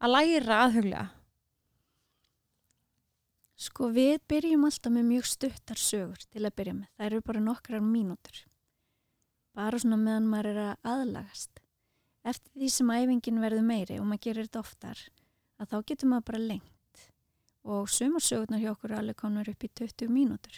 að 0.00 0.12
læra 0.14 0.64
að 0.64 0.74
huglega? 0.78 1.10
Sko 3.56 3.88
við 3.94 4.18
byrjum 4.28 4.64
alltaf 4.66 4.92
með 4.92 5.04
mjög 5.12 5.26
stuttar 5.30 5.76
sögur 5.78 6.18
til 6.30 6.42
að 6.42 6.54
byrja 6.58 6.74
með. 6.74 6.88
Það 6.98 7.06
eru 7.06 7.20
bara 7.20 7.40
nokkrar 7.40 7.80
mínútur. 7.80 8.44
bara 9.54 9.78
svona 9.78 9.96
meðan 9.96 10.24
maður 10.26 10.48
er 10.50 10.56
að 10.64 10.88
aðlagast 10.90 11.60
eftir 12.26 12.52
því 12.58 12.68
sem 12.74 12.88
æfingin 12.90 13.36
verður 13.38 13.62
meiri 13.62 14.00
og 14.00 14.06
maður 14.10 14.22
gerir 14.26 14.48
þetta 14.48 14.62
oftar 14.64 15.02
að 15.62 15.68
þá 15.70 15.76
getur 15.90 16.10
maður 16.10 16.24
bara 16.30 16.40
lengt 16.48 17.04
og 17.62 17.86
sumarsögurnar 17.94 18.62
hjá 18.64 18.72
okkur 18.72 18.96
alveg 18.98 19.16
konar 19.20 19.50
upp 19.52 19.62
í 19.62 19.70
20 19.80 20.10
mínútur 20.10 20.56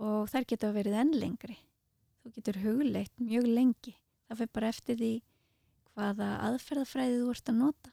og 0.00 0.30
þær 0.32 0.46
geta 0.48 0.70
verið 0.74 0.96
enn 1.02 1.12
lengri. 1.16 1.58
Þú 2.20 2.32
getur 2.36 2.60
hugleitt 2.64 3.12
mjög 3.20 3.48
lengi. 3.48 3.94
Það 4.28 4.40
fyrir 4.40 4.52
bara 4.56 4.70
eftir 4.72 4.98
því 5.00 5.12
hvaða 5.90 6.30
aðferðafræði 6.46 7.18
þú 7.20 7.34
ert 7.34 7.52
að 7.52 7.60
nota 7.60 7.92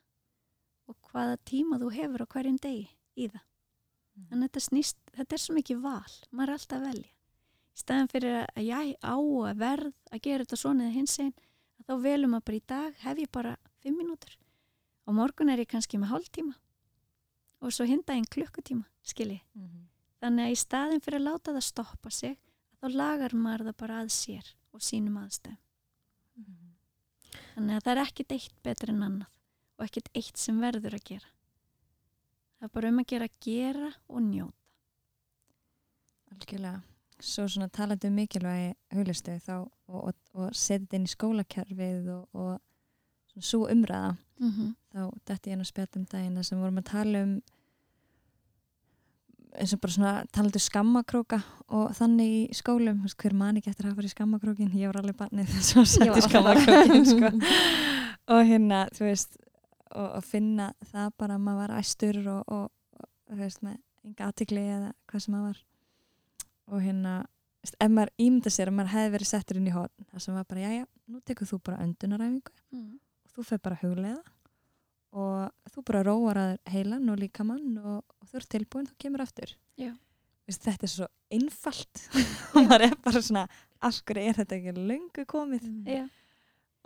og 0.88 1.12
hvaða 1.12 1.38
tíma 1.50 1.80
þú 1.82 1.92
hefur 1.98 2.24
á 2.24 2.32
hverjum 2.32 2.60
degi 2.64 2.88
í 3.18 3.28
það. 3.28 3.44
En 4.32 4.44
þetta 4.46 4.64
snýst, 4.64 4.98
þetta 5.14 5.36
er 5.36 5.42
svo 5.44 5.56
mikið 5.58 5.82
val. 5.84 6.14
Maður 6.32 6.50
er 6.50 6.58
alltaf 6.58 6.78
að 6.80 6.88
velja. 6.88 7.12
Í 7.78 7.82
staðan 7.84 8.12
fyrir 8.12 8.38
að 8.44 8.64
ég 8.66 8.94
á 9.04 9.16
að 9.18 9.60
verð 9.62 9.92
að 10.12 10.24
gera 10.26 10.46
þetta 10.46 10.62
svona 10.64 10.88
eða 10.88 10.96
hins 10.96 11.20
einn 11.22 11.36
þá 11.88 11.94
velum 12.04 12.34
maður 12.34 12.48
bara 12.48 12.58
í 12.58 12.64
dag 12.68 13.04
hef 13.04 13.20
ég 13.22 13.30
bara 13.32 13.58
5 13.86 13.96
mínútur. 13.96 14.34
Og 15.08 15.16
morgun 15.16 15.52
er 15.54 15.62
ég 15.64 15.70
kannski 15.72 16.00
með 16.00 16.12
hálf 16.16 16.32
tíma 16.36 16.58
og 17.64 17.74
svo 17.74 17.88
hinda 17.90 18.14
einn 18.14 18.28
klukkutíma 18.30 18.86
skilji, 19.08 19.40
þannig 20.22 20.46
að 20.46 20.54
í 20.54 20.60
staðin 20.64 21.04
fyrir 21.06 21.22
að 21.22 21.28
láta 21.30 21.56
það 21.56 21.66
stoppa 21.70 22.14
sig 22.14 22.36
þá 22.82 22.88
lagar 22.94 23.36
maður 23.38 23.70
það 23.70 23.80
bara 23.84 24.02
að 24.04 24.14
sér 24.18 24.54
og 24.74 24.84
sínum 24.86 25.18
aðstæðum 25.22 25.64
þannig 27.56 27.76
að 27.76 27.84
það 27.88 27.94
er 27.96 28.04
ekkit 28.04 28.38
eitt 28.38 28.62
betur 28.64 28.94
en 28.94 29.04
annað 29.04 29.34
og 29.78 29.86
ekkit 29.88 30.14
eitt 30.14 30.38
sem 30.38 30.62
verður 30.62 30.98
að 30.98 31.08
gera 31.12 31.34
það 32.58 32.70
er 32.70 32.74
bara 32.78 32.94
um 32.94 33.02
að 33.02 33.12
gera 33.14 33.34
gera 33.42 33.92
og 34.08 34.24
njóta 34.26 34.58
Algjörlega. 36.28 36.82
Svo 37.20 37.48
svona 37.50 37.70
talandi 37.74 38.10
um 38.12 38.18
mikilvægi 38.20 38.74
huglistu 38.94 39.38
þá 39.42 39.54
og, 39.58 39.70
og, 39.90 40.18
og 40.38 40.52
setja 40.54 40.84
þetta 40.84 40.98
inn 41.00 41.08
í 41.08 41.14
skólakerfið 41.14 42.10
og, 42.14 42.26
og 42.38 43.42
svo 43.42 43.66
umræða 43.72 44.12
mm 44.14 44.52
-hmm. 44.52 44.74
þá 44.94 45.02
dætti 45.26 45.50
ég 45.50 45.60
að 45.60 45.70
spjalla 45.72 46.00
um 46.02 46.06
daginn 46.06 46.36
þar 46.36 46.46
sem 46.46 46.60
vorum 46.60 46.78
að 46.78 46.90
tala 46.92 47.24
um 47.24 47.42
eins 49.58 49.74
og 49.74 49.82
bara 49.82 49.94
svona 49.94 50.14
talandi 50.34 50.60
um 50.60 50.64
skammakróka 50.64 51.40
og 51.74 51.92
þannig 51.98 52.34
í 52.38 52.58
skólum, 52.58 53.02
veist, 53.04 53.18
hver 53.22 53.36
man 53.38 53.58
ekki 53.60 53.72
eftir 53.72 53.88
að 53.88 53.92
hafa 53.92 54.00
farið 54.02 54.12
í 54.12 54.16
skammakrókin, 54.16 54.74
ég 54.78 54.92
var 54.92 55.02
alveg 55.02 55.18
barnið 55.20 55.52
þess 55.54 55.78
að 55.82 55.88
setja 55.94 56.18
í 56.18 56.26
skammakrókin 56.28 57.08
sko. 57.10 57.32
og 58.34 58.44
hérna, 58.48 58.84
þú 58.96 59.08
veist 59.08 59.40
og, 59.96 60.10
og 60.20 60.26
finna 60.26 60.70
það 60.92 61.10
bara 61.24 61.38
að 61.38 61.48
maður 61.48 61.64
var 61.64 61.76
æstur 61.80 62.22
og, 62.34 62.54
og, 62.54 63.08
og 63.32 63.42
veist, 63.42 63.64
með 63.66 63.80
enga 64.08 64.30
aðtikli 64.30 64.64
eða 64.78 64.94
hvað 65.10 65.26
sem 65.26 65.36
maður 65.36 65.50
var 65.50 65.64
og 66.68 66.84
hérna, 66.84 67.18
ef 67.68 67.92
maður 67.92 68.14
ímynda 68.28 68.54
sér 68.54 68.72
að 68.72 68.78
maður 68.80 68.94
hefði 68.96 69.14
verið 69.18 69.32
settur 69.32 69.60
inn 69.60 69.70
í 69.70 69.76
hótt 69.76 70.08
það 70.12 70.26
sem 70.26 70.38
var 70.38 70.48
bara, 70.48 70.64
já, 70.64 70.72
já, 70.82 70.88
nú 71.08 71.22
tekur 71.28 71.50
þú 71.50 71.62
bara 71.70 71.84
öndunaræfingu 71.86 72.56
mm. 72.76 72.90
og 73.26 73.36
þú 73.36 73.48
fer 73.50 73.64
bara 73.64 73.80
að 73.80 73.88
huglega 73.88 74.37
og 75.18 75.72
þú 75.74 75.84
bara 75.88 76.04
róar 76.06 76.40
að 76.42 76.52
heilan 76.74 77.10
og 77.12 77.20
líkamann 77.22 77.80
og, 77.82 78.04
og 78.04 78.30
þú 78.30 78.40
ert 78.42 78.52
tilbúin, 78.54 78.90
þú 78.90 78.98
kemur 79.02 79.24
aftur. 79.26 79.54
Já. 79.80 79.92
Vist, 80.48 80.64
þetta 80.64 80.88
er 80.88 80.92
svo 80.94 81.08
einfalt. 81.34 82.04
Og 82.56 82.70
maður 82.70 82.86
er 82.86 82.94
bara 83.04 83.20
svona 83.20 83.42
af 83.84 83.98
hverju 84.08 84.30
er 84.30 84.38
þetta 84.38 84.56
ekki 84.56 84.74
löngu 84.78 85.26
komið? 85.28 85.66
Já. 85.84 86.06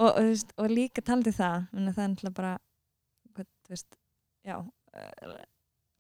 og, 0.01 0.07
og, 0.07 0.15
þú 0.17 0.29
veist, 0.31 0.53
og 0.57 0.71
líka 0.71 1.03
taldi 1.05 1.33
það 1.35 1.67
menn 1.71 1.93
það 1.93 2.03
er 2.03 2.09
náttúrulega 2.13 2.37
bara 2.39 2.53
hvað, 3.35 3.49
þú 3.61 3.75
veist, 3.75 3.99
já 4.47 4.55
eh, 4.97 5.43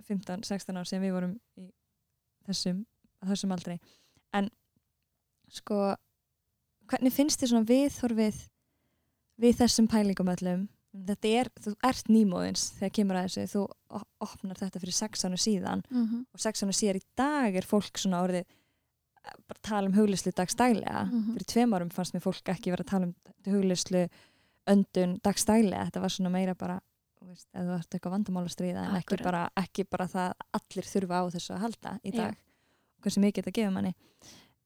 15-16 0.09 0.79
ár 0.81 0.89
sem 0.89 1.03
við 1.03 1.15
vorum 1.15 1.35
í 1.59 1.67
þessum, 2.49 2.81
þessum 3.29 3.53
aldrei 3.55 3.77
en 4.37 4.49
sko 5.51 5.93
hvernig 6.91 7.13
finnst 7.15 7.41
þér 7.41 7.53
svona 7.53 7.69
viðhorfið 7.69 8.41
við 9.41 9.57
þessum 9.61 9.89
pælingum 9.91 10.31
öllum 10.33 10.65
þetta 10.91 11.27
er, 11.39 11.49
þú 11.63 11.73
ert 11.87 12.09
nýmóðins 12.11 12.63
þegar 12.79 12.91
kemur 12.97 13.15
að 13.15 13.27
þessu, 13.29 13.43
þú 13.53 13.61
op- 13.99 14.07
opnar 14.27 14.55
þetta 14.59 14.79
fyrir 14.83 14.93
sex 14.97 15.25
ára 15.25 15.37
síðan 15.39 15.83
Mm 15.89 16.07
-hmm. 16.07 16.25
og 16.33 16.39
sex 16.39 16.63
ára 16.63 16.71
síðar 16.75 16.95
í 16.99 17.03
dag 17.17 17.55
er 17.55 17.63
fólk 17.65 17.97
svona 17.97 18.23
orðið 18.27 18.45
eh, 18.45 19.35
bara 19.47 19.59
tala 19.61 19.87
um 19.87 19.93
huglislu 19.93 20.31
dagstælega 20.31 21.05
Mhm. 21.05 21.33
fyrir 21.33 21.45
tveim 21.45 21.73
árum 21.73 21.89
fannst 21.91 22.13
mér 22.13 22.21
fólk 22.21 22.43
ekki 22.49 22.71
vera 22.71 22.83
að 22.83 22.87
tala 22.89 23.05
um 23.05 23.15
huglislu 23.45 24.09
öndun 24.67 25.19
dagstælega, 25.21 25.85
þetta 25.85 26.01
var 26.01 26.09
svona 26.09 26.29
meira 26.31 26.53
bara 26.55 26.79
veist, 27.25 27.47
ef 27.53 27.61
þú 27.61 27.77
ert 27.79 27.89
eitthvað 27.95 28.11
vandamál 28.11 28.43
að 28.45 28.55
stríða 28.55 28.87
en 28.89 28.95
ekki 28.95 29.23
bara, 29.23 29.49
ekki 29.57 29.83
bara 29.89 30.05
það 30.07 30.31
að 30.31 30.35
allir 30.53 30.85
þurfa 30.85 31.15
á 31.21 31.23
þessu 31.29 31.53
að 31.55 31.59
halda 31.59 31.99
í 32.03 32.11
dag. 32.11 32.35
Og 32.97 33.03
hversu 33.03 33.19
mikið 33.21 33.43
þetta 33.43 33.51
gefur 33.53 33.71
manni? 33.73 33.93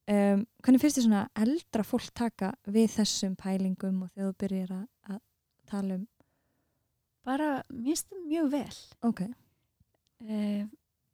Um, 0.07 0.45
hvernig 0.63 0.81
finnst 0.81 0.97
þið 0.97 1.03
svona 1.07 1.29
eldra 1.35 1.83
fólk 1.83 2.09
taka 2.13 2.53
við 2.67 2.89
þessum 2.95 3.35
pælingum 3.35 4.03
og 4.03 4.09
þegar 4.15 4.31
þú 4.31 4.35
byrjar 4.37 4.87
að 5.09 5.19
tala 5.67 5.93
um 5.95 6.07
bara, 7.25 7.51
það 7.69 8.25
mjög 8.29 8.51
vel. 8.53 8.79
Ok. 9.07 9.21
Eh, 10.25 10.65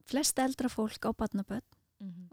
flest 0.08 0.40
eldra 0.40 0.70
fólk 0.72 1.08
á 1.08 1.12
badnaböld 1.16 1.78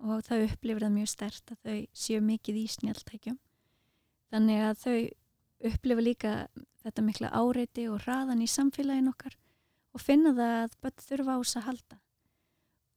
og 0.01 0.23
þau 0.25 0.45
upplifir 0.47 0.85
það 0.87 0.95
mjög 0.95 1.11
stert 1.13 1.53
að 1.53 1.59
þau 1.67 1.79
séu 1.93 2.21
mikið 2.25 2.61
í 2.63 2.65
snjáltækjum 2.73 3.37
þannig 4.33 4.63
að 4.65 4.79
þau 4.83 4.99
upplifa 5.69 6.05
líka 6.05 6.33
þetta 6.85 7.05
mikla 7.05 7.33
áreiti 7.35 7.89
og 7.91 8.03
hraðan 8.05 8.45
í 8.45 8.49
samfélagin 8.51 9.11
okkar 9.11 9.37
og 9.97 10.05
finna 10.05 10.33
það 10.37 10.55
að 10.63 10.77
börn 10.85 11.05
þurfa 11.05 11.35
á 11.35 11.39
þess 11.43 11.59
að 11.59 11.67
halda. 11.69 11.99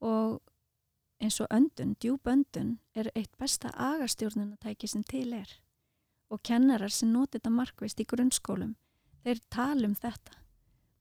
Og 0.02 0.38
eins 1.22 1.38
og 1.42 1.50
öndun, 1.54 1.96
djúb 2.02 2.28
öndun 2.28 2.76
er 2.98 3.10
eitt 3.14 3.32
besta 3.38 3.72
agastjórnunatæki 3.74 4.90
sem 4.90 5.04
til 5.06 5.32
er. 5.36 5.50
Og 6.32 6.42
kennarar 6.46 6.92
sem 6.92 7.10
noti 7.12 7.38
þetta 7.38 7.52
markvist 7.52 8.00
í 8.00 8.08
grunnskólum 8.08 8.76
þeir 9.22 9.42
tala 9.52 9.88
um 9.88 9.98
þetta 9.98 10.41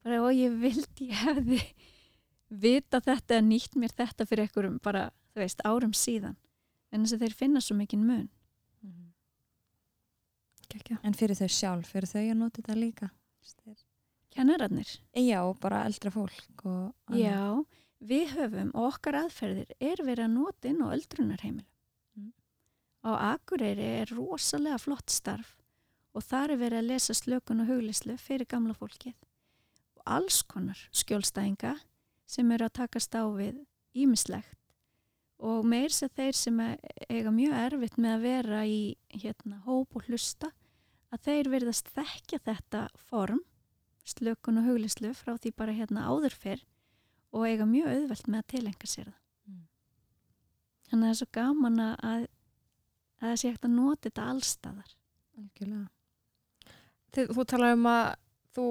bara 0.03 0.21
og 0.25 0.35
ég 0.35 0.53
vildi 0.61 1.09
ég 1.11 1.23
hefði 1.25 1.61
vita 2.51 2.99
þetta 2.99 3.37
eða 3.37 3.47
nýtt 3.47 3.77
mér 3.79 3.95
þetta 3.95 4.27
fyrir 4.27 4.47
einhverjum 4.47 4.79
bara, 4.83 5.09
þú 5.31 5.43
veist, 5.43 5.63
árum 5.63 5.95
síðan 5.95 6.37
en 6.91 7.05
þess 7.05 7.15
að 7.15 7.25
þeir 7.25 7.37
finna 7.39 7.63
svo 7.63 7.77
mikinn 7.79 8.05
mun 8.07 8.29
Kekja. 10.71 10.99
en 11.03 11.15
fyrir 11.17 11.35
þau 11.39 11.49
sjálf, 11.51 11.91
fyrir 11.91 12.09
þau 12.11 12.21
að 12.23 12.37
nota 12.39 12.61
þetta 12.61 12.79
líka 12.79 13.11
kennararnir 14.31 14.89
já, 15.11 15.39
bara 15.59 15.85
eldra 15.87 16.11
fólk. 16.13 16.63
Já, 17.11 17.63
við 17.99 18.35
höfum 18.37 18.69
og 18.71 18.93
okkar 18.93 19.17
aðferðir 19.25 19.73
er 19.79 20.03
verið 20.05 20.27
að 20.27 20.35
nota 20.37 20.69
inn 20.69 20.79
á 20.79 20.87
öldrunarheimil. 20.95 21.65
Mm. 22.15 22.31
Á 23.03 23.11
Akureyri 23.33 23.89
er 24.01 24.13
rosalega 24.15 24.79
flott 24.81 25.11
starf 25.11 25.57
og 26.15 26.23
þar 26.27 26.55
er 26.55 26.61
verið 26.63 26.81
að 26.81 26.89
lesa 26.93 27.15
slökun 27.15 27.63
og 27.63 27.71
huglislu 27.71 28.17
fyrir 28.19 28.47
gamla 28.49 28.75
fólkið. 28.77 29.15
Og 30.01 30.15
alls 30.17 30.41
konar 30.49 30.79
skjólstæðinga 30.97 31.75
sem 32.25 32.51
eru 32.55 32.65
að 32.65 32.77
takast 32.79 33.13
á 33.13 33.21
við 33.29 33.59
ímislegt 33.93 34.57
og 35.41 35.65
meir 35.65 35.93
sem 35.93 36.09
þeir 36.13 36.37
sem 36.37 36.59
eiga 37.09 37.31
mjög 37.33 37.53
erfitt 37.57 37.97
með 37.97 38.15
að 38.15 38.25
vera 38.25 38.59
í 38.69 38.81
hérna, 39.13 39.61
hóp 39.65 39.97
og 39.97 40.05
hlusta 40.09 40.51
að 41.11 41.23
þeir 41.27 41.49
verðast 41.53 41.89
þekkja 41.95 42.39
þetta 42.45 42.83
form 43.09 43.41
slökun 44.07 44.61
og 44.61 44.69
huglislu 44.69 45.13
frá 45.17 45.33
því 45.37 45.53
bara 45.57 45.75
hérna 45.75 46.05
áður 46.09 46.37
fyrr 46.37 46.61
og 47.33 47.47
eiga 47.47 47.65
mjög 47.69 47.89
auðvelt 47.93 48.29
með 48.29 48.41
að 48.41 48.49
tilenga 48.53 48.89
sér 48.89 49.09
það. 49.09 49.17
Mm. 49.49 49.63
Þannig 50.89 51.01
að 51.01 51.07
það 51.07 51.13
er 51.13 51.19
svo 51.21 51.29
gaman 51.37 51.81
að, 51.85 51.95
að 52.11 52.27
það 53.21 53.35
sé 53.41 53.51
hægt 53.51 53.67
að 53.67 53.75
nota 53.77 54.09
þetta 54.09 54.29
allstaðar. 54.33 54.95
algjörlega 55.41 55.89
þú 57.11 57.45
talar 57.47 57.75
um 57.75 57.87
að 57.91 58.05
þú 58.55 58.65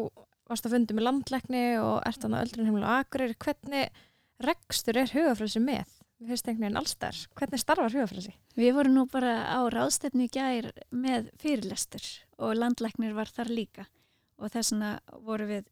varst 0.51 0.66
að 0.66 0.76
fundi 0.76 0.96
með 0.96 1.07
landlækni 1.07 1.64
og 1.80 1.96
ert 2.09 2.24
þannig 2.24 2.44
öldrun 2.44 2.68
heimil 2.68 2.84
og 2.84 2.94
akurir. 2.98 3.34
Hvernig 3.40 4.05
rekstur 4.42 5.01
er 5.01 5.14
hugafrelsi 5.14 5.62
með? 5.62 5.96
Við 6.20 6.32
finnst 6.34 6.48
einhvern 6.51 6.66
veginn 6.66 6.80
allstar. 6.80 7.20
Hvernig 7.38 7.62
starfar 7.62 7.94
hugafrelsi? 7.94 8.34
Við 8.59 8.74
vorum 8.76 8.96
nú 8.98 9.07
bara 9.09 9.34
á 9.57 9.61
ráðstefni 9.72 10.26
í 10.28 10.32
gær 10.34 10.68
með 10.92 11.30
fyrirlestur 11.40 12.05
og 12.40 12.59
landlæknir 12.59 13.16
var 13.16 13.30
þar 13.32 13.53
líka 13.55 13.86
og 14.40 14.53
þess 14.53 14.74
vegna 14.74 14.90
voru 15.24 15.46
við 15.48 15.68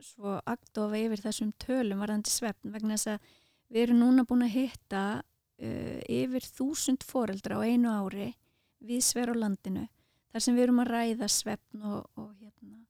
svo 0.00 0.38
agdofa 0.48 0.98
yfir 1.00 1.22
þessum 1.24 1.52
tölum 1.60 2.00
varðandi 2.00 2.32
svefn 2.32 2.72
vegna 2.72 2.96
þess 2.96 3.14
að 3.14 3.32
við 3.70 3.82
erum 3.84 4.00
núna 4.00 4.26
búin 4.28 4.46
að 4.46 4.54
hitta 4.56 5.02
uh, 5.20 5.98
yfir 6.08 6.46
þúsund 6.56 7.04
foreldra 7.06 7.60
á 7.60 7.64
einu 7.64 7.92
ári 7.92 8.30
við 8.80 9.02
sver 9.04 9.32
á 9.32 9.34
landinu 9.36 9.86
þar 10.32 10.44
sem 10.44 10.56
við 10.56 10.66
erum 10.66 10.82
að 10.84 10.92
ræða 10.94 11.28
svefn 11.32 11.84
og, 11.84 12.06
og 12.16 12.30
hérna, 12.40 12.80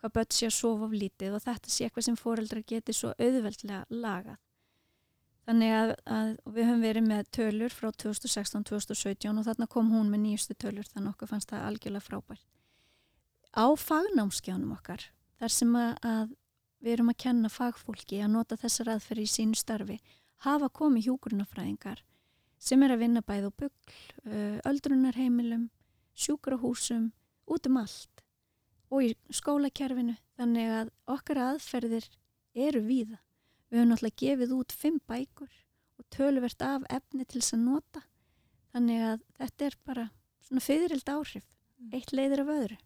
hvað 0.00 0.14
börn 0.18 0.34
sé 0.36 0.48
að 0.48 0.56
sofa 0.56 0.86
of 0.86 0.96
lítið 0.96 1.36
og 1.36 1.44
þetta 1.44 1.72
sé 1.72 1.86
eitthvað 1.86 2.06
sem 2.08 2.18
foreldra 2.20 2.62
geti 2.66 2.94
svo 2.96 3.12
auðveldlega 3.16 3.84
lagað. 3.90 4.40
Þannig 5.46 5.72
að, 5.76 5.92
að 6.10 6.30
við 6.56 6.66
höfum 6.66 6.82
verið 6.82 7.04
með 7.06 7.28
tölur 7.36 7.74
frá 7.74 7.92
2016-2017 8.02 9.38
og 9.38 9.46
þarna 9.46 9.68
kom 9.70 9.92
hún 9.94 10.10
með 10.10 10.24
nýjustu 10.24 10.56
tölur 10.58 10.88
þannig 10.90 11.12
okkur 11.12 11.30
fannst 11.30 11.52
það 11.52 11.68
algjörlega 11.68 12.06
frábært. 12.06 12.48
Á 13.54 13.66
fagnámskjánum 13.78 14.74
okkar, 14.74 15.06
þar 15.38 15.54
sem 15.54 15.78
að, 15.78 15.92
að 16.02 16.34
við 16.82 16.96
erum 16.96 17.12
að 17.14 17.20
kenna 17.22 17.52
fagfólki 17.52 18.18
að 18.20 18.34
nota 18.34 18.58
þessar 18.58 18.90
aðferði 18.96 19.28
í 19.28 19.32
sínu 19.36 19.56
starfi, 19.56 20.00
hafa 20.44 20.68
komið 20.68 21.08
hjúgrunafræðingar 21.12 22.02
sem 22.58 22.82
er 22.82 22.96
að 22.96 23.02
vinna 23.04 23.22
bæð 23.22 23.48
og 23.52 23.56
bugl, 23.62 23.96
öldrunarheimilum, 24.66 25.68
sjúkrahúsum, 26.16 27.10
út 27.46 27.70
um 27.70 27.80
allt 27.80 28.25
og 28.90 29.04
í 29.04 29.12
skólakerfinu 29.34 30.16
þannig 30.38 30.72
að 30.80 30.90
okkar 31.16 31.40
aðferðir 31.50 32.08
eru 32.56 32.82
víða. 32.86 33.20
Við 33.66 33.80
höfum 33.80 33.92
náttúrulega 33.92 34.20
gefið 34.22 34.54
út 34.56 34.74
fimm 34.76 34.98
bækur 35.10 35.54
og 35.96 36.06
töluvert 36.14 36.62
af 36.62 36.86
efni 36.92 37.24
til 37.24 37.40
þess 37.40 37.56
að 37.56 37.64
nota. 37.66 38.02
Þannig 38.74 39.06
að 39.10 39.24
þetta 39.40 39.66
er 39.66 39.78
bara 39.88 40.08
svona 40.46 40.62
fyririldi 40.62 41.14
áhrif, 41.16 41.46
eitt 41.92 42.12
leiðir 42.12 42.44
af 42.44 42.52
öðru. 42.56 42.76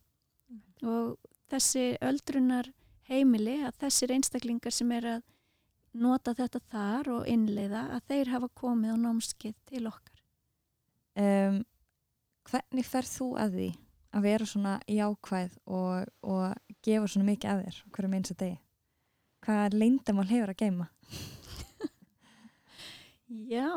Og 0.86 1.16
þessi 1.50 1.84
öldrunar 2.00 2.70
heimili 3.10 3.58
að 3.66 3.82
þessir 3.84 4.14
einstaklingar 4.14 4.74
sem 4.74 4.92
er 4.94 5.08
að 5.16 5.26
nota 6.00 6.34
þetta 6.38 6.62
þar 6.70 7.10
og 7.16 7.28
innleiða 7.28 7.82
að 7.96 8.06
þeir 8.12 8.32
hafa 8.36 8.48
komið 8.60 8.94
á 8.94 8.96
námskeið 9.04 9.56
til 9.66 9.84
okkar. 9.90 10.18
um, 11.18 11.64
hvernig 12.46 12.86
ferð 12.86 13.10
þú 13.10 13.28
að 13.42 13.56
því 13.58 13.70
að 14.10 14.26
vera 14.26 14.48
svona 14.48 14.74
jákvæð 14.90 15.54
og, 15.70 16.08
og 16.26 16.74
gefa 16.84 17.10
svona 17.10 17.28
mikið 17.28 17.52
að 17.52 17.62
þér 17.64 17.76
hverjum 17.94 18.16
eins 18.18 18.32
að 18.34 18.40
degi. 18.42 18.58
Hvað 19.40 19.76
leyndamál 19.80 20.28
hefur 20.28 20.52
að 20.52 20.60
geima 20.60 20.86
Já. 23.54 23.70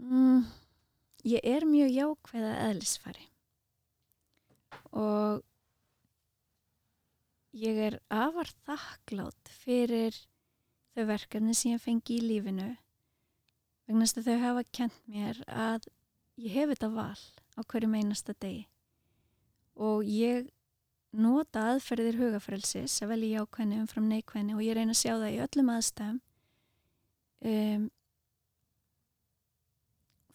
Mm, 0.00 0.40
ég 1.28 1.44
er 1.44 1.68
mjög 1.68 1.90
jákvæða 1.94 2.52
eðlisfari. 2.70 3.26
Og 4.96 5.44
ég 7.56 7.78
er 7.84 7.98
afar 8.08 8.50
þakklátt 8.66 9.50
fyrir 9.62 10.16
þau 10.94 11.06
verkefni 11.10 11.54
sem 11.54 11.74
ég 11.74 11.82
fengi 11.82 12.18
í 12.18 12.24
lífinu 12.24 12.68
vegna 13.86 14.06
þess 14.06 14.20
að 14.20 14.28
þau 14.28 14.44
hafa 14.44 14.64
kent 14.76 14.98
mér 15.10 15.40
að 15.48 15.88
ég 16.40 16.54
hef 16.54 16.72
þetta 16.72 16.90
val 16.94 17.22
á 17.56 17.60
hverjum 17.64 17.96
einasta 17.98 18.34
degi. 18.38 18.66
Og 19.80 20.04
ég 20.04 20.50
nota 21.10 21.70
aðferðir 21.72 22.18
hugafrelsis 22.20 23.00
að 23.02 23.14
velja 23.14 23.40
jákvæðni 23.40 23.80
umfram 23.82 24.10
neikvæðni 24.10 24.56
og 24.56 24.62
ég 24.64 24.76
reyna 24.78 24.94
að 24.94 25.00
sjá 25.00 25.14
það 25.14 25.30
í 25.30 25.40
öllum 25.46 25.72
aðstæðum. 25.74 26.20
Um, 27.50 27.88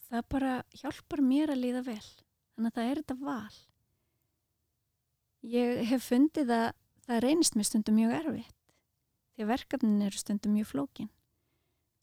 það 0.08 0.28
bara 0.34 0.52
hjálpar 0.80 1.22
mér 1.24 1.54
að 1.54 1.62
líða 1.62 1.84
vel. 1.86 2.02
Þannig 2.56 2.70
að 2.72 2.78
það 2.78 2.90
er 2.90 3.00
þetta 3.00 3.18
val. 3.22 3.56
Ég 5.46 5.82
hef 5.92 6.06
fundið 6.10 6.52
að 6.56 6.68
það 7.06 7.22
reynist 7.22 7.56
mér 7.56 7.68
stundum 7.68 8.00
mjög 8.00 8.14
erfitt 8.20 8.54
því 9.36 9.44
að 9.44 9.52
verkefnin 9.52 10.06
eru 10.06 10.18
stundum 10.18 10.56
mjög 10.56 10.70
flókin. 10.70 11.10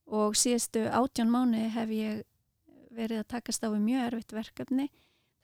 Og 0.05 0.36
síðustu 0.38 0.84
átján 0.93 1.32
mánu 1.34 1.64
hef 1.74 1.91
ég 1.93 2.22
verið 2.93 3.24
að 3.24 3.32
takast 3.34 3.64
á 3.66 3.74
við 3.74 3.82
mjög 3.88 4.05
erfitt 4.07 4.36
verkefni 4.36 4.86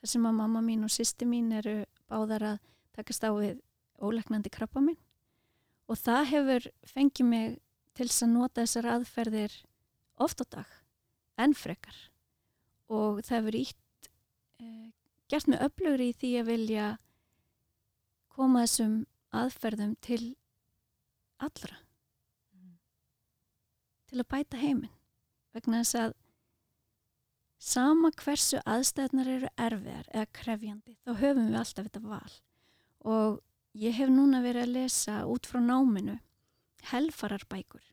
þar 0.00 0.12
sem 0.14 0.26
að 0.26 0.38
mamma 0.40 0.64
mín 0.64 0.86
og 0.86 0.92
sýsti 0.92 1.28
mín 1.28 1.52
eru 1.56 1.82
báðar 2.10 2.46
að 2.54 2.60
takast 2.96 3.24
á 3.24 3.30
við 3.36 3.60
ólegnandi 4.00 4.52
krabba 4.52 4.82
minn 4.84 4.98
og 5.90 5.98
það 5.98 6.22
hefur 6.30 6.68
fengið 6.86 7.26
mig 7.26 7.58
til 7.98 8.06
þess 8.06 8.24
að 8.24 8.32
nota 8.32 8.64
þessar 8.64 8.88
aðferðir 8.94 9.56
oft 10.20 10.42
á 10.44 10.46
dag, 10.56 10.70
enn 11.40 11.56
frekar. 11.56 11.96
Og 12.90 13.20
það 13.26 13.36
hefur 13.38 13.58
ítt 13.60 14.10
eh, 14.62 14.90
gert 15.30 15.50
mig 15.50 15.62
öflugur 15.64 16.04
í 16.04 16.10
því 16.16 16.32
að 16.40 16.50
vilja 16.50 16.86
koma 18.30 18.64
þessum 18.66 18.96
aðferðum 19.36 19.96
til 20.04 20.22
allra. 21.40 21.82
Til 24.10 24.18
að 24.18 24.30
bæta 24.30 24.58
heiminn. 24.58 24.94
Vegna 25.54 25.82
þess 25.82 25.98
að 25.98 26.16
sama 27.60 28.10
hversu 28.16 28.60
aðstæðnar 28.64 29.30
eru 29.36 29.52
erfiðar 29.60 30.08
eða 30.08 30.30
krefjandi 30.40 30.96
þá 31.04 31.12
höfum 31.20 31.46
við 31.50 31.60
alltaf 31.60 31.88
þetta 31.88 32.02
val. 32.06 32.34
Og 33.04 33.38
ég 33.78 33.96
hef 34.00 34.10
núna 34.12 34.42
verið 34.44 34.66
að 34.66 34.74
lesa 34.78 35.20
út 35.28 35.48
frá 35.48 35.60
náminu 35.62 36.16
helfararbækur. 36.90 37.84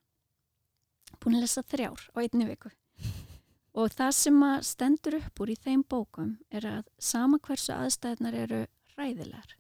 Búin 1.20 1.38
að 1.38 1.46
lesa 1.46 1.64
þrjár 1.68 2.08
á 2.16 2.18
einni 2.24 2.48
viku. 2.48 2.72
Og 3.78 3.92
það 3.94 4.16
sem 4.18 4.42
að 4.48 4.58
stendur 4.72 5.20
upp 5.20 5.44
úr 5.44 5.54
í 5.54 5.60
þeim 5.62 5.84
bókum 5.86 6.34
er 6.50 6.66
að 6.66 6.90
sama 6.98 7.38
hversu 7.44 7.76
aðstæðnar 7.76 8.40
eru 8.48 8.66
ræðilegar 8.98 9.58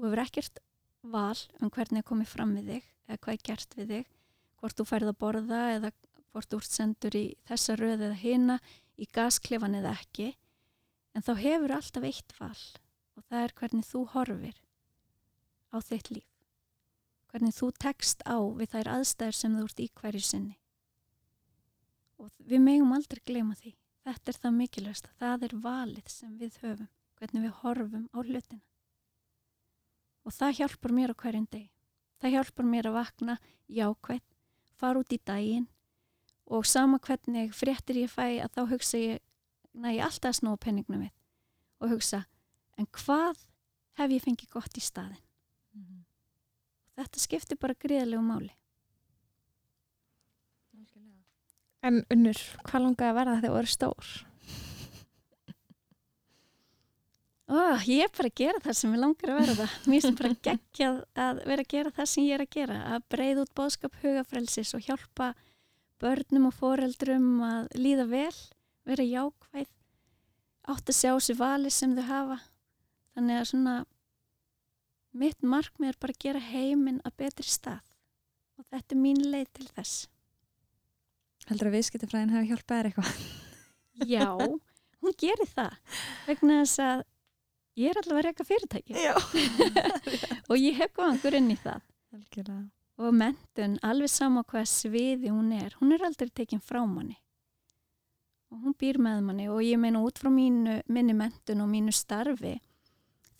þú 0.00 0.06
hefur 0.06 0.22
ekkert 0.22 0.60
val 1.12 1.40
um 1.60 1.70
hvernig 1.72 2.00
er 2.00 2.08
komið 2.08 2.30
fram 2.30 2.54
við 2.56 2.70
þig 2.74 2.86
eða 3.08 3.20
hvað 3.24 3.34
er 3.34 3.42
gert 3.48 3.76
við 3.76 3.90
þig 3.94 4.06
hvort 4.60 4.78
þú 4.78 4.86
færð 4.88 5.10
að 5.10 5.18
borða 5.24 5.60
eða 5.74 5.90
hvort 6.30 6.52
þú 6.52 6.60
ert 6.62 6.76
sendur 6.76 7.16
í 7.18 7.24
þessa 7.48 7.76
röð 7.80 8.04
eða 8.06 8.18
hina 8.22 8.56
í 9.00 9.08
gasklefan 9.16 9.76
eða 9.78 9.94
ekki 9.98 10.28
en 11.16 11.24
þá 11.26 11.32
hefur 11.40 11.74
alltaf 11.76 12.06
eitt 12.06 12.34
val 12.38 12.60
og 13.16 13.24
það 13.26 13.44
er 13.44 13.54
hvernig 13.60 13.88
þú 13.88 14.04
horfir 14.14 14.60
á 15.74 15.76
þitt 15.86 16.12
líf. 16.12 16.28
Hvernig 17.30 17.54
þú 17.54 17.70
tekst 17.78 18.24
á 18.26 18.38
við 18.38 18.72
þær 18.74 18.92
aðstæður 18.96 19.38
sem 19.38 19.58
þú 19.58 19.66
ert 19.68 19.82
í 19.82 19.88
hverju 20.00 20.22
sinni. 20.26 20.56
Og 22.18 22.30
við 22.42 22.64
megum 22.64 22.94
aldrei 22.96 23.22
glema 23.24 23.54
því. 23.56 23.76
Þetta 24.04 24.32
er 24.32 24.38
það 24.42 24.56
mikilvægst 24.56 25.10
það 25.20 25.44
er 25.46 25.58
valið 25.62 26.08
sem 26.10 26.32
við 26.40 26.56
höfum. 26.64 26.88
Hvernig 27.20 27.44
við 27.44 27.58
horfum 27.60 28.06
á 28.10 28.18
hlutina. 28.18 28.64
Og 30.24 30.34
það 30.34 30.56
hjálpar 30.58 30.96
mér 30.96 31.12
á 31.14 31.20
hverjum 31.20 31.46
deg 31.52 31.68
það 32.20 32.36
hjálpar 32.36 32.68
mér 32.68 32.88
að 32.90 32.96
vakna 32.98 33.36
jákvæð, 33.70 34.24
fara 34.76 35.00
út 35.00 35.14
í 35.14 35.20
daginn 35.24 35.68
og 36.50 36.66
sama 36.66 36.98
hvernig 36.98 37.54
fréttir 37.54 38.02
ég 38.02 38.10
fæ 38.10 38.42
að 38.42 38.54
þá 38.56 38.62
hugsa 38.72 38.98
ég 38.98 39.20
næ 39.72 39.94
ég 39.94 40.04
alltaf 40.04 40.32
að 40.32 40.38
snúa 40.40 40.60
penningnum 40.60 41.04
við. 41.06 41.12
Og 41.80 41.94
hugsa 41.94 42.24
en 42.76 42.88
hvað 42.96 43.44
hef 44.00 44.14
ég 44.16 44.24
fengið 44.24 44.50
gott 44.54 44.76
í 44.76 44.82
staðin 44.82 45.20
mm 45.74 45.82
-hmm. 45.84 46.00
þetta 46.96 47.18
skiptir 47.18 47.60
bara 47.60 47.74
gríðalegu 47.74 48.22
máli. 48.22 48.54
En 51.80 52.02
unnur, 52.12 52.36
hvað 52.68 52.82
langaði 52.82 53.10
að 53.10 53.16
verða 53.16 53.36
þegar 53.40 53.50
þú 53.52 53.58
eru 53.58 53.70
stór? 53.72 54.08
Ó, 57.50 57.82
ég 57.88 58.04
er 58.04 58.10
bara 58.14 58.28
að 58.30 58.36
gera 58.38 58.60
það 58.62 58.76
sem 58.78 58.92
ég 58.94 59.00
langar 59.00 59.30
að 59.32 59.40
verða. 59.40 59.68
Mér 59.90 60.02
sem 60.04 60.18
bara 60.18 60.36
geggjað 60.46 60.98
að 61.24 61.40
vera 61.50 61.64
að 61.64 61.72
gera 61.72 61.90
það 61.96 62.10
sem 62.12 62.26
ég 62.28 62.34
er 62.36 62.44
að 62.44 62.52
gera. 62.54 62.76
Að 62.94 63.06
breyða 63.14 63.42
út 63.42 63.54
bóðskap 63.58 63.96
hugafrelsis 64.02 64.74
og 64.76 64.84
hjálpa 64.86 65.32
börnum 66.00 66.48
og 66.48 66.56
foreldrum 66.56 67.28
að 67.44 67.68
líða 67.76 68.06
vel 68.10 68.38
vera 68.88 69.04
jákvæð 69.06 69.68
átt 70.70 70.92
að 70.92 70.96
sjá 70.96 71.12
sér 71.20 71.38
vali 71.40 71.72
sem 71.72 71.94
þau 71.96 72.06
hafa. 72.08 72.38
Þannig 73.16 73.40
að 73.40 73.48
svona 73.50 73.74
mitt 75.20 75.42
markmið 75.42 75.92
er 75.92 76.00
bara 76.00 76.14
að 76.14 76.24
gera 76.24 76.42
heiminn 76.50 77.00
að 77.04 77.16
betri 77.24 77.46
stað. 77.48 77.84
Og 78.60 78.66
þetta 78.70 78.96
er 78.96 79.02
mín 79.02 79.22
leið 79.32 79.48
til 79.56 79.68
þess. 79.74 80.08
Heldur 81.50 81.70
að 81.70 81.78
viðskiptafræðin 81.78 82.34
hefur 82.34 82.50
hjálpað 82.50 82.80
þér 82.80 82.90
eitthvað? 82.90 83.14
Já, 84.14 84.26
hún 85.00 85.16
gerir 85.20 85.50
það. 85.50 85.78
Vegna 86.28 86.60
þess 86.60 86.82
að 86.84 87.06
ég 87.80 87.90
er 87.90 88.02
allavega 88.02 88.28
reyka 88.28 88.46
fyrirtæki. 88.46 88.94
Og 90.50 90.60
ég 90.60 90.76
hef 90.78 90.92
góðan 90.96 91.22
grunn 91.24 91.50
í 91.50 91.58
það. 91.58 91.82
Algjörlega. 92.14 92.68
Og 93.00 93.16
mentun, 93.16 93.78
alveg 93.86 94.10
sama 94.12 94.42
hvað 94.44 94.66
sviði 94.68 95.32
hún 95.32 95.54
er, 95.56 95.74
hún 95.80 95.94
er 95.94 96.04
aldrei 96.04 96.28
tekin 96.28 96.60
frá 96.60 96.82
manni. 96.84 97.16
Og 98.50 98.58
hún 98.64 98.74
býr 98.76 98.98
með 99.00 99.22
manni. 99.24 99.46
Og 99.48 99.62
ég 99.64 99.78
meina 99.80 100.02
út 100.04 100.18
frá 100.20 100.28
mínu, 100.32 100.80
minni 100.90 101.14
mentun 101.16 101.62
og 101.64 101.70
mínu 101.70 101.94
starfi 101.94 102.58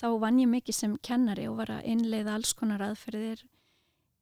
þá 0.00 0.06
vann 0.22 0.38
ég 0.40 0.48
mikið 0.48 0.76
sem 0.76 0.92
kennari 1.04 1.48
og 1.50 1.58
var 1.58 1.74
að 1.74 1.88
innleiða 1.92 2.38
alls 2.38 2.54
konar 2.56 2.80
aðferðir. 2.86 3.42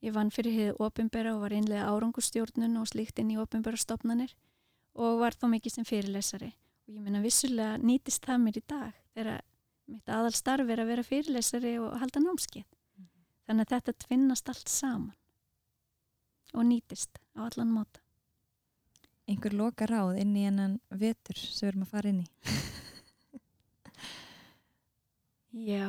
Ég 0.02 0.14
vann 0.14 0.32
fyrir 0.34 0.56
hefðið 0.56 0.80
ofinbera 0.82 1.34
og 1.36 1.44
var 1.44 1.54
innleiða 1.54 1.90
árangustjórnun 1.92 2.80
og 2.80 2.88
slíkt 2.90 3.20
inn 3.22 3.30
í 3.34 3.38
ofinbera 3.38 3.78
stopnanir 3.78 4.34
og 4.98 5.20
var 5.22 5.38
þá 5.38 5.46
mikið 5.54 5.76
sem 5.76 5.86
fyrirlesari. 5.86 6.50
Og 6.88 6.96
ég 6.96 7.04
meina 7.04 7.22
vissulega 7.22 7.78
nýtist 7.78 8.26
það 8.26 8.42
mér 8.42 8.58
í 8.58 8.64
dag 8.66 8.98
þegar 9.14 9.38
mitt 9.92 10.10
aðal 10.10 10.34
starf 10.34 10.72
er 10.72 10.82
að 10.82 10.90
vera 10.94 11.06
fyrirlesari 11.06 11.76
og 11.78 11.94
halda 12.00 12.24
námskeið. 12.24 12.66
Þannig 13.46 13.68
að 13.68 13.74
þetta 13.76 13.98
tvinnast 14.02 14.50
allt 14.50 14.72
saman 14.72 15.14
og 16.54 16.68
nýtist 16.68 17.18
á 17.36 17.44
allan 17.48 17.72
móta 17.72 18.00
Einhver 19.28 19.52
loka 19.52 19.84
ráð 19.84 20.22
inn 20.22 20.36
í 20.40 20.46
ennan 20.48 20.78
vetur 20.88 21.36
sem 21.36 21.66
við 21.66 21.68
erum 21.68 21.82
að 21.84 21.90
fara 21.90 22.08
inn 22.08 22.22
í. 22.22 22.28
Já, 25.68 25.88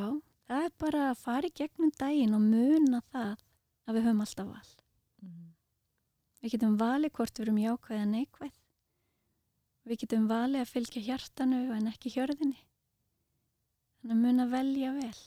það 0.49 0.65
er 0.65 0.73
bara 0.83 1.05
að 1.07 1.21
fara 1.21 1.47
í 1.47 1.55
gegnum 1.55 1.93
daginn 1.95 2.35
og 2.35 2.43
muna 2.43 2.99
það 3.13 3.37
að 3.87 3.95
við 3.95 4.05
höfum 4.09 4.25
alltaf 4.25 4.49
val. 4.49 4.73
Við 6.39 6.53
getum 6.55 6.75
valið 6.79 7.15
hvort 7.15 7.39
við 7.39 7.45
erum 7.45 7.61
jákvæð 7.63 7.95
eða 7.95 8.09
neikvæð. 8.11 8.59
Við 9.87 10.03
getum 10.03 10.27
valið 10.29 10.65
að 10.65 10.71
fylgja 10.73 11.05
hjartanu 11.07 11.61
en 11.75 11.89
ekki 11.93 12.11
hjörðinni. 12.17 12.59
Þannig 13.99 14.15
að 14.17 14.23
muna 14.25 14.49
velja 14.51 14.91
vel. 14.99 15.19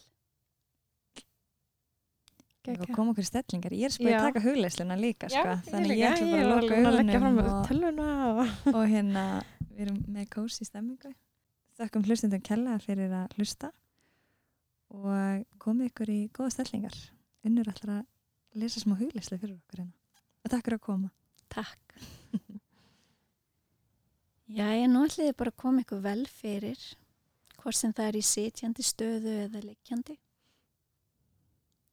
Og 2.63 2.93
koma 2.95 3.11
okkur 3.11 3.27
stellingar. 3.27 3.75
Ég 3.75 3.89
er 3.89 3.95
spæðið 3.95 4.13
Já. 4.13 4.19
að 4.21 4.27
taka 4.29 4.43
hugleisluna 4.45 4.97
líka, 5.01 5.31
sko. 5.33 5.43
Já, 5.43 5.57
Þannig 5.67 5.91
líka. 5.91 5.99
ég 5.99 6.13
ætla 6.13 6.27
bara 6.31 6.43
að 6.43 6.51
loka 6.53 6.75
með 7.03 8.03
og, 8.03 8.43
og... 8.43 8.75
og 8.75 8.85
hérna, 8.93 9.25
við 9.73 9.81
erum 9.87 9.99
með 10.15 10.29
kósi 10.37 10.69
stemmingu. 10.69 11.15
þökkum 11.81 12.05
hlustundum 12.07 12.45
kella 12.45 12.77
fyrir 12.85 13.11
að 13.17 13.35
hlusta 13.39 13.73
og 14.93 15.43
komið 15.59 15.89
ykkur 15.91 16.13
í 16.13 16.21
góða 16.37 16.53
stellingar 16.55 16.99
unnur 17.49 17.71
allra 17.73 18.03
að 18.03 18.61
lesa 18.63 18.83
smá 18.83 18.95
hugleysli 19.01 19.41
fyrir 19.41 19.57
okkur 19.57 19.81
hérna 19.81 20.21
og 20.45 20.53
takk 20.53 20.69
fyrir 20.69 20.79
að 20.79 20.85
koma 20.85 21.11
Takk. 21.53 21.97
Já, 24.57 24.67
ég 24.73 24.89
nú 24.89 25.05
ætli 25.05 25.27
þið 25.29 25.35
bara 25.41 25.53
að 25.53 25.61
koma 25.61 25.83
ykkur 25.85 26.01
vel 26.05 26.23
fyrir, 26.29 26.81
hvort 27.61 27.77
sem 27.77 27.93
það 27.97 28.09
er 28.09 28.19
í 28.19 28.23
sitjandi 28.25 28.85
stöðu 28.85 29.35
eða 29.47 29.61
liggjandi. 29.65 30.17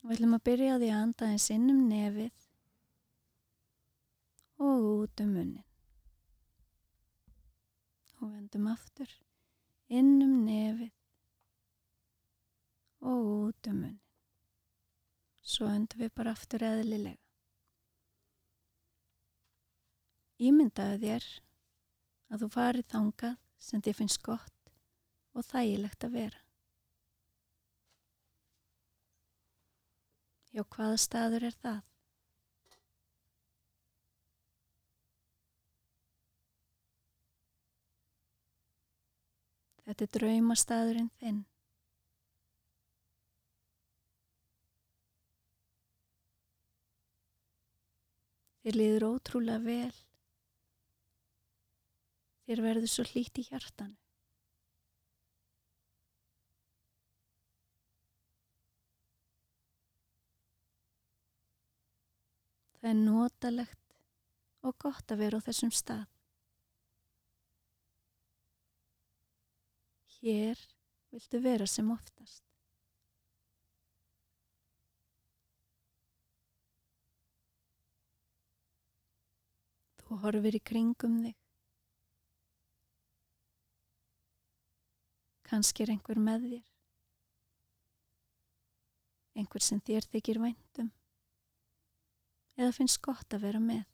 Og 0.09 0.15
ætlum 0.15 0.31
að 0.33 0.45
byrja 0.47 0.73
á 0.73 0.81
því 0.81 0.87
að 0.89 0.99
anda 1.03 1.25
eins 1.29 1.43
inn 1.53 1.69
um 1.69 1.81
nefið 1.85 2.45
og 4.65 4.87
út 4.87 5.21
um 5.21 5.35
munnin. 5.35 5.67
Og 8.17 8.31
vendum 8.31 8.71
aftur 8.71 9.13
inn 9.99 10.15
um 10.25 10.33
nefið 10.47 10.89
og 13.05 13.29
út 13.35 13.69
um 13.69 13.77
munnin. 13.83 14.01
Svo 15.45 15.69
öndum 15.69 16.01
við 16.01 16.11
bara 16.17 16.33
aftur 16.33 16.65
eðlilega. 16.65 17.21
Ímyndaðu 20.41 20.99
þér 21.05 21.31
að 22.33 22.41
þú 22.47 22.53
farið 22.57 22.93
þangað 22.97 23.41
sem 23.61 23.85
þið 23.85 24.01
finnst 24.01 24.25
gott 24.25 24.77
og 25.37 25.45
þægilegt 25.53 26.09
að 26.09 26.23
vera. 26.23 26.47
Já, 30.55 30.63
hvaða 30.65 30.97
staður 30.97 31.45
er 31.49 31.55
það? 31.63 31.79
Þetta 39.85 40.05
er 40.05 40.11
draumastaðurinn 40.17 41.13
þinn. 41.21 41.39
Þér 48.59 48.77
liður 48.77 49.07
ótrúlega 49.07 49.65
vel 49.65 49.97
Þér 52.49 52.61
verður 52.65 52.89
svo 52.89 53.03
hlýtt 53.05 53.37
í 53.37 53.43
hjartan. 53.45 53.91
Það 62.79 62.89
er 62.89 62.99
notalegt 62.99 63.95
og 64.63 64.75
gott 64.79 65.11
að 65.11 65.21
vera 65.23 65.39
á 65.39 65.45
þessum 65.45 65.71
stað. 65.75 66.05
Hér 70.19 70.61
viltu 71.11 71.39
vera 71.43 71.67
sem 71.67 71.91
oftast. 71.91 72.43
Þú 79.99 80.17
horfir 80.23 80.57
í 80.57 80.63
kringum 80.65 81.19
þig. 81.21 81.35
Kanski 85.49 85.85
er 85.85 85.91
einhver 85.95 86.19
með 86.21 86.47
þér. 86.49 86.65
Einhver 89.39 89.63
sem 89.65 89.81
þér 89.85 90.09
þykir 90.13 90.41
væntum. 90.43 90.89
Eða 92.59 92.73
finnst 92.75 92.99
gott 92.99 93.31
að 93.31 93.45
vera 93.45 93.59
með. 93.63 93.85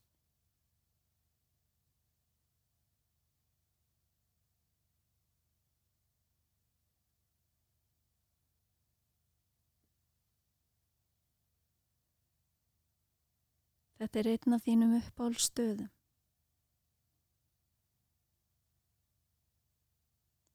Þetta 14.02 14.20
er 14.20 14.30
einn 14.34 14.56
af 14.58 14.66
þínum 14.66 14.98
uppáhaldstöðum. 14.98 15.92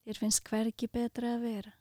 Þér 0.05 0.19
finnst 0.25 0.43
hvergi 0.51 0.91
betra 0.91 1.37
að 1.37 1.47
vera. 1.47 1.80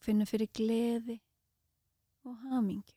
Þú 0.00 0.06
finnur 0.06 0.28
fyrir 0.30 0.48
gleði 0.56 1.14
og 2.24 2.36
hamingju. 2.48 2.94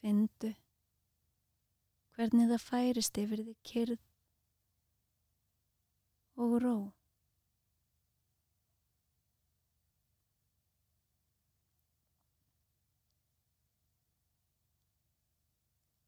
Findu 0.00 0.52
hvernig 2.14 2.52
það 2.52 2.62
færist 2.68 3.18
yfir 3.24 3.42
þig 3.48 3.58
kyrð 3.72 4.06
og 6.46 6.56
ró. 6.62 6.76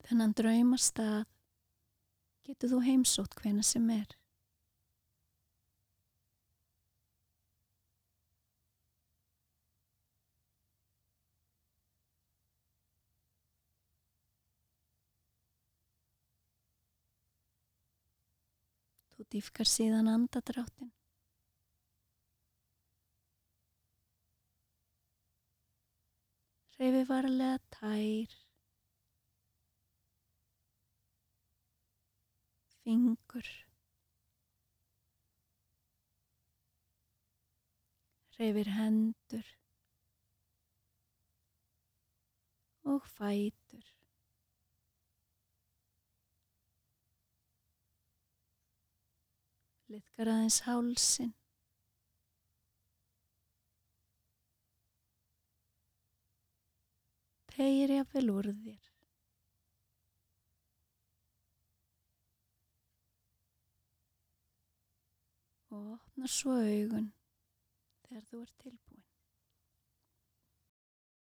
Þennan 0.06 0.38
draumastað 0.38 1.31
getur 2.52 2.74
þú 2.74 2.82
heimsótt 2.86 3.38
hvena 3.40 3.64
sem 3.64 3.88
er. 3.94 4.10
Þú 19.12 19.28
dýfkar 19.32 19.68
síðan 19.70 20.10
andadráttin. 20.10 20.90
Reyfi 26.82 27.04
varlega 27.06 27.60
tær. 27.70 28.41
Fingur. 32.92 33.46
Reyfir 38.38 38.68
hendur. 38.76 39.46
Og 42.84 43.06
fætur. 43.16 43.86
liðkar 49.92 50.28
aðeins 50.32 50.60
hálsin. 50.66 51.32
Tegir 57.52 57.92
jafnvel 57.98 58.32
úr 58.32 58.52
þér. 58.64 58.91
Og 65.72 65.92
opnar 65.94 66.28
svo 66.28 66.58
augun 66.60 67.06
þegar 68.04 68.24
þú 68.28 68.40
ert 68.44 68.56
tilbúin. 68.60 68.91